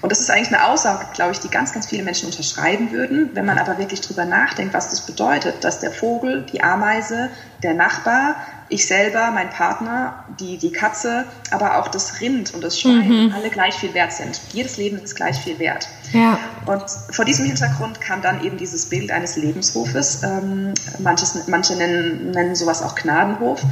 Und 0.00 0.11
das 0.11 0.18
ist 0.18 0.28
eigentlich 0.28 0.48
eine 0.48 0.66
Aussage, 0.66 1.07
glaube 1.14 1.31
ich, 1.31 1.38
die 1.38 1.48
ganz, 1.48 1.72
ganz 1.72 1.87
viele 1.87 2.02
Menschen 2.02 2.26
unterschreiben 2.26 2.90
würden. 2.90 3.31
Wenn 3.35 3.46
man 3.46 3.57
aber 3.57 3.78
wirklich 3.78 4.00
drüber 4.00 4.24
nachdenkt, 4.24 4.74
was 4.74 4.90
das 4.90 5.07
bedeutet, 5.07 5.62
dass 5.62 5.78
der 5.78 5.92
Vogel, 5.92 6.44
die 6.52 6.61
Ameise, 6.61 7.31
der 7.62 7.74
Nachbar, 7.74 8.35
ich 8.72 8.87
selber, 8.87 9.30
mein 9.30 9.50
Partner, 9.50 10.24
die, 10.40 10.56
die 10.56 10.72
Katze, 10.72 11.24
aber 11.50 11.78
auch 11.78 11.88
das 11.88 12.20
Rind 12.20 12.54
und 12.54 12.64
das 12.64 12.80
Schwein 12.80 13.26
mhm. 13.26 13.32
alle 13.35 13.50
gleich 13.50 13.74
viel 13.74 13.92
wert 13.94 14.12
sind. 14.12 14.40
Jedes 14.52 14.78
Leben 14.78 14.98
ist 14.98 15.14
gleich 15.14 15.37
viel 15.38 15.58
wert. 15.58 15.88
Ja. 16.12 16.38
Und 16.66 16.85
vor 17.11 17.24
diesem 17.24 17.46
Hintergrund 17.46 18.00
kam 18.00 18.22
dann 18.22 18.42
eben 18.44 18.56
dieses 18.56 18.88
Bild 18.88 19.11
eines 19.11 19.37
Lebenshofes. 19.37 20.22
Ähm, 20.22 20.72
manches, 20.98 21.46
manche 21.48 21.76
nennen, 21.76 22.30
nennen 22.30 22.54
sowas 22.54 22.82
auch 22.82 22.94
Gnadenhof 22.94 23.62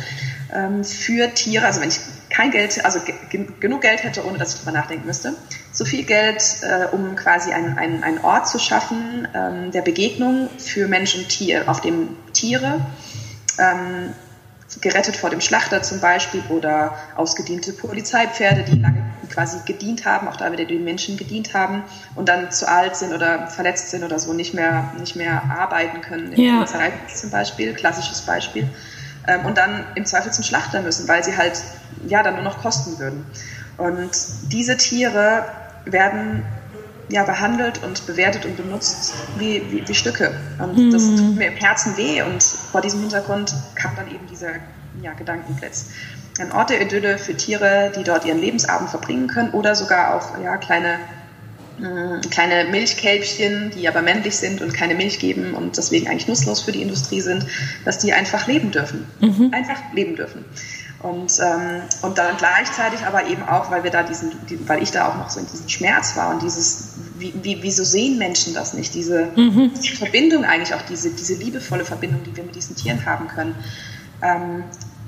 ähm, 0.54 0.84
für 0.84 1.32
Tiere. 1.32 1.64
Also 1.66 1.80
wenn 1.80 1.88
ich 1.88 2.00
kein 2.28 2.50
Geld, 2.50 2.84
also 2.84 3.00
genug 3.58 3.80
Geld 3.80 4.04
hätte, 4.04 4.24
ohne 4.26 4.38
dass 4.38 4.54
ich 4.54 4.60
drüber 4.60 4.72
nachdenken 4.72 5.06
müsste, 5.06 5.34
so 5.72 5.84
viel 5.84 6.04
Geld, 6.04 6.42
äh, 6.62 6.94
um 6.94 7.16
quasi 7.16 7.52
einen, 7.52 7.78
einen, 7.78 8.02
einen 8.02 8.18
Ort 8.18 8.48
zu 8.48 8.58
schaffen 8.58 9.26
ähm, 9.34 9.70
der 9.72 9.82
Begegnung 9.82 10.48
für 10.58 10.88
Mensch 10.88 11.16
und 11.16 11.28
Tier, 11.28 11.68
auf 11.68 11.80
dem 11.80 12.16
Tiere 12.32 12.80
ähm, 13.58 14.14
gerettet 14.80 15.16
vor 15.16 15.30
dem 15.30 15.40
Schlachter 15.40 15.82
zum 15.82 16.00
Beispiel 16.00 16.42
oder 16.48 16.96
ausgediente 17.16 17.72
Polizeipferde, 17.72 18.62
die 18.62 18.78
lange 18.78 19.04
quasi 19.30 19.58
gedient 19.66 20.04
haben, 20.04 20.28
auch 20.28 20.36
da 20.36 20.52
wieder 20.52 20.64
den 20.64 20.84
Menschen 20.84 21.16
gedient 21.16 21.54
haben 21.54 21.82
und 22.14 22.28
dann 22.28 22.50
zu 22.50 22.68
alt 22.68 22.96
sind 22.96 23.12
oder 23.12 23.48
verletzt 23.48 23.90
sind 23.90 24.04
oder 24.04 24.18
so 24.18 24.32
nicht 24.32 24.54
mehr, 24.54 24.92
nicht 24.98 25.16
mehr 25.16 25.42
arbeiten 25.50 26.00
können. 26.00 26.32
Ja. 26.40 26.58
Polizei 26.58 26.92
zum 27.12 27.30
Beispiel, 27.30 27.74
klassisches 27.74 28.20
Beispiel. 28.22 28.68
Ähm, 29.26 29.44
und 29.46 29.58
dann 29.58 29.86
im 29.94 30.06
Zweifel 30.06 30.32
zum 30.32 30.44
Schlachter 30.44 30.82
müssen, 30.82 31.08
weil 31.08 31.24
sie 31.24 31.36
halt 31.36 31.62
ja 32.06 32.22
dann 32.22 32.34
nur 32.34 32.44
noch 32.44 32.62
kosten 32.62 32.98
würden. 32.98 33.26
Und 33.76 34.10
diese 34.52 34.76
Tiere 34.76 35.44
werden 35.84 36.44
ja, 37.10 37.24
behandelt 37.24 37.82
und 37.82 38.06
bewertet 38.06 38.44
und 38.44 38.56
benutzt 38.56 39.14
wie, 39.38 39.62
wie, 39.70 39.86
wie 39.86 39.94
Stücke. 39.94 40.34
Und 40.58 40.76
mhm. 40.76 40.90
das 40.92 41.04
tut 41.04 41.36
mir 41.36 41.48
im 41.48 41.56
Herzen 41.56 41.96
weh. 41.96 42.22
Und 42.22 42.42
vor 42.42 42.80
diesem 42.80 43.00
Hintergrund 43.00 43.54
kam 43.74 43.94
dann 43.96 44.08
eben 44.08 44.26
dieser 44.30 44.52
ja, 45.02 45.12
Gedankenblitz. 45.12 45.90
Ein 46.38 46.52
Ort 46.52 46.70
der 46.70 46.80
Idylle 46.80 47.18
für 47.18 47.36
Tiere, 47.36 47.92
die 47.96 48.04
dort 48.04 48.24
ihren 48.24 48.40
Lebensabend 48.40 48.90
verbringen 48.90 49.26
können 49.26 49.50
oder 49.50 49.74
sogar 49.74 50.14
auch 50.14 50.42
ja, 50.42 50.56
kleine, 50.56 50.98
äh, 51.80 52.26
kleine 52.28 52.70
Milchkälbchen, 52.70 53.70
die 53.70 53.88
aber 53.88 54.02
männlich 54.02 54.36
sind 54.36 54.62
und 54.62 54.72
keine 54.72 54.94
Milch 54.94 55.18
geben 55.18 55.54
und 55.54 55.76
deswegen 55.76 56.08
eigentlich 56.08 56.28
nutzlos 56.28 56.62
für 56.62 56.72
die 56.72 56.82
Industrie 56.82 57.20
sind, 57.20 57.44
dass 57.84 57.98
die 57.98 58.12
einfach 58.12 58.46
leben 58.46 58.70
dürfen. 58.70 59.06
Mhm. 59.20 59.50
Einfach 59.52 59.80
leben 59.92 60.16
dürfen. 60.16 60.44
Und, 61.02 61.32
ähm, 61.40 61.82
und 62.02 62.18
dann 62.18 62.36
gleichzeitig 62.36 63.06
aber 63.06 63.26
eben 63.26 63.42
auch, 63.44 63.70
weil 63.70 63.84
wir 63.84 63.90
da 63.90 64.02
diesen, 64.02 64.32
die, 64.48 64.68
weil 64.68 64.82
ich 64.82 64.90
da 64.90 65.08
auch 65.08 65.16
noch 65.16 65.30
so 65.30 65.40
in 65.40 65.46
diesem 65.46 65.68
Schmerz 65.68 66.14
war 66.14 66.34
und 66.34 66.42
dieses, 66.42 66.90
wie, 67.18 67.32
wie, 67.42 67.62
wieso 67.62 67.84
sehen 67.84 68.18
Menschen 68.18 68.52
das 68.52 68.74
nicht? 68.74 68.94
Diese, 68.94 69.28
mhm. 69.34 69.72
diese, 69.74 69.96
Verbindung 69.96 70.44
eigentlich, 70.44 70.74
auch 70.74 70.82
diese, 70.82 71.10
diese 71.10 71.34
liebevolle 71.34 71.86
Verbindung, 71.86 72.22
die 72.24 72.36
wir 72.36 72.44
mit 72.44 72.54
diesen 72.54 72.76
Tieren 72.76 73.06
haben 73.06 73.28
können, 73.28 73.54
ähm, 74.20 74.64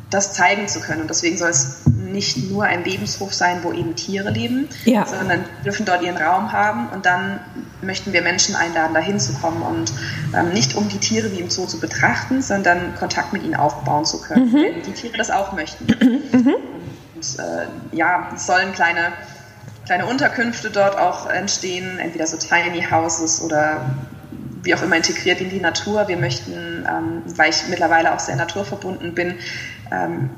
das 0.08 0.32
zeigen 0.32 0.66
zu 0.66 0.80
können. 0.80 1.02
Und 1.02 1.10
deswegen 1.10 1.36
soll 1.36 1.50
es 1.50 1.82
nicht 2.12 2.50
nur 2.50 2.64
ein 2.64 2.84
Lebenshof 2.84 3.34
sein, 3.34 3.60
wo 3.62 3.72
eben 3.72 3.96
Tiere 3.96 4.30
leben, 4.30 4.68
ja. 4.84 5.06
sondern 5.06 5.44
dürfen 5.64 5.86
dort 5.86 6.02
ihren 6.02 6.16
Raum 6.16 6.52
haben. 6.52 6.88
Und 6.90 7.06
dann 7.06 7.40
möchten 7.80 8.12
wir 8.12 8.22
Menschen 8.22 8.54
einladen, 8.54 8.94
da 8.94 9.00
hinzukommen 9.00 9.62
und 9.62 9.92
ähm, 10.34 10.50
nicht 10.50 10.76
um 10.76 10.88
die 10.88 10.98
Tiere 10.98 11.32
wie 11.32 11.40
im 11.40 11.50
Zoo 11.50 11.66
zu 11.66 11.80
betrachten, 11.80 12.42
sondern 12.42 12.94
Kontakt 12.96 13.32
mit 13.32 13.42
ihnen 13.42 13.54
aufbauen 13.54 14.04
zu 14.04 14.20
können, 14.20 14.50
mhm. 14.50 14.54
wenn 14.54 14.82
die 14.82 14.92
Tiere 14.92 15.16
das 15.16 15.30
auch 15.30 15.52
möchten. 15.52 15.86
Mhm. 16.32 16.54
Und 17.14 17.38
äh, 17.38 17.96
ja, 17.96 18.30
es 18.34 18.46
sollen 18.46 18.72
kleine 18.72 19.12
kleine 19.84 20.06
Unterkünfte 20.06 20.70
dort 20.70 20.96
auch 20.96 21.28
entstehen, 21.28 21.98
entweder 21.98 22.26
so 22.26 22.36
Tiny 22.36 22.86
Houses 22.90 23.42
oder 23.42 23.84
wie 24.62 24.74
auch 24.74 24.82
immer 24.82 24.96
integriert 24.96 25.40
in 25.40 25.50
die 25.50 25.60
Natur. 25.60 26.06
Wir 26.08 26.16
möchten, 26.16 26.86
ähm, 26.88 27.22
weil 27.36 27.50
ich 27.50 27.68
mittlerweile 27.68 28.14
auch 28.14 28.20
sehr 28.20 28.36
naturverbunden 28.36 29.14
bin, 29.14 29.34
ähm, 29.90 30.30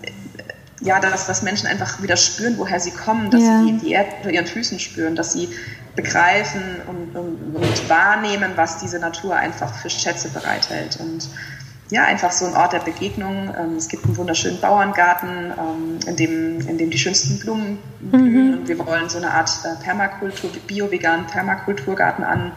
ja, 0.85 1.01
dass, 1.01 1.27
dass 1.27 1.43
Menschen 1.43 1.67
einfach 1.67 2.03
wieder 2.03 2.17
spüren, 2.17 2.55
woher 2.59 2.79
sie 2.79 2.91
kommen, 2.91 3.31
dass 3.31 3.43
ja. 3.43 3.61
sie 3.61 3.73
die, 3.73 3.79
die 3.79 3.93
Erde 3.93 4.11
unter 4.19 4.31
ihren 4.31 4.47
Füßen 4.47 4.79
spüren, 4.79 5.17
dass 5.17 5.33
sie 5.33 5.49
begreifen 5.97 6.63
und, 6.87 7.17
und, 7.17 7.57
und, 7.57 7.89
wahrnehmen, 7.89 8.53
was 8.57 8.79
diese 8.79 8.99
Natur 8.99 9.35
einfach 9.35 9.75
für 9.75 9.89
Schätze 9.89 10.29
bereithält. 10.29 10.99
Und 11.01 11.31
ja, 11.91 12.05
einfach 12.05 12.33
so 12.33 12.47
ein 12.47 12.55
Ort 12.55 12.75
der 12.75 12.81
Begegnung. 12.81 13.55
Ähm, 13.59 13.77
es 13.77 13.89
gibt 13.89 14.05
einen 14.05 14.17
wunderschönen 14.17 14.61
Bauerngarten, 14.61 15.53
ähm, 15.53 15.99
in, 16.07 16.17
dem, 16.17 16.69
in 16.69 16.77
dem 16.77 16.91
die 16.91 16.99
schönsten 16.99 17.39
Blumen 17.39 17.79
blühen. 18.01 18.51
Mhm. 18.51 18.59
Und 18.59 18.69
wir 18.69 18.79
wollen 18.79 19.09
so 19.09 19.19
eine 19.19 19.31
Art 19.31 19.51
äh, 19.65 19.83
Permakultur, 19.83 20.51
bio-veganen 20.67 21.27
Permakulturgarten 21.27 22.25
an, 22.25 22.53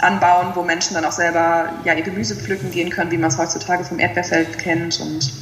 anbauen, 0.00 0.52
wo 0.54 0.62
Menschen 0.62 0.94
dann 0.94 1.04
auch 1.04 1.12
selber 1.12 1.72
ja, 1.84 1.94
ihr 1.94 2.02
Gemüse 2.02 2.34
pflücken 2.34 2.72
gehen 2.72 2.90
können, 2.90 3.12
wie 3.12 3.18
man 3.18 3.30
es 3.30 3.38
heutzutage 3.38 3.84
vom 3.84 4.00
Erdbeerfeld 4.00 4.58
kennt. 4.58 4.98
Und, 5.00 5.32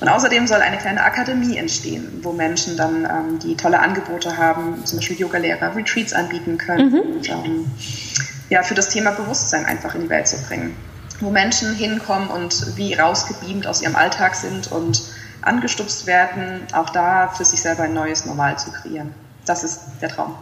und 0.00 0.08
außerdem 0.08 0.46
soll 0.46 0.60
eine 0.60 0.78
kleine 0.78 1.02
Akademie 1.02 1.56
entstehen, 1.56 2.20
wo 2.22 2.32
Menschen 2.32 2.76
dann 2.76 3.04
ähm, 3.04 3.38
die 3.38 3.56
tolle 3.56 3.80
Angebote 3.80 4.36
haben, 4.36 4.84
zum 4.84 4.98
Beispiel 4.98 5.18
Yogalehrer, 5.18 5.74
Retreats 5.74 6.12
anbieten 6.12 6.58
können 6.58 6.90
mhm. 6.90 7.00
und 7.00 7.28
ähm, 7.28 7.70
ja, 8.50 8.62
für 8.62 8.74
das 8.74 8.88
Thema 8.88 9.10
Bewusstsein 9.10 9.66
einfach 9.66 9.94
in 9.94 10.02
die 10.02 10.08
Welt 10.08 10.28
zu 10.28 10.36
bringen 10.46 10.74
wo 11.20 11.30
Menschen 11.30 11.74
hinkommen 11.74 12.28
und 12.28 12.76
wie 12.76 12.94
rausgebeamt 12.94 13.66
aus 13.66 13.82
ihrem 13.82 13.96
Alltag 13.96 14.34
sind 14.34 14.70
und 14.70 15.02
angestupst 15.42 16.06
werden, 16.06 16.62
auch 16.72 16.90
da 16.90 17.28
für 17.28 17.44
sich 17.44 17.60
selber 17.60 17.84
ein 17.84 17.94
neues 17.94 18.24
Normal 18.24 18.58
zu 18.58 18.70
kreieren. 18.70 19.14
Das 19.44 19.64
ist 19.64 19.80
der 20.00 20.10
Traum. 20.10 20.34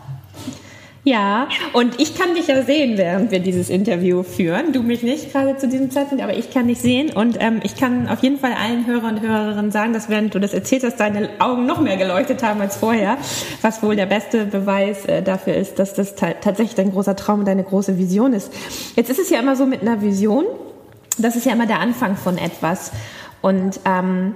Ja, 1.08 1.48
und 1.72 2.00
ich 2.00 2.18
kann 2.18 2.34
dich 2.34 2.48
ja 2.48 2.62
sehen, 2.62 2.98
während 2.98 3.30
wir 3.30 3.38
dieses 3.38 3.70
Interview 3.70 4.24
führen. 4.24 4.72
Du 4.72 4.82
mich 4.82 5.04
nicht 5.04 5.30
gerade 5.30 5.56
zu 5.56 5.68
diesem 5.68 5.92
Zeitpunkt, 5.92 6.22
aber 6.22 6.36
ich 6.36 6.50
kann 6.50 6.66
dich 6.66 6.80
sehen. 6.80 7.12
Und 7.12 7.36
ähm, 7.38 7.60
ich 7.62 7.76
kann 7.76 8.08
auf 8.08 8.24
jeden 8.24 8.38
Fall 8.38 8.52
allen 8.52 8.86
Hörer 8.86 9.08
und 9.08 9.20
Hörerinnen 9.20 9.70
sagen, 9.70 9.92
dass 9.92 10.08
während 10.08 10.34
du 10.34 10.40
das 10.40 10.52
erzählt 10.52 10.82
hast, 10.82 10.98
deine 10.98 11.28
Augen 11.38 11.64
noch 11.64 11.80
mehr 11.80 11.96
geleuchtet 11.96 12.42
haben 12.42 12.60
als 12.60 12.76
vorher. 12.76 13.18
Was 13.62 13.84
wohl 13.84 13.94
der 13.94 14.06
beste 14.06 14.46
Beweis 14.46 15.04
äh, 15.04 15.22
dafür 15.22 15.54
ist, 15.54 15.78
dass 15.78 15.94
das 15.94 16.16
tatsächlich 16.16 16.74
dein 16.74 16.90
großer 16.90 17.14
Traum 17.14 17.38
und 17.40 17.46
deine 17.46 17.62
große 17.62 17.98
Vision 17.98 18.32
ist. 18.32 18.52
Jetzt 18.96 19.08
ist 19.08 19.20
es 19.20 19.30
ja 19.30 19.38
immer 19.38 19.54
so 19.54 19.64
mit 19.64 19.82
einer 19.82 20.02
Vision 20.02 20.44
das 21.18 21.36
ist 21.36 21.46
ja 21.46 21.52
immer 21.52 21.66
der 21.66 21.80
Anfang 21.80 22.16
von 22.16 22.38
etwas. 22.38 22.92
Und 23.42 23.80
ähm, 23.84 24.34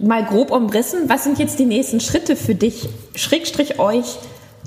mal 0.00 0.24
grob 0.24 0.50
umrissen, 0.50 1.08
was 1.08 1.24
sind 1.24 1.38
jetzt 1.38 1.58
die 1.58 1.66
nächsten 1.66 2.00
Schritte 2.00 2.36
für 2.36 2.54
dich, 2.54 2.88
Schrägstrich 3.14 3.78
euch, 3.78 4.18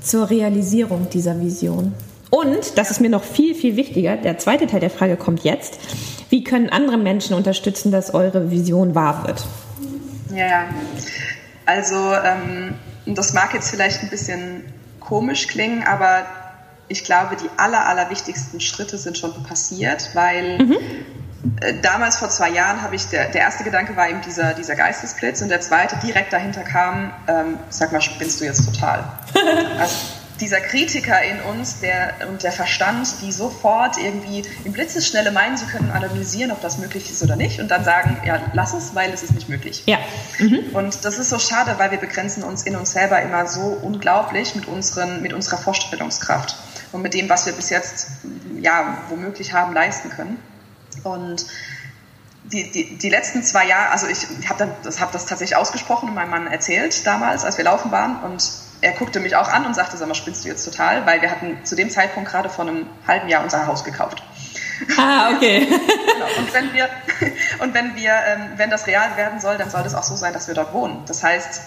zur 0.04 0.30
Realisierung 0.30 1.08
dieser 1.10 1.40
Vision? 1.40 1.92
Und, 2.30 2.78
das 2.78 2.90
ist 2.90 3.00
mir 3.00 3.10
noch 3.10 3.22
viel, 3.22 3.54
viel 3.54 3.76
wichtiger, 3.76 4.16
der 4.16 4.38
zweite 4.38 4.66
Teil 4.66 4.80
der 4.80 4.90
Frage 4.90 5.16
kommt 5.16 5.44
jetzt, 5.44 5.78
wie 6.30 6.42
können 6.42 6.68
andere 6.68 6.98
Menschen 6.98 7.36
unterstützen, 7.36 7.92
dass 7.92 8.12
eure 8.12 8.50
Vision 8.50 8.94
wahr 8.94 9.24
wird? 9.26 9.44
Ja, 10.34 10.64
also 11.64 11.94
ähm, 11.96 12.74
das 13.06 13.34
mag 13.34 13.54
jetzt 13.54 13.70
vielleicht 13.70 14.02
ein 14.02 14.10
bisschen 14.10 14.64
komisch 15.00 15.46
klingen, 15.46 15.84
aber 15.84 16.24
ich 16.88 17.04
glaube, 17.04 17.36
die 17.36 17.48
aller, 17.56 17.86
aller 17.86 18.10
wichtigsten 18.10 18.60
Schritte 18.60 18.98
sind 18.98 19.16
schon 19.16 19.32
passiert, 19.44 20.10
weil 20.14 20.58
mhm. 20.58 20.76
Äh, 21.60 21.74
damals 21.82 22.16
vor 22.16 22.30
zwei 22.30 22.50
Jahren 22.50 22.82
habe 22.82 22.96
ich, 22.96 23.08
der, 23.08 23.28
der 23.28 23.42
erste 23.42 23.64
Gedanke 23.64 23.96
war 23.96 24.08
eben 24.08 24.20
dieser, 24.22 24.54
dieser 24.54 24.74
Geistesblitz 24.74 25.42
und 25.42 25.48
der 25.48 25.60
zweite 25.60 25.96
direkt 25.96 26.32
dahinter 26.32 26.62
kam, 26.62 27.12
ähm, 27.28 27.58
sag 27.70 27.92
mal, 27.92 28.00
spinnst 28.00 28.40
du 28.40 28.44
jetzt 28.44 28.64
total? 28.64 29.04
also 29.78 29.94
dieser 30.40 30.60
Kritiker 30.60 31.22
in 31.22 31.40
uns 31.40 31.80
der, 31.80 32.14
und 32.28 32.42
der 32.42 32.52
Verstand, 32.52 33.08
die 33.22 33.30
sofort 33.30 33.96
irgendwie 33.98 34.42
im 34.64 34.72
Blitzesschnelle 34.72 35.30
meinen, 35.30 35.56
sie 35.56 35.66
können 35.66 35.90
analysieren, 35.90 36.50
ob 36.50 36.60
das 36.60 36.78
möglich 36.78 37.08
ist 37.10 37.22
oder 37.22 37.36
nicht 37.36 37.60
und 37.60 37.68
dann 37.68 37.84
sagen, 37.84 38.20
ja, 38.26 38.40
lass 38.52 38.74
es, 38.74 38.94
weil 38.94 39.12
es 39.12 39.22
ist 39.22 39.32
nicht 39.32 39.48
möglich. 39.48 39.84
Ja. 39.86 39.98
Mhm. 40.38 40.70
Und 40.72 41.04
das 41.04 41.18
ist 41.18 41.30
so 41.30 41.38
schade, 41.38 41.74
weil 41.78 41.92
wir 41.92 41.98
begrenzen 41.98 42.42
uns 42.42 42.64
in 42.64 42.74
uns 42.74 42.92
selber 42.92 43.22
immer 43.22 43.46
so 43.46 43.78
unglaublich 43.82 44.54
mit, 44.56 44.66
unseren, 44.66 45.22
mit 45.22 45.32
unserer 45.32 45.58
Vorstellungskraft 45.58 46.56
und 46.92 47.02
mit 47.02 47.14
dem, 47.14 47.28
was 47.28 47.46
wir 47.46 47.52
bis 47.52 47.70
jetzt 47.70 48.08
ja, 48.60 48.98
womöglich 49.08 49.52
haben 49.52 49.72
leisten 49.72 50.10
können. 50.10 50.38
Und 51.04 51.46
die, 52.44 52.70
die, 52.70 52.98
die 52.98 53.08
letzten 53.08 53.42
zwei 53.42 53.66
Jahre, 53.66 53.90
also 53.90 54.06
ich 54.06 54.26
habe 54.48 54.68
das, 54.82 55.00
hab 55.00 55.12
das 55.12 55.26
tatsächlich 55.26 55.56
ausgesprochen 55.56 56.10
und 56.10 56.14
meinem 56.14 56.30
Mann 56.30 56.46
erzählt 56.46 57.06
damals, 57.06 57.44
als 57.44 57.56
wir 57.56 57.64
laufen 57.64 57.90
waren. 57.90 58.22
Und 58.22 58.50
er 58.80 58.92
guckte 58.92 59.20
mich 59.20 59.34
auch 59.36 59.48
an 59.48 59.64
und 59.64 59.74
sagte, 59.74 59.96
sag 59.96 60.08
mal, 60.08 60.14
spinnst 60.14 60.44
du 60.44 60.48
jetzt 60.48 60.64
total? 60.64 61.06
Weil 61.06 61.22
wir 61.22 61.30
hatten 61.30 61.64
zu 61.64 61.74
dem 61.74 61.90
Zeitpunkt 61.90 62.30
gerade 62.30 62.48
vor 62.48 62.66
einem 62.66 62.86
halben 63.06 63.28
Jahr 63.28 63.42
unser 63.42 63.66
Haus 63.66 63.84
gekauft. 63.84 64.22
Ah, 64.98 65.30
okay. 65.34 65.60
genau. 65.66 66.26
Und 66.38 66.52
wenn 66.52 66.72
wir, 66.74 66.88
und 67.60 67.74
wenn 67.74 67.96
wir, 67.96 68.12
ähm, 68.12 68.40
wenn 68.56 68.70
das 68.70 68.86
real 68.86 69.16
werden 69.16 69.40
soll, 69.40 69.56
dann 69.56 69.70
soll 69.70 69.82
es 69.86 69.94
auch 69.94 70.02
so 70.02 70.16
sein, 70.16 70.32
dass 70.32 70.48
wir 70.48 70.54
dort 70.54 70.74
wohnen. 70.74 71.02
Das 71.06 71.22
heißt, 71.22 71.62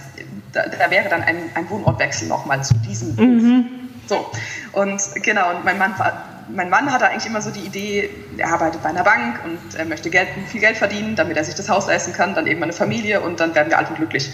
da, 0.54 0.68
da 0.68 0.92
wäre 0.92 1.10
dann 1.10 1.24
ein, 1.24 1.50
ein 1.56 1.70
Wohnortwechsel 1.70 2.28
nochmal 2.28 2.64
zu 2.64 2.74
diesem. 2.76 3.16
Mhm. 3.16 3.90
So. 4.08 4.30
Und 4.74 5.02
genau, 5.24 5.50
und 5.52 5.66
mein 5.66 5.78
Mann 5.78 5.98
war 5.98 6.37
mein 6.50 6.70
Mann 6.70 6.92
hatte 6.92 7.08
eigentlich 7.08 7.26
immer 7.26 7.42
so 7.42 7.52
die 7.52 7.62
Idee, 7.62 8.10
er 8.38 8.50
arbeitet 8.54 8.84
bei 8.84 8.90
einer 8.90 9.04
Bank 9.04 9.40
und 9.44 9.76
er 9.76 9.86
möchte 9.86 10.10
Geld, 10.10 10.30
viel 10.48 10.62
Geld 10.62 10.78
verdienen, 10.78 11.16
damit 11.16 11.38
er 11.38 11.44
sich 11.44 11.56
das 11.56 11.70
Haus 11.70 11.88
leisten 11.88 12.14
kann, 12.14 12.36
dann 12.36 12.48
irgendwann 12.48 12.70
eine 12.70 12.78
Familie 12.78 13.22
und 13.22 13.40
dann 13.40 13.54
werden 13.56 13.70
wir 13.70 13.78
alt 13.78 13.90
und 13.90 13.98
glücklich. 13.98 14.32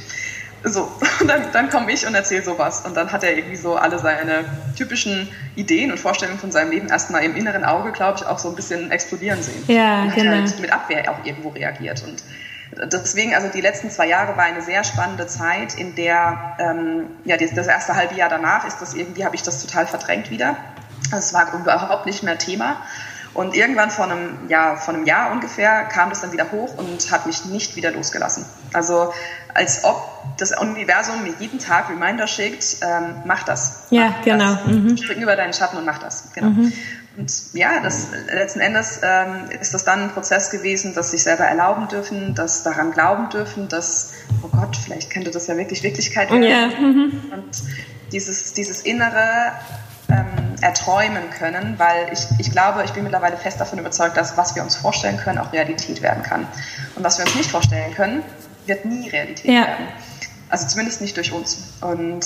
So, 0.64 0.84
und 1.20 1.28
dann, 1.28 1.52
dann 1.52 1.70
komme 1.70 1.92
ich 1.92 2.08
und 2.08 2.16
erzähle 2.16 2.44
sowas. 2.44 2.86
Und 2.86 2.96
dann 2.96 3.12
hat 3.12 3.24
er 3.24 3.36
irgendwie 3.36 3.58
so 3.58 3.76
alle 3.76 4.00
seine 4.00 4.46
typischen 4.78 5.28
Ideen 5.56 5.92
und 5.92 6.00
Vorstellungen 6.00 6.40
von 6.40 6.52
seinem 6.52 6.72
Leben 6.72 6.88
erstmal 6.88 7.24
im 7.24 7.36
inneren 7.36 7.66
Auge, 7.66 7.92
glaube 7.92 8.20
ich, 8.20 8.26
auch 8.26 8.40
so 8.40 8.50
ein 8.50 8.56
bisschen 8.56 8.92
explodieren 8.92 9.42
sehen. 9.44 9.64
Ja, 9.68 10.04
und 10.04 10.16
genau. 10.16 10.32
hat 10.32 10.40
halt 10.40 10.60
mit 10.60 10.72
Abwehr 10.72 11.12
auch 11.12 11.26
irgendwo 11.26 11.50
reagiert. 11.50 12.04
Und 12.04 12.24
deswegen, 12.92 13.36
also 13.36 13.50
die 13.50 13.62
letzten 13.62 13.90
zwei 13.90 14.08
Jahre 14.08 14.38
war 14.38 14.46
eine 14.46 14.62
sehr 14.62 14.84
spannende 14.84 15.28
Zeit, 15.28 15.76
in 15.76 15.96
der, 15.96 16.56
ähm, 16.60 17.08
ja, 17.26 17.38
das 17.38 17.68
erste 17.68 17.96
halbe 17.96 18.16
Jahr 18.16 18.30
danach 18.30 18.66
ist 18.66 18.82
das 18.82 18.94
irgendwie, 18.94 19.26
habe 19.26 19.36
ich 19.36 19.44
das 19.44 19.62
total 19.62 19.86
verdrängt 19.86 20.32
wieder. 20.32 20.56
Das 21.16 21.34
war 21.34 21.54
überhaupt 21.54 22.06
nicht 22.06 22.24
mehr 22.24 22.38
Thema. 22.38 22.78
Und 23.34 23.56
irgendwann 23.56 23.90
vor 23.90 24.06
einem, 24.06 24.48
ja, 24.48 24.76
vor 24.76 24.94
einem 24.94 25.06
Jahr 25.06 25.32
ungefähr 25.32 25.86
kam 25.86 26.10
das 26.10 26.22
dann 26.22 26.32
wieder 26.32 26.52
hoch 26.52 26.78
und 26.78 27.12
hat 27.12 27.26
mich 27.26 27.46
nicht 27.46 27.76
wieder 27.76 27.92
losgelassen. 27.92 28.46
Also 28.74 29.12
als 29.56 29.84
ob 29.84 29.98
das 30.38 30.58
Universum 30.60 31.24
mir 31.24 31.34
jeden 31.40 31.58
Tag 31.58 31.90
Reminder 31.90 32.28
schickt, 32.28 32.78
ähm, 32.82 33.24
mach 33.26 33.44
das. 33.44 33.88
Ja, 33.90 34.10
mach 34.10 34.22
genau. 34.24 34.54
Das. 34.54 34.68
Mhm. 34.68 34.98
Spring 34.98 35.22
über 35.22 35.36
deinen 35.36 35.54
Schatten 35.54 35.78
und 35.78 35.86
mach 35.86 35.98
das. 35.98 36.32
Genau. 36.34 36.50
Mhm. 36.50 36.74
Und 37.18 37.32
ja, 37.54 37.80
das, 37.82 38.08
letzten 38.32 38.60
Endes 38.60 39.00
ähm, 39.04 39.50
ist 39.60 39.74
das 39.74 39.84
dann 39.84 40.04
ein 40.04 40.10
Prozess 40.12 40.50
gewesen, 40.50 40.96
dass 40.96 41.12
sich 41.12 41.22
selber 41.22 41.44
erlauben 41.44 41.88
dürfen, 41.88 42.34
dass 42.34 42.64
daran 42.64 42.92
glauben 42.92 43.30
dürfen, 43.30 43.68
dass, 43.68 44.14
oh 44.42 44.48
Gott, 44.48 44.76
vielleicht 44.76 45.12
könnte 45.12 45.30
das 45.30 45.48
ja 45.48 45.56
wirklich 45.56 45.84
Wirklichkeit 45.84 46.32
werden. 46.32 46.44
Ja. 46.44 46.68
Mhm. 46.68 47.22
Und 47.32 47.64
dieses, 48.12 48.54
dieses 48.54 48.82
innere 48.82 49.52
ähm, 50.10 50.43
erträumen 50.64 51.30
können, 51.30 51.76
weil 51.78 52.12
ich, 52.12 52.28
ich 52.40 52.52
glaube, 52.52 52.84
ich 52.84 52.92
bin 52.92 53.04
mittlerweile 53.04 53.38
fest 53.38 53.60
davon 53.60 53.80
überzeugt, 53.80 54.18
dass 54.18 54.38
was 54.38 54.56
wir 54.56 54.64
uns 54.64 54.76
vorstellen 54.76 55.18
können, 55.18 55.38
auch 55.38 55.52
Realität 55.54 56.02
werden 56.02 56.24
kann. 56.24 56.48
Und 56.96 57.04
was 57.04 57.18
wir 57.18 57.26
uns 57.26 57.36
nicht 57.36 57.52
vorstellen 57.52 57.94
können, 57.94 58.24
wird 58.66 58.86
nie 58.86 59.10
Realität 59.10 59.52
ja. 59.52 59.68
werden. 59.68 59.88
Also 60.50 60.68
zumindest 60.68 61.02
nicht 61.02 61.18
durch 61.18 61.32
uns. 61.32 61.74
Und 61.82 62.26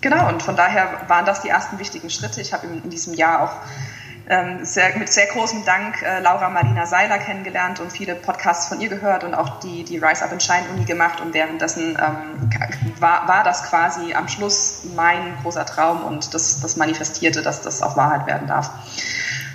genau, 0.00 0.28
und 0.28 0.42
von 0.42 0.56
daher 0.56 1.02
waren 1.06 1.24
das 1.24 1.42
die 1.42 1.48
ersten 1.48 1.78
wichtigen 1.78 2.10
Schritte. 2.10 2.40
Ich 2.40 2.52
habe 2.52 2.66
in, 2.66 2.82
in 2.82 2.90
diesem 2.90 3.14
Jahr 3.14 3.42
auch 3.42 3.52
ähm, 4.28 4.64
sehr, 4.64 4.96
mit 4.98 5.12
sehr 5.12 5.26
großem 5.26 5.64
Dank 5.64 6.02
äh, 6.02 6.20
Laura 6.20 6.50
Marlina 6.50 6.86
Seiler 6.86 7.18
kennengelernt 7.18 7.80
und 7.80 7.90
viele 7.90 8.14
Podcasts 8.14 8.68
von 8.68 8.80
ihr 8.80 8.88
gehört 8.88 9.24
und 9.24 9.34
auch 9.34 9.60
die, 9.60 9.84
die 9.84 9.98
Rise 9.98 10.24
Up 10.24 10.32
in 10.32 10.40
Shine 10.40 10.64
Uni 10.72 10.84
gemacht 10.84 11.20
und 11.20 11.32
währenddessen 11.32 11.98
ähm, 11.98 12.50
war, 13.00 13.26
war 13.26 13.42
das 13.42 13.64
quasi 13.64 14.12
am 14.14 14.28
Schluss 14.28 14.82
mein 14.94 15.36
großer 15.42 15.64
Traum 15.64 16.04
und 16.04 16.34
das, 16.34 16.60
das 16.60 16.76
manifestierte, 16.76 17.42
dass 17.42 17.62
das 17.62 17.82
auch 17.82 17.96
Wahrheit 17.96 18.26
werden 18.26 18.48
darf. 18.48 18.70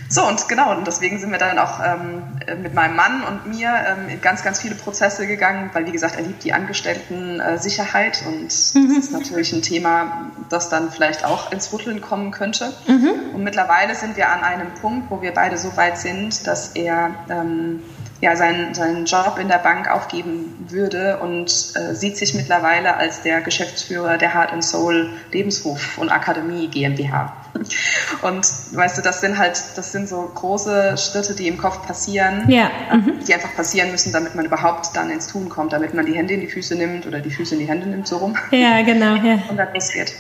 So, 0.09 0.27
und 0.27 0.47
genau, 0.47 0.75
und 0.75 0.85
deswegen 0.85 1.17
sind 1.17 1.31
wir 1.31 1.39
dann 1.39 1.57
auch 1.57 1.79
ähm, 1.83 2.23
äh, 2.32 2.32
mit 2.61 2.73
meinem 2.73 2.95
Mann 2.95 3.23
und 3.23 3.47
mir 3.47 3.69
ähm, 3.69 4.21
ganz, 4.21 4.43
ganz 4.43 4.59
viele 4.59 4.75
Prozesse 4.75 5.27
gegangen, 5.27 5.69
weil 5.73 5.85
wie 5.85 5.91
gesagt, 5.91 6.15
er 6.15 6.23
liebt 6.23 6.43
die 6.43 6.53
Angestellten-Sicherheit 6.53 8.23
und 8.27 8.43
mhm. 8.43 8.95
das 8.95 9.05
ist 9.05 9.11
natürlich 9.11 9.53
ein 9.53 9.61
Thema, 9.61 10.31
das 10.49 10.69
dann 10.69 10.91
vielleicht 10.91 11.25
auch 11.25 11.51
ins 11.51 11.71
Rütteln 11.73 12.01
kommen 12.01 12.31
könnte. 12.31 12.73
Mhm. 12.87 13.33
Und 13.33 13.43
mittlerweile 13.43 13.95
sind 13.95 14.17
wir 14.17 14.29
an 14.29 14.43
einem 14.43 14.73
Punkt, 14.81 15.09
wo 15.09 15.21
wir 15.21 15.33
beide 15.33 15.57
so 15.57 15.75
weit 15.77 15.97
sind, 15.97 16.45
dass 16.47 16.69
er 16.75 17.15
ähm, 17.29 17.81
ja, 18.23 18.37
seinen, 18.37 18.73
seinen 18.73 19.03
Job 19.03 19.37
in 19.37 19.49
der 19.49 19.57
Bank 19.57 19.91
aufgeben 19.91 20.65
würde 20.69 21.17
und 21.17 21.73
äh, 21.75 21.93
sieht 21.93 22.15
sich 22.15 22.33
mittlerweile 22.33 22.95
als 22.95 23.21
der 23.21 23.41
Geschäftsführer 23.41 24.17
der 24.17 24.33
Heart 24.33 24.53
and 24.53 24.63
Soul 24.63 25.09
Lebenshof 25.33 25.97
und 25.97 26.09
Akademie 26.09 26.69
GmbH. 26.69 27.35
Und 28.21 28.47
weißt 28.71 28.97
du, 28.97 29.01
das 29.01 29.21
sind 29.21 29.37
halt, 29.37 29.61
das 29.75 29.91
sind 29.91 30.07
so 30.07 30.31
große 30.33 30.97
Schritte, 30.97 31.35
die 31.35 31.47
im 31.47 31.57
Kopf 31.57 31.85
passieren, 31.85 32.49
ja. 32.49 32.71
mhm. 32.91 33.19
die 33.27 33.33
einfach 33.33 33.53
passieren 33.55 33.91
müssen, 33.91 34.11
damit 34.11 34.33
man 34.33 34.45
überhaupt 34.45 34.95
dann 34.95 35.09
ins 35.09 35.27
Tun 35.27 35.49
kommt, 35.49 35.73
damit 35.73 35.93
man 35.93 36.05
die 36.05 36.15
Hände 36.15 36.33
in 36.33 36.41
die 36.41 36.47
Füße 36.47 36.75
nimmt 36.75 37.05
oder 37.05 37.19
die 37.19 37.29
Füße 37.29 37.53
in 37.53 37.59
die 37.59 37.67
Hände 37.67 37.87
nimmt, 37.87 38.07
so 38.07 38.17
rum. 38.17 38.35
Ja, 38.51 38.81
genau. 38.81 39.15
Ja. 39.15 39.37
Und 39.49 39.57
dann 39.57 39.71
passiert. 39.71 40.13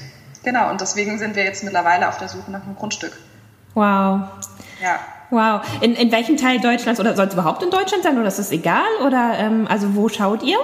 Genau, 0.43 0.69
und 0.69 0.81
deswegen 0.81 1.17
sind 1.17 1.37
wir 1.37 1.43
jetzt 1.45 1.63
mittlerweile 1.63 2.09
auf 2.09 2.17
der 2.17 2.27
Suche 2.27 2.51
nach 2.51 2.63
einem 2.63 2.75
Grundstück. 2.75 3.17
Wow. 3.73 4.27
Ja. 4.83 4.99
Wow. 5.29 5.61
In, 5.81 5.95
in 5.95 6.11
welchem 6.11 6.35
Teil 6.35 6.59
Deutschlands 6.59 6.99
oder 6.99 7.15
soll 7.15 7.27
es 7.27 7.33
überhaupt 7.33 7.63
in 7.63 7.71
Deutschland 7.71 8.03
sein 8.03 8.17
oder 8.19 8.27
ist 8.27 8.37
es 8.37 8.51
egal? 8.51 8.83
Oder 9.05 9.35
ähm, 9.39 9.65
also 9.67 9.95
wo 9.95 10.09
schaut 10.09 10.43
ihr? 10.43 10.57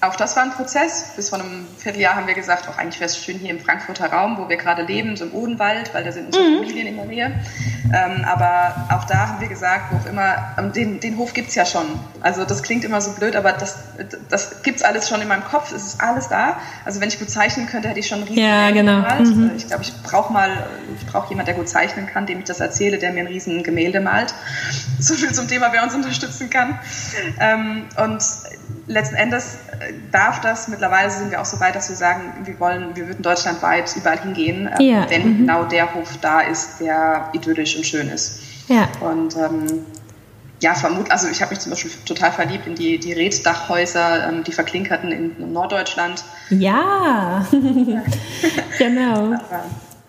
Auch 0.00 0.14
das 0.14 0.36
war 0.36 0.44
ein 0.44 0.52
Prozess. 0.52 1.12
Bis 1.16 1.30
vor 1.30 1.40
einem 1.40 1.66
Vierteljahr 1.76 2.14
haben 2.14 2.28
wir 2.28 2.34
gesagt, 2.34 2.68
auch 2.68 2.78
eigentlich 2.78 3.00
wäre 3.00 3.10
es 3.10 3.18
schön 3.18 3.36
hier 3.38 3.50
im 3.50 3.58
Frankfurter 3.58 4.12
Raum, 4.12 4.38
wo 4.38 4.48
wir 4.48 4.56
gerade 4.56 4.82
leben, 4.82 5.16
so 5.16 5.24
im 5.24 5.34
Odenwald, 5.34 5.92
weil 5.92 6.04
da 6.04 6.12
sind 6.12 6.26
unsere 6.26 6.44
mhm. 6.44 6.56
Familien 6.58 6.86
in 6.86 6.96
der 6.96 7.04
Nähe. 7.06 7.40
Ähm, 7.92 8.24
aber 8.24 8.86
auch 8.90 9.04
da 9.04 9.28
haben 9.28 9.40
wir 9.40 9.48
gesagt, 9.48 9.92
wo 9.92 9.96
auch 9.96 10.06
immer, 10.06 10.54
den, 10.74 11.00
den 11.00 11.16
Hof 11.16 11.34
gibt's 11.34 11.56
ja 11.56 11.66
schon. 11.66 11.86
Also 12.20 12.44
das 12.44 12.62
klingt 12.62 12.84
immer 12.84 13.00
so 13.00 13.10
blöd, 13.12 13.34
aber 13.34 13.52
das, 13.52 13.76
das 14.28 14.62
gibt's 14.62 14.82
alles 14.82 15.08
schon 15.08 15.20
in 15.20 15.26
meinem 15.26 15.44
Kopf, 15.44 15.72
es 15.72 15.84
ist 15.84 16.00
alles 16.00 16.28
da. 16.28 16.58
Also 16.84 17.00
wenn 17.00 17.08
ich 17.08 17.18
gut 17.18 17.30
zeichnen 17.30 17.66
könnte, 17.66 17.88
hätte 17.88 17.98
ich 17.98 18.06
schon 18.06 18.18
einen 18.18 18.28
riesen 18.28 18.42
Ja, 18.42 18.70
genau. 18.70 19.00
Mhm. 19.18 19.52
Ich 19.56 19.66
glaube, 19.66 19.82
ich 19.82 19.92
brauche 20.04 20.32
mal, 20.32 20.68
ich 20.96 21.06
brauche 21.06 21.28
jemand, 21.30 21.48
der 21.48 21.56
gut 21.56 21.68
zeichnen 21.68 22.06
kann, 22.06 22.26
dem 22.26 22.38
ich 22.38 22.44
das 22.44 22.60
erzähle, 22.60 22.98
der 22.98 23.12
mir 23.12 23.20
ein 23.20 23.26
riesen 23.26 23.64
Gemälde 23.64 24.00
malt. 24.00 24.32
So 25.00 25.14
viel 25.14 25.32
zum 25.32 25.46
Thema, 25.46 25.72
wer 25.72 25.84
uns 25.84 25.94
unterstützen 25.94 26.50
kann. 26.50 26.76
Ähm, 27.38 27.84
und 27.96 28.20
letzten 28.88 29.16
Endes 29.16 29.58
äh, 29.80 29.92
darf 30.10 30.40
das, 30.40 30.68
mittlerweile 30.68 31.10
sind 31.10 31.30
wir 31.30 31.40
auch 31.40 31.44
so 31.44 31.60
weit, 31.60 31.76
dass 31.76 31.88
wir 31.88 31.96
sagen, 31.96 32.32
wir 32.44 32.58
wollen, 32.58 32.96
wir 32.96 33.06
würden 33.06 33.22
deutschlandweit 33.22 33.94
überall 33.96 34.20
hingehen, 34.20 34.68
ähm, 34.78 34.86
ja. 34.86 35.10
wenn 35.10 35.28
mhm. 35.28 35.38
genau 35.38 35.64
der 35.64 35.94
Hof 35.94 36.16
da 36.20 36.40
ist, 36.40 36.80
der 36.80 37.30
idyllisch 37.32 37.76
und 37.76 37.86
schön 37.86 38.08
ist. 38.08 38.40
Ja. 38.68 38.88
Und 39.00 39.36
ähm, 39.36 39.86
ja, 40.60 40.74
vermut, 40.74 41.10
also 41.10 41.28
ich 41.28 41.40
habe 41.40 41.50
mich 41.50 41.60
zum 41.60 41.70
Beispiel 41.70 41.90
total 42.04 42.32
verliebt 42.32 42.66
in 42.66 42.74
die, 42.74 42.98
die 42.98 43.12
Reddachhäuser, 43.12 44.28
ähm, 44.28 44.44
die 44.44 44.52
verklinkerten 44.52 45.12
in 45.12 45.52
Norddeutschland. 45.52 46.24
Ja, 46.50 47.46
genau. 48.78 49.34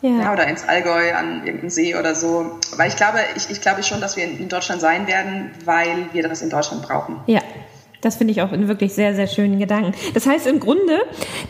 Ja. 0.02 0.10
ja. 0.10 0.34
oder 0.34 0.48
ins 0.48 0.68
Allgäu 0.68 1.14
an 1.14 1.46
irgendeinem 1.46 1.70
See 1.70 1.96
oder 1.96 2.16
so. 2.16 2.58
Weil 2.78 2.88
ich 2.88 2.96
glaube, 2.96 3.20
ich, 3.36 3.50
ich 3.52 3.62
glaube 3.62 3.84
schon, 3.84 4.02
dass 4.02 4.16
wir 4.16 4.24
in, 4.24 4.40
in 4.40 4.50
Deutschland 4.50 4.82
sein 4.82 5.06
werden, 5.08 5.52
weil 5.66 6.10
wir 6.14 6.28
das 6.28 6.42
in 6.42 6.50
Deutschland 6.50 6.82
brauchen. 6.82 7.18
Ja, 7.28 7.42
das 8.02 8.16
finde 8.16 8.32
ich 8.32 8.42
auch 8.42 8.52
einen 8.52 8.68
wirklich 8.68 8.94
sehr, 8.94 9.14
sehr 9.14 9.28
schönen 9.28 9.60
Gedanken. 9.60 9.94
Das 10.14 10.26
heißt, 10.26 10.48
im 10.48 10.60
Grunde 10.60 11.00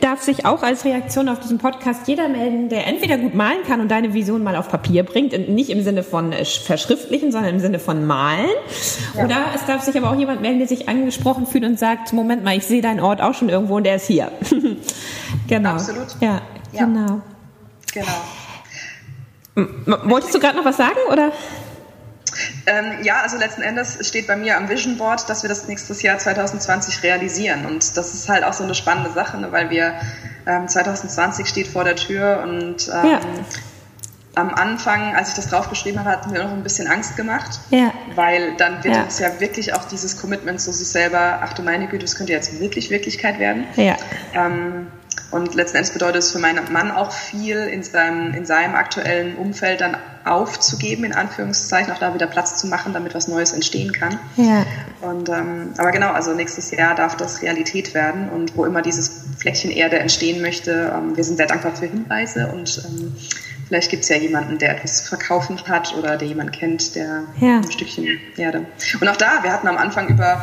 darf 0.02 0.22
sich 0.22 0.46
auch 0.46 0.64
als 0.64 0.84
Reaktion 0.84 1.30
auf 1.30 1.40
diesen 1.40 1.60
Podcast 1.60 2.08
jeder 2.08 2.28
melden, 2.28 2.70
der 2.70 2.88
entweder 2.88 3.18
gut 3.18 3.36
malen 3.36 3.64
kann 3.68 3.82
und 3.82 3.90
deine 3.90 4.14
Vision 4.14 4.44
mal 4.44 4.56
auf 4.56 4.70
Papier 4.70 5.04
bringt, 5.04 5.50
nicht 5.50 5.70
im 5.70 5.84
Sinne 5.84 6.04
von 6.04 6.32
äh, 6.32 6.44
verschriftlichen, 6.46 7.32
sondern 7.32 7.54
im 7.56 7.60
Sinne 7.60 7.80
von 7.80 8.06
malen. 8.06 8.50
Ja. 9.16 9.26
Oder 9.26 9.38
es 9.56 9.66
darf 9.66 9.84
sich 9.84 9.96
aber 9.96 10.10
auch 10.12 10.18
jemand 10.18 10.42
melden, 10.42 10.60
der 10.60 10.68
sich 10.68 10.90
angesprochen 10.90 11.46
fühlt 11.46 11.64
und 11.64 11.78
sagt, 11.78 12.14
Moment 12.14 12.44
mal, 12.44 12.58
ich 12.58 12.66
sehe 12.66 12.82
deinen 12.82 13.00
Ort 13.00 13.22
auch 13.22 13.34
schon 13.34 13.50
irgendwo 13.50 13.78
und 13.78 13.84
der 13.84 13.98
ist 13.98 14.08
hier. 14.08 14.32
genau. 15.48 15.72
Absolut. 15.72 16.08
Ja, 16.20 16.42
ja. 16.74 16.86
genau. 16.86 17.22
Genau. 17.94 18.08
Wolltest 20.06 20.34
du 20.34 20.40
gerade 20.40 20.58
noch 20.58 20.66
was 20.66 20.78
sagen, 20.78 20.98
oder? 21.12 21.32
Ähm, 22.70 23.04
ja, 23.04 23.22
also 23.22 23.38
letzten 23.38 23.64
Endes 23.64 23.98
steht 24.08 24.28
bei 24.28 24.36
mir 24.36 24.58
am 24.58 24.70
Vision 24.70 24.98
Board, 24.98 25.28
dass 25.28 25.42
wir 25.44 25.50
das 25.50 25.68
nächstes 25.68 26.02
Jahr 26.04 26.20
2020 26.20 27.02
realisieren. 27.02 27.66
Und 27.66 27.98
das 27.98 28.14
ist 28.14 28.30
halt 28.30 28.44
auch 28.44 28.54
so 28.54 28.64
eine 28.64 28.76
spannende 28.76 29.12
Sache, 29.12 29.38
ne, 29.38 29.52
weil 29.52 29.70
wir 29.72 29.96
ähm, 30.46 30.68
2020 30.68 31.48
steht 31.48 31.68
vor 31.68 31.84
der 31.84 31.96
Tür 31.96 32.42
und 32.44 32.88
ähm, 32.88 33.12
ja. 33.12 33.20
am 34.36 34.54
Anfang, 34.54 35.16
als 35.16 35.30
ich 35.30 35.36
das 35.36 35.48
draufgeschrieben 35.48 36.00
habe, 36.00 36.12
hatten 36.12 36.32
wir 36.32 36.44
noch 36.44 36.52
ein 36.52 36.62
bisschen 36.62 36.88
Angst 36.88 37.18
gemacht, 37.18 37.60
ja. 37.72 37.92
weil 38.14 38.56
dann 38.58 38.84
wird 38.84 38.96
ja. 38.96 39.04
uns 39.04 39.18
ja 39.18 39.40
wirklich 39.40 39.74
auch 39.74 39.86
dieses 39.86 40.22
Commitment 40.22 40.62
zu 40.62 40.72
sich 40.72 40.88
selber, 40.88 41.40
ach 41.42 41.54
du 41.54 41.64
meine 41.64 41.88
Güte, 41.88 42.06
das 42.06 42.16
könnte 42.16 42.34
jetzt 42.34 42.60
wirklich 42.60 42.92
Wirklichkeit 42.92 43.40
werden. 43.40 43.66
Ja. 43.78 43.98
Ähm, 44.36 44.88
und 45.32 45.54
letzten 45.54 45.78
Endes 45.78 45.92
bedeutet 45.92 46.24
es 46.24 46.32
für 46.32 46.40
meinen 46.40 46.72
Mann 46.72 46.92
auch 46.92 47.12
viel, 47.12 47.58
in 47.58 47.84
seinem, 47.84 48.34
in 48.34 48.46
seinem 48.46 48.76
aktuellen 48.76 49.36
Umfeld 49.36 49.82
dann 49.82 49.98
aufzugeben, 50.26 51.04
in 51.04 51.14
Anführungszeichen, 51.14 51.94
auch 51.94 52.00
da 52.00 52.14
wieder 52.14 52.28
Platz 52.28 52.58
zu 52.58 52.68
machen, 52.68 52.94
damit 52.94 53.14
was 53.14 53.28
Neues 53.28 53.54
entstehen 53.54 53.94
kann. 53.94 54.20
Ja. 54.36 54.66
Und, 55.02 55.30
ähm, 55.30 55.74
aber 55.78 55.92
genau, 55.92 56.12
also 56.12 56.34
nächstes 56.34 56.72
Jahr 56.72 56.96
darf 56.96 57.16
das 57.16 57.42
Realität 57.42 57.94
werden 57.94 58.30
und 58.30 58.56
wo 58.56 58.66
immer 58.66 58.82
dieses 58.82 59.22
Fleckchen 59.38 59.72
Erde 59.72 60.00
entstehen 60.00 60.42
möchte, 60.42 60.94
ähm, 60.96 61.16
wir 61.16 61.24
sind 61.24 61.38
sehr 61.38 61.48
dankbar 61.48 61.76
für 61.76 61.86
Hinweise 61.86 62.48
und 62.48 62.84
ähm, 62.86 63.16
vielleicht 63.68 63.92
gibt 63.92 64.04
es 64.04 64.10
ja 64.10 64.18
jemanden, 64.18 64.58
der 64.58 64.76
etwas 64.76 65.04
zu 65.04 65.10
verkaufen 65.10 65.60
hat 65.68 65.96
oder 65.96 66.18
der 66.18 66.28
jemanden 66.28 66.52
kennt, 66.52 66.96
der 66.96 67.24
ja. 67.40 67.58
ein 67.58 67.72
Stückchen 67.72 68.20
Erde. 68.36 68.66
Und 69.00 69.08
auch 69.08 69.18
da, 69.18 69.44
wir 69.44 69.52
hatten 69.52 69.68
am 69.68 69.78
Anfang 69.78 70.08
über 70.10 70.42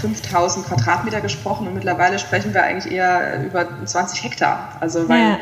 5000 0.00 0.66
Quadratmeter 0.66 1.20
gesprochen 1.20 1.66
und 1.66 1.74
mittlerweile 1.74 2.18
sprechen 2.18 2.54
wir 2.54 2.62
eigentlich 2.62 2.92
eher 2.92 3.44
über 3.44 3.66
20 3.84 4.24
Hektar. 4.24 4.76
Also 4.80 5.08
weil 5.08 5.20
ja. 5.20 5.38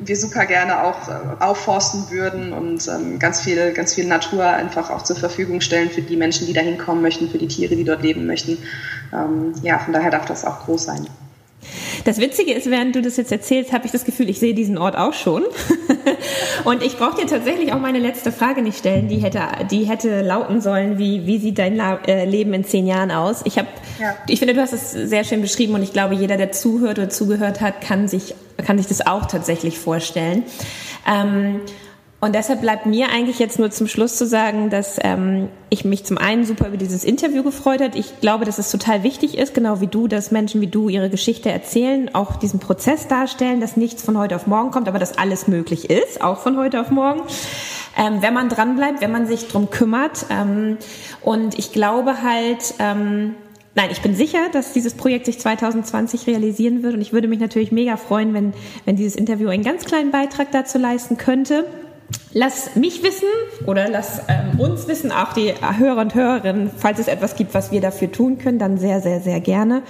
wir 0.00 0.16
super 0.16 0.46
gerne 0.46 0.84
auch 0.84 1.08
äh, 1.08 1.42
aufforsten 1.42 2.10
würden 2.10 2.52
und 2.52 2.86
ähm, 2.88 3.18
ganz 3.18 3.40
viel, 3.40 3.72
ganz 3.72 3.94
viel 3.94 4.06
Natur 4.06 4.44
einfach 4.44 4.90
auch 4.90 5.02
zur 5.02 5.16
Verfügung 5.16 5.60
stellen 5.60 5.90
für 5.90 6.02
die 6.02 6.16
Menschen, 6.16 6.46
die 6.46 6.52
da 6.52 6.60
hinkommen 6.60 7.02
möchten, 7.02 7.28
für 7.28 7.38
die 7.38 7.48
Tiere, 7.48 7.74
die 7.76 7.84
dort 7.84 8.02
leben 8.02 8.26
möchten. 8.26 8.58
Ähm, 9.12 9.54
ja, 9.62 9.78
von 9.78 9.92
daher 9.92 10.10
darf 10.10 10.26
das 10.26 10.44
auch 10.44 10.60
groß 10.64 10.84
sein. 10.84 11.08
Das 12.04 12.18
Witzige 12.18 12.52
ist, 12.52 12.70
während 12.70 12.94
du 12.94 13.02
das 13.02 13.16
jetzt 13.16 13.32
erzählst, 13.32 13.72
habe 13.72 13.86
ich 13.86 13.92
das 13.92 14.04
Gefühl, 14.04 14.28
ich 14.28 14.38
sehe 14.38 14.54
diesen 14.54 14.78
Ort 14.78 14.96
auch 14.96 15.12
schon. 15.12 15.44
Und 16.64 16.82
ich 16.82 16.96
brauche 16.96 17.20
dir 17.20 17.26
tatsächlich 17.26 17.72
auch 17.72 17.80
meine 17.80 17.98
letzte 17.98 18.32
Frage 18.32 18.62
nicht 18.62 18.78
stellen. 18.78 19.08
Die 19.08 19.18
hätte, 19.18 19.40
die 19.70 19.84
hätte 19.84 20.22
lauten 20.22 20.60
sollen, 20.60 20.98
wie, 20.98 21.26
wie 21.26 21.38
sieht 21.38 21.58
dein 21.58 21.78
äh, 21.78 22.24
Leben 22.24 22.54
in 22.54 22.64
zehn 22.64 22.86
Jahren 22.86 23.10
aus? 23.10 23.42
Ich 23.44 23.58
habe, 23.58 23.68
ja. 24.00 24.16
ich 24.26 24.38
finde, 24.38 24.54
du 24.54 24.60
hast 24.60 24.72
es 24.72 24.92
sehr 24.92 25.24
schön 25.24 25.40
beschrieben 25.40 25.74
und 25.74 25.82
ich 25.82 25.92
glaube, 25.92 26.14
jeder, 26.14 26.36
der 26.36 26.52
zuhört 26.52 26.98
oder 26.98 27.10
zugehört 27.10 27.60
hat, 27.60 27.80
kann 27.80 28.08
sich, 28.08 28.34
kann 28.64 28.78
sich 28.78 28.86
das 28.86 29.06
auch 29.06 29.26
tatsächlich 29.26 29.78
vorstellen. 29.78 30.44
Ähm, 31.06 31.60
und 32.20 32.34
deshalb 32.34 32.62
bleibt 32.62 32.84
mir 32.84 33.10
eigentlich 33.10 33.38
jetzt 33.38 33.60
nur 33.60 33.70
zum 33.70 33.86
Schluss 33.86 34.16
zu 34.16 34.26
sagen, 34.26 34.70
dass 34.70 34.98
ähm, 35.02 35.48
ich 35.70 35.84
mich 35.84 36.04
zum 36.04 36.18
einen 36.18 36.44
super 36.44 36.66
über 36.66 36.76
dieses 36.76 37.04
Interview 37.04 37.44
gefreut 37.44 37.80
hat. 37.80 37.94
Ich 37.94 38.20
glaube, 38.20 38.44
dass 38.44 38.58
es 38.58 38.72
total 38.72 39.04
wichtig 39.04 39.38
ist, 39.38 39.54
genau 39.54 39.80
wie 39.80 39.86
du, 39.86 40.08
dass 40.08 40.32
Menschen 40.32 40.60
wie 40.60 40.66
du 40.66 40.88
ihre 40.88 41.10
Geschichte 41.10 41.52
erzählen, 41.52 42.12
auch 42.16 42.34
diesen 42.34 42.58
Prozess 42.58 43.06
darstellen, 43.06 43.60
dass 43.60 43.76
nichts 43.76 44.02
von 44.02 44.18
heute 44.18 44.34
auf 44.34 44.48
morgen 44.48 44.72
kommt, 44.72 44.88
aber 44.88 44.98
dass 44.98 45.16
alles 45.16 45.46
möglich 45.46 45.90
ist, 45.90 46.20
auch 46.20 46.38
von 46.38 46.58
heute 46.58 46.80
auf 46.80 46.90
morgen. 46.90 47.20
Ähm, 47.96 48.20
wenn 48.20 48.34
man 48.34 48.48
dranbleibt, 48.48 49.00
wenn 49.00 49.12
man 49.12 49.28
sich 49.28 49.46
drum 49.46 49.70
kümmert. 49.70 50.26
Ähm, 50.28 50.76
und 51.22 51.56
ich 51.56 51.72
glaube 51.72 52.22
halt, 52.22 52.74
ähm, 52.80 53.34
Nein, 53.74 53.90
ich 53.92 54.00
bin 54.00 54.16
sicher, 54.16 54.48
dass 54.50 54.72
dieses 54.72 54.94
Projekt 54.94 55.26
sich 55.26 55.38
2020 55.38 56.26
realisieren 56.26 56.82
wird 56.82 56.94
und 56.94 57.00
ich 57.00 57.12
würde 57.12 57.28
mich 57.28 57.38
natürlich 57.38 57.70
mega 57.70 57.96
freuen, 57.96 58.34
wenn, 58.34 58.52
wenn 58.84 58.96
dieses 58.96 59.14
Interview 59.14 59.50
einen 59.50 59.62
ganz 59.62 59.84
kleinen 59.84 60.10
Beitrag 60.10 60.50
dazu 60.50 60.78
leisten 60.78 61.16
könnte. 61.16 61.64
Lass 62.32 62.76
mich 62.76 63.02
wissen 63.02 63.28
oder 63.66 63.88
lass 63.88 64.20
ähm, 64.28 64.60
uns 64.60 64.86
wissen, 64.86 65.12
auch 65.12 65.32
die 65.32 65.54
Hörer 65.78 66.02
und 66.02 66.14
Hörerinnen, 66.14 66.70
falls 66.76 66.98
es 66.98 67.08
etwas 67.08 67.36
gibt, 67.36 67.54
was 67.54 67.72
wir 67.72 67.80
dafür 67.80 68.12
tun 68.12 68.38
können, 68.38 68.58
dann 68.58 68.78
sehr, 68.78 69.00
sehr, 69.00 69.20
sehr 69.20 69.40
gerne. 69.40 69.82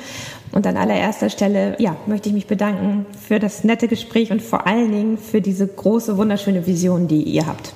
Und 0.53 0.66
an 0.66 0.77
allererster 0.77 1.31
Stelle, 1.31 1.77
ja, 1.79 1.97
möchte 2.07 2.29
ich 2.29 2.35
mich 2.35 2.47
bedanken 2.47 3.07
für 3.27 3.39
das 3.39 3.64
nette 3.64 3.89
Gespräch 3.89 4.31
und 4.31 4.41
vor 4.41 4.66
allen 4.66 4.93
Dingen 4.93 5.19
für 5.19 5.41
diese 5.41 5.66
große, 5.66 6.16
wunderschöne 6.16 6.66
Vision, 6.66 7.09
die 7.09 7.23
ihr 7.23 7.47
habt. 7.47 7.75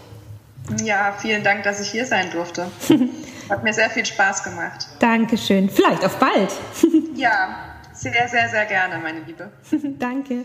Ja, 0.85 1.13
vielen 1.19 1.43
Dank, 1.43 1.65
dass 1.65 1.81
ich 1.81 1.91
hier 1.91 2.07
sein 2.07 2.31
durfte. 2.31 2.67
Hat 3.49 3.65
mir 3.65 3.73
sehr 3.73 3.91
viel 3.91 4.07
Spaß 4.07 4.45
gemacht. 4.45 4.87
Dankeschön. 5.01 5.69
Vielleicht 5.69 6.05
auf 6.05 6.17
bald. 6.17 6.53
ja, 7.17 7.57
sehr, 7.93 8.29
sehr, 8.29 8.49
sehr 8.49 8.65
gerne, 8.67 8.99
meine 8.99 9.21
Liebe. 9.21 9.51
Danke. 9.99 10.45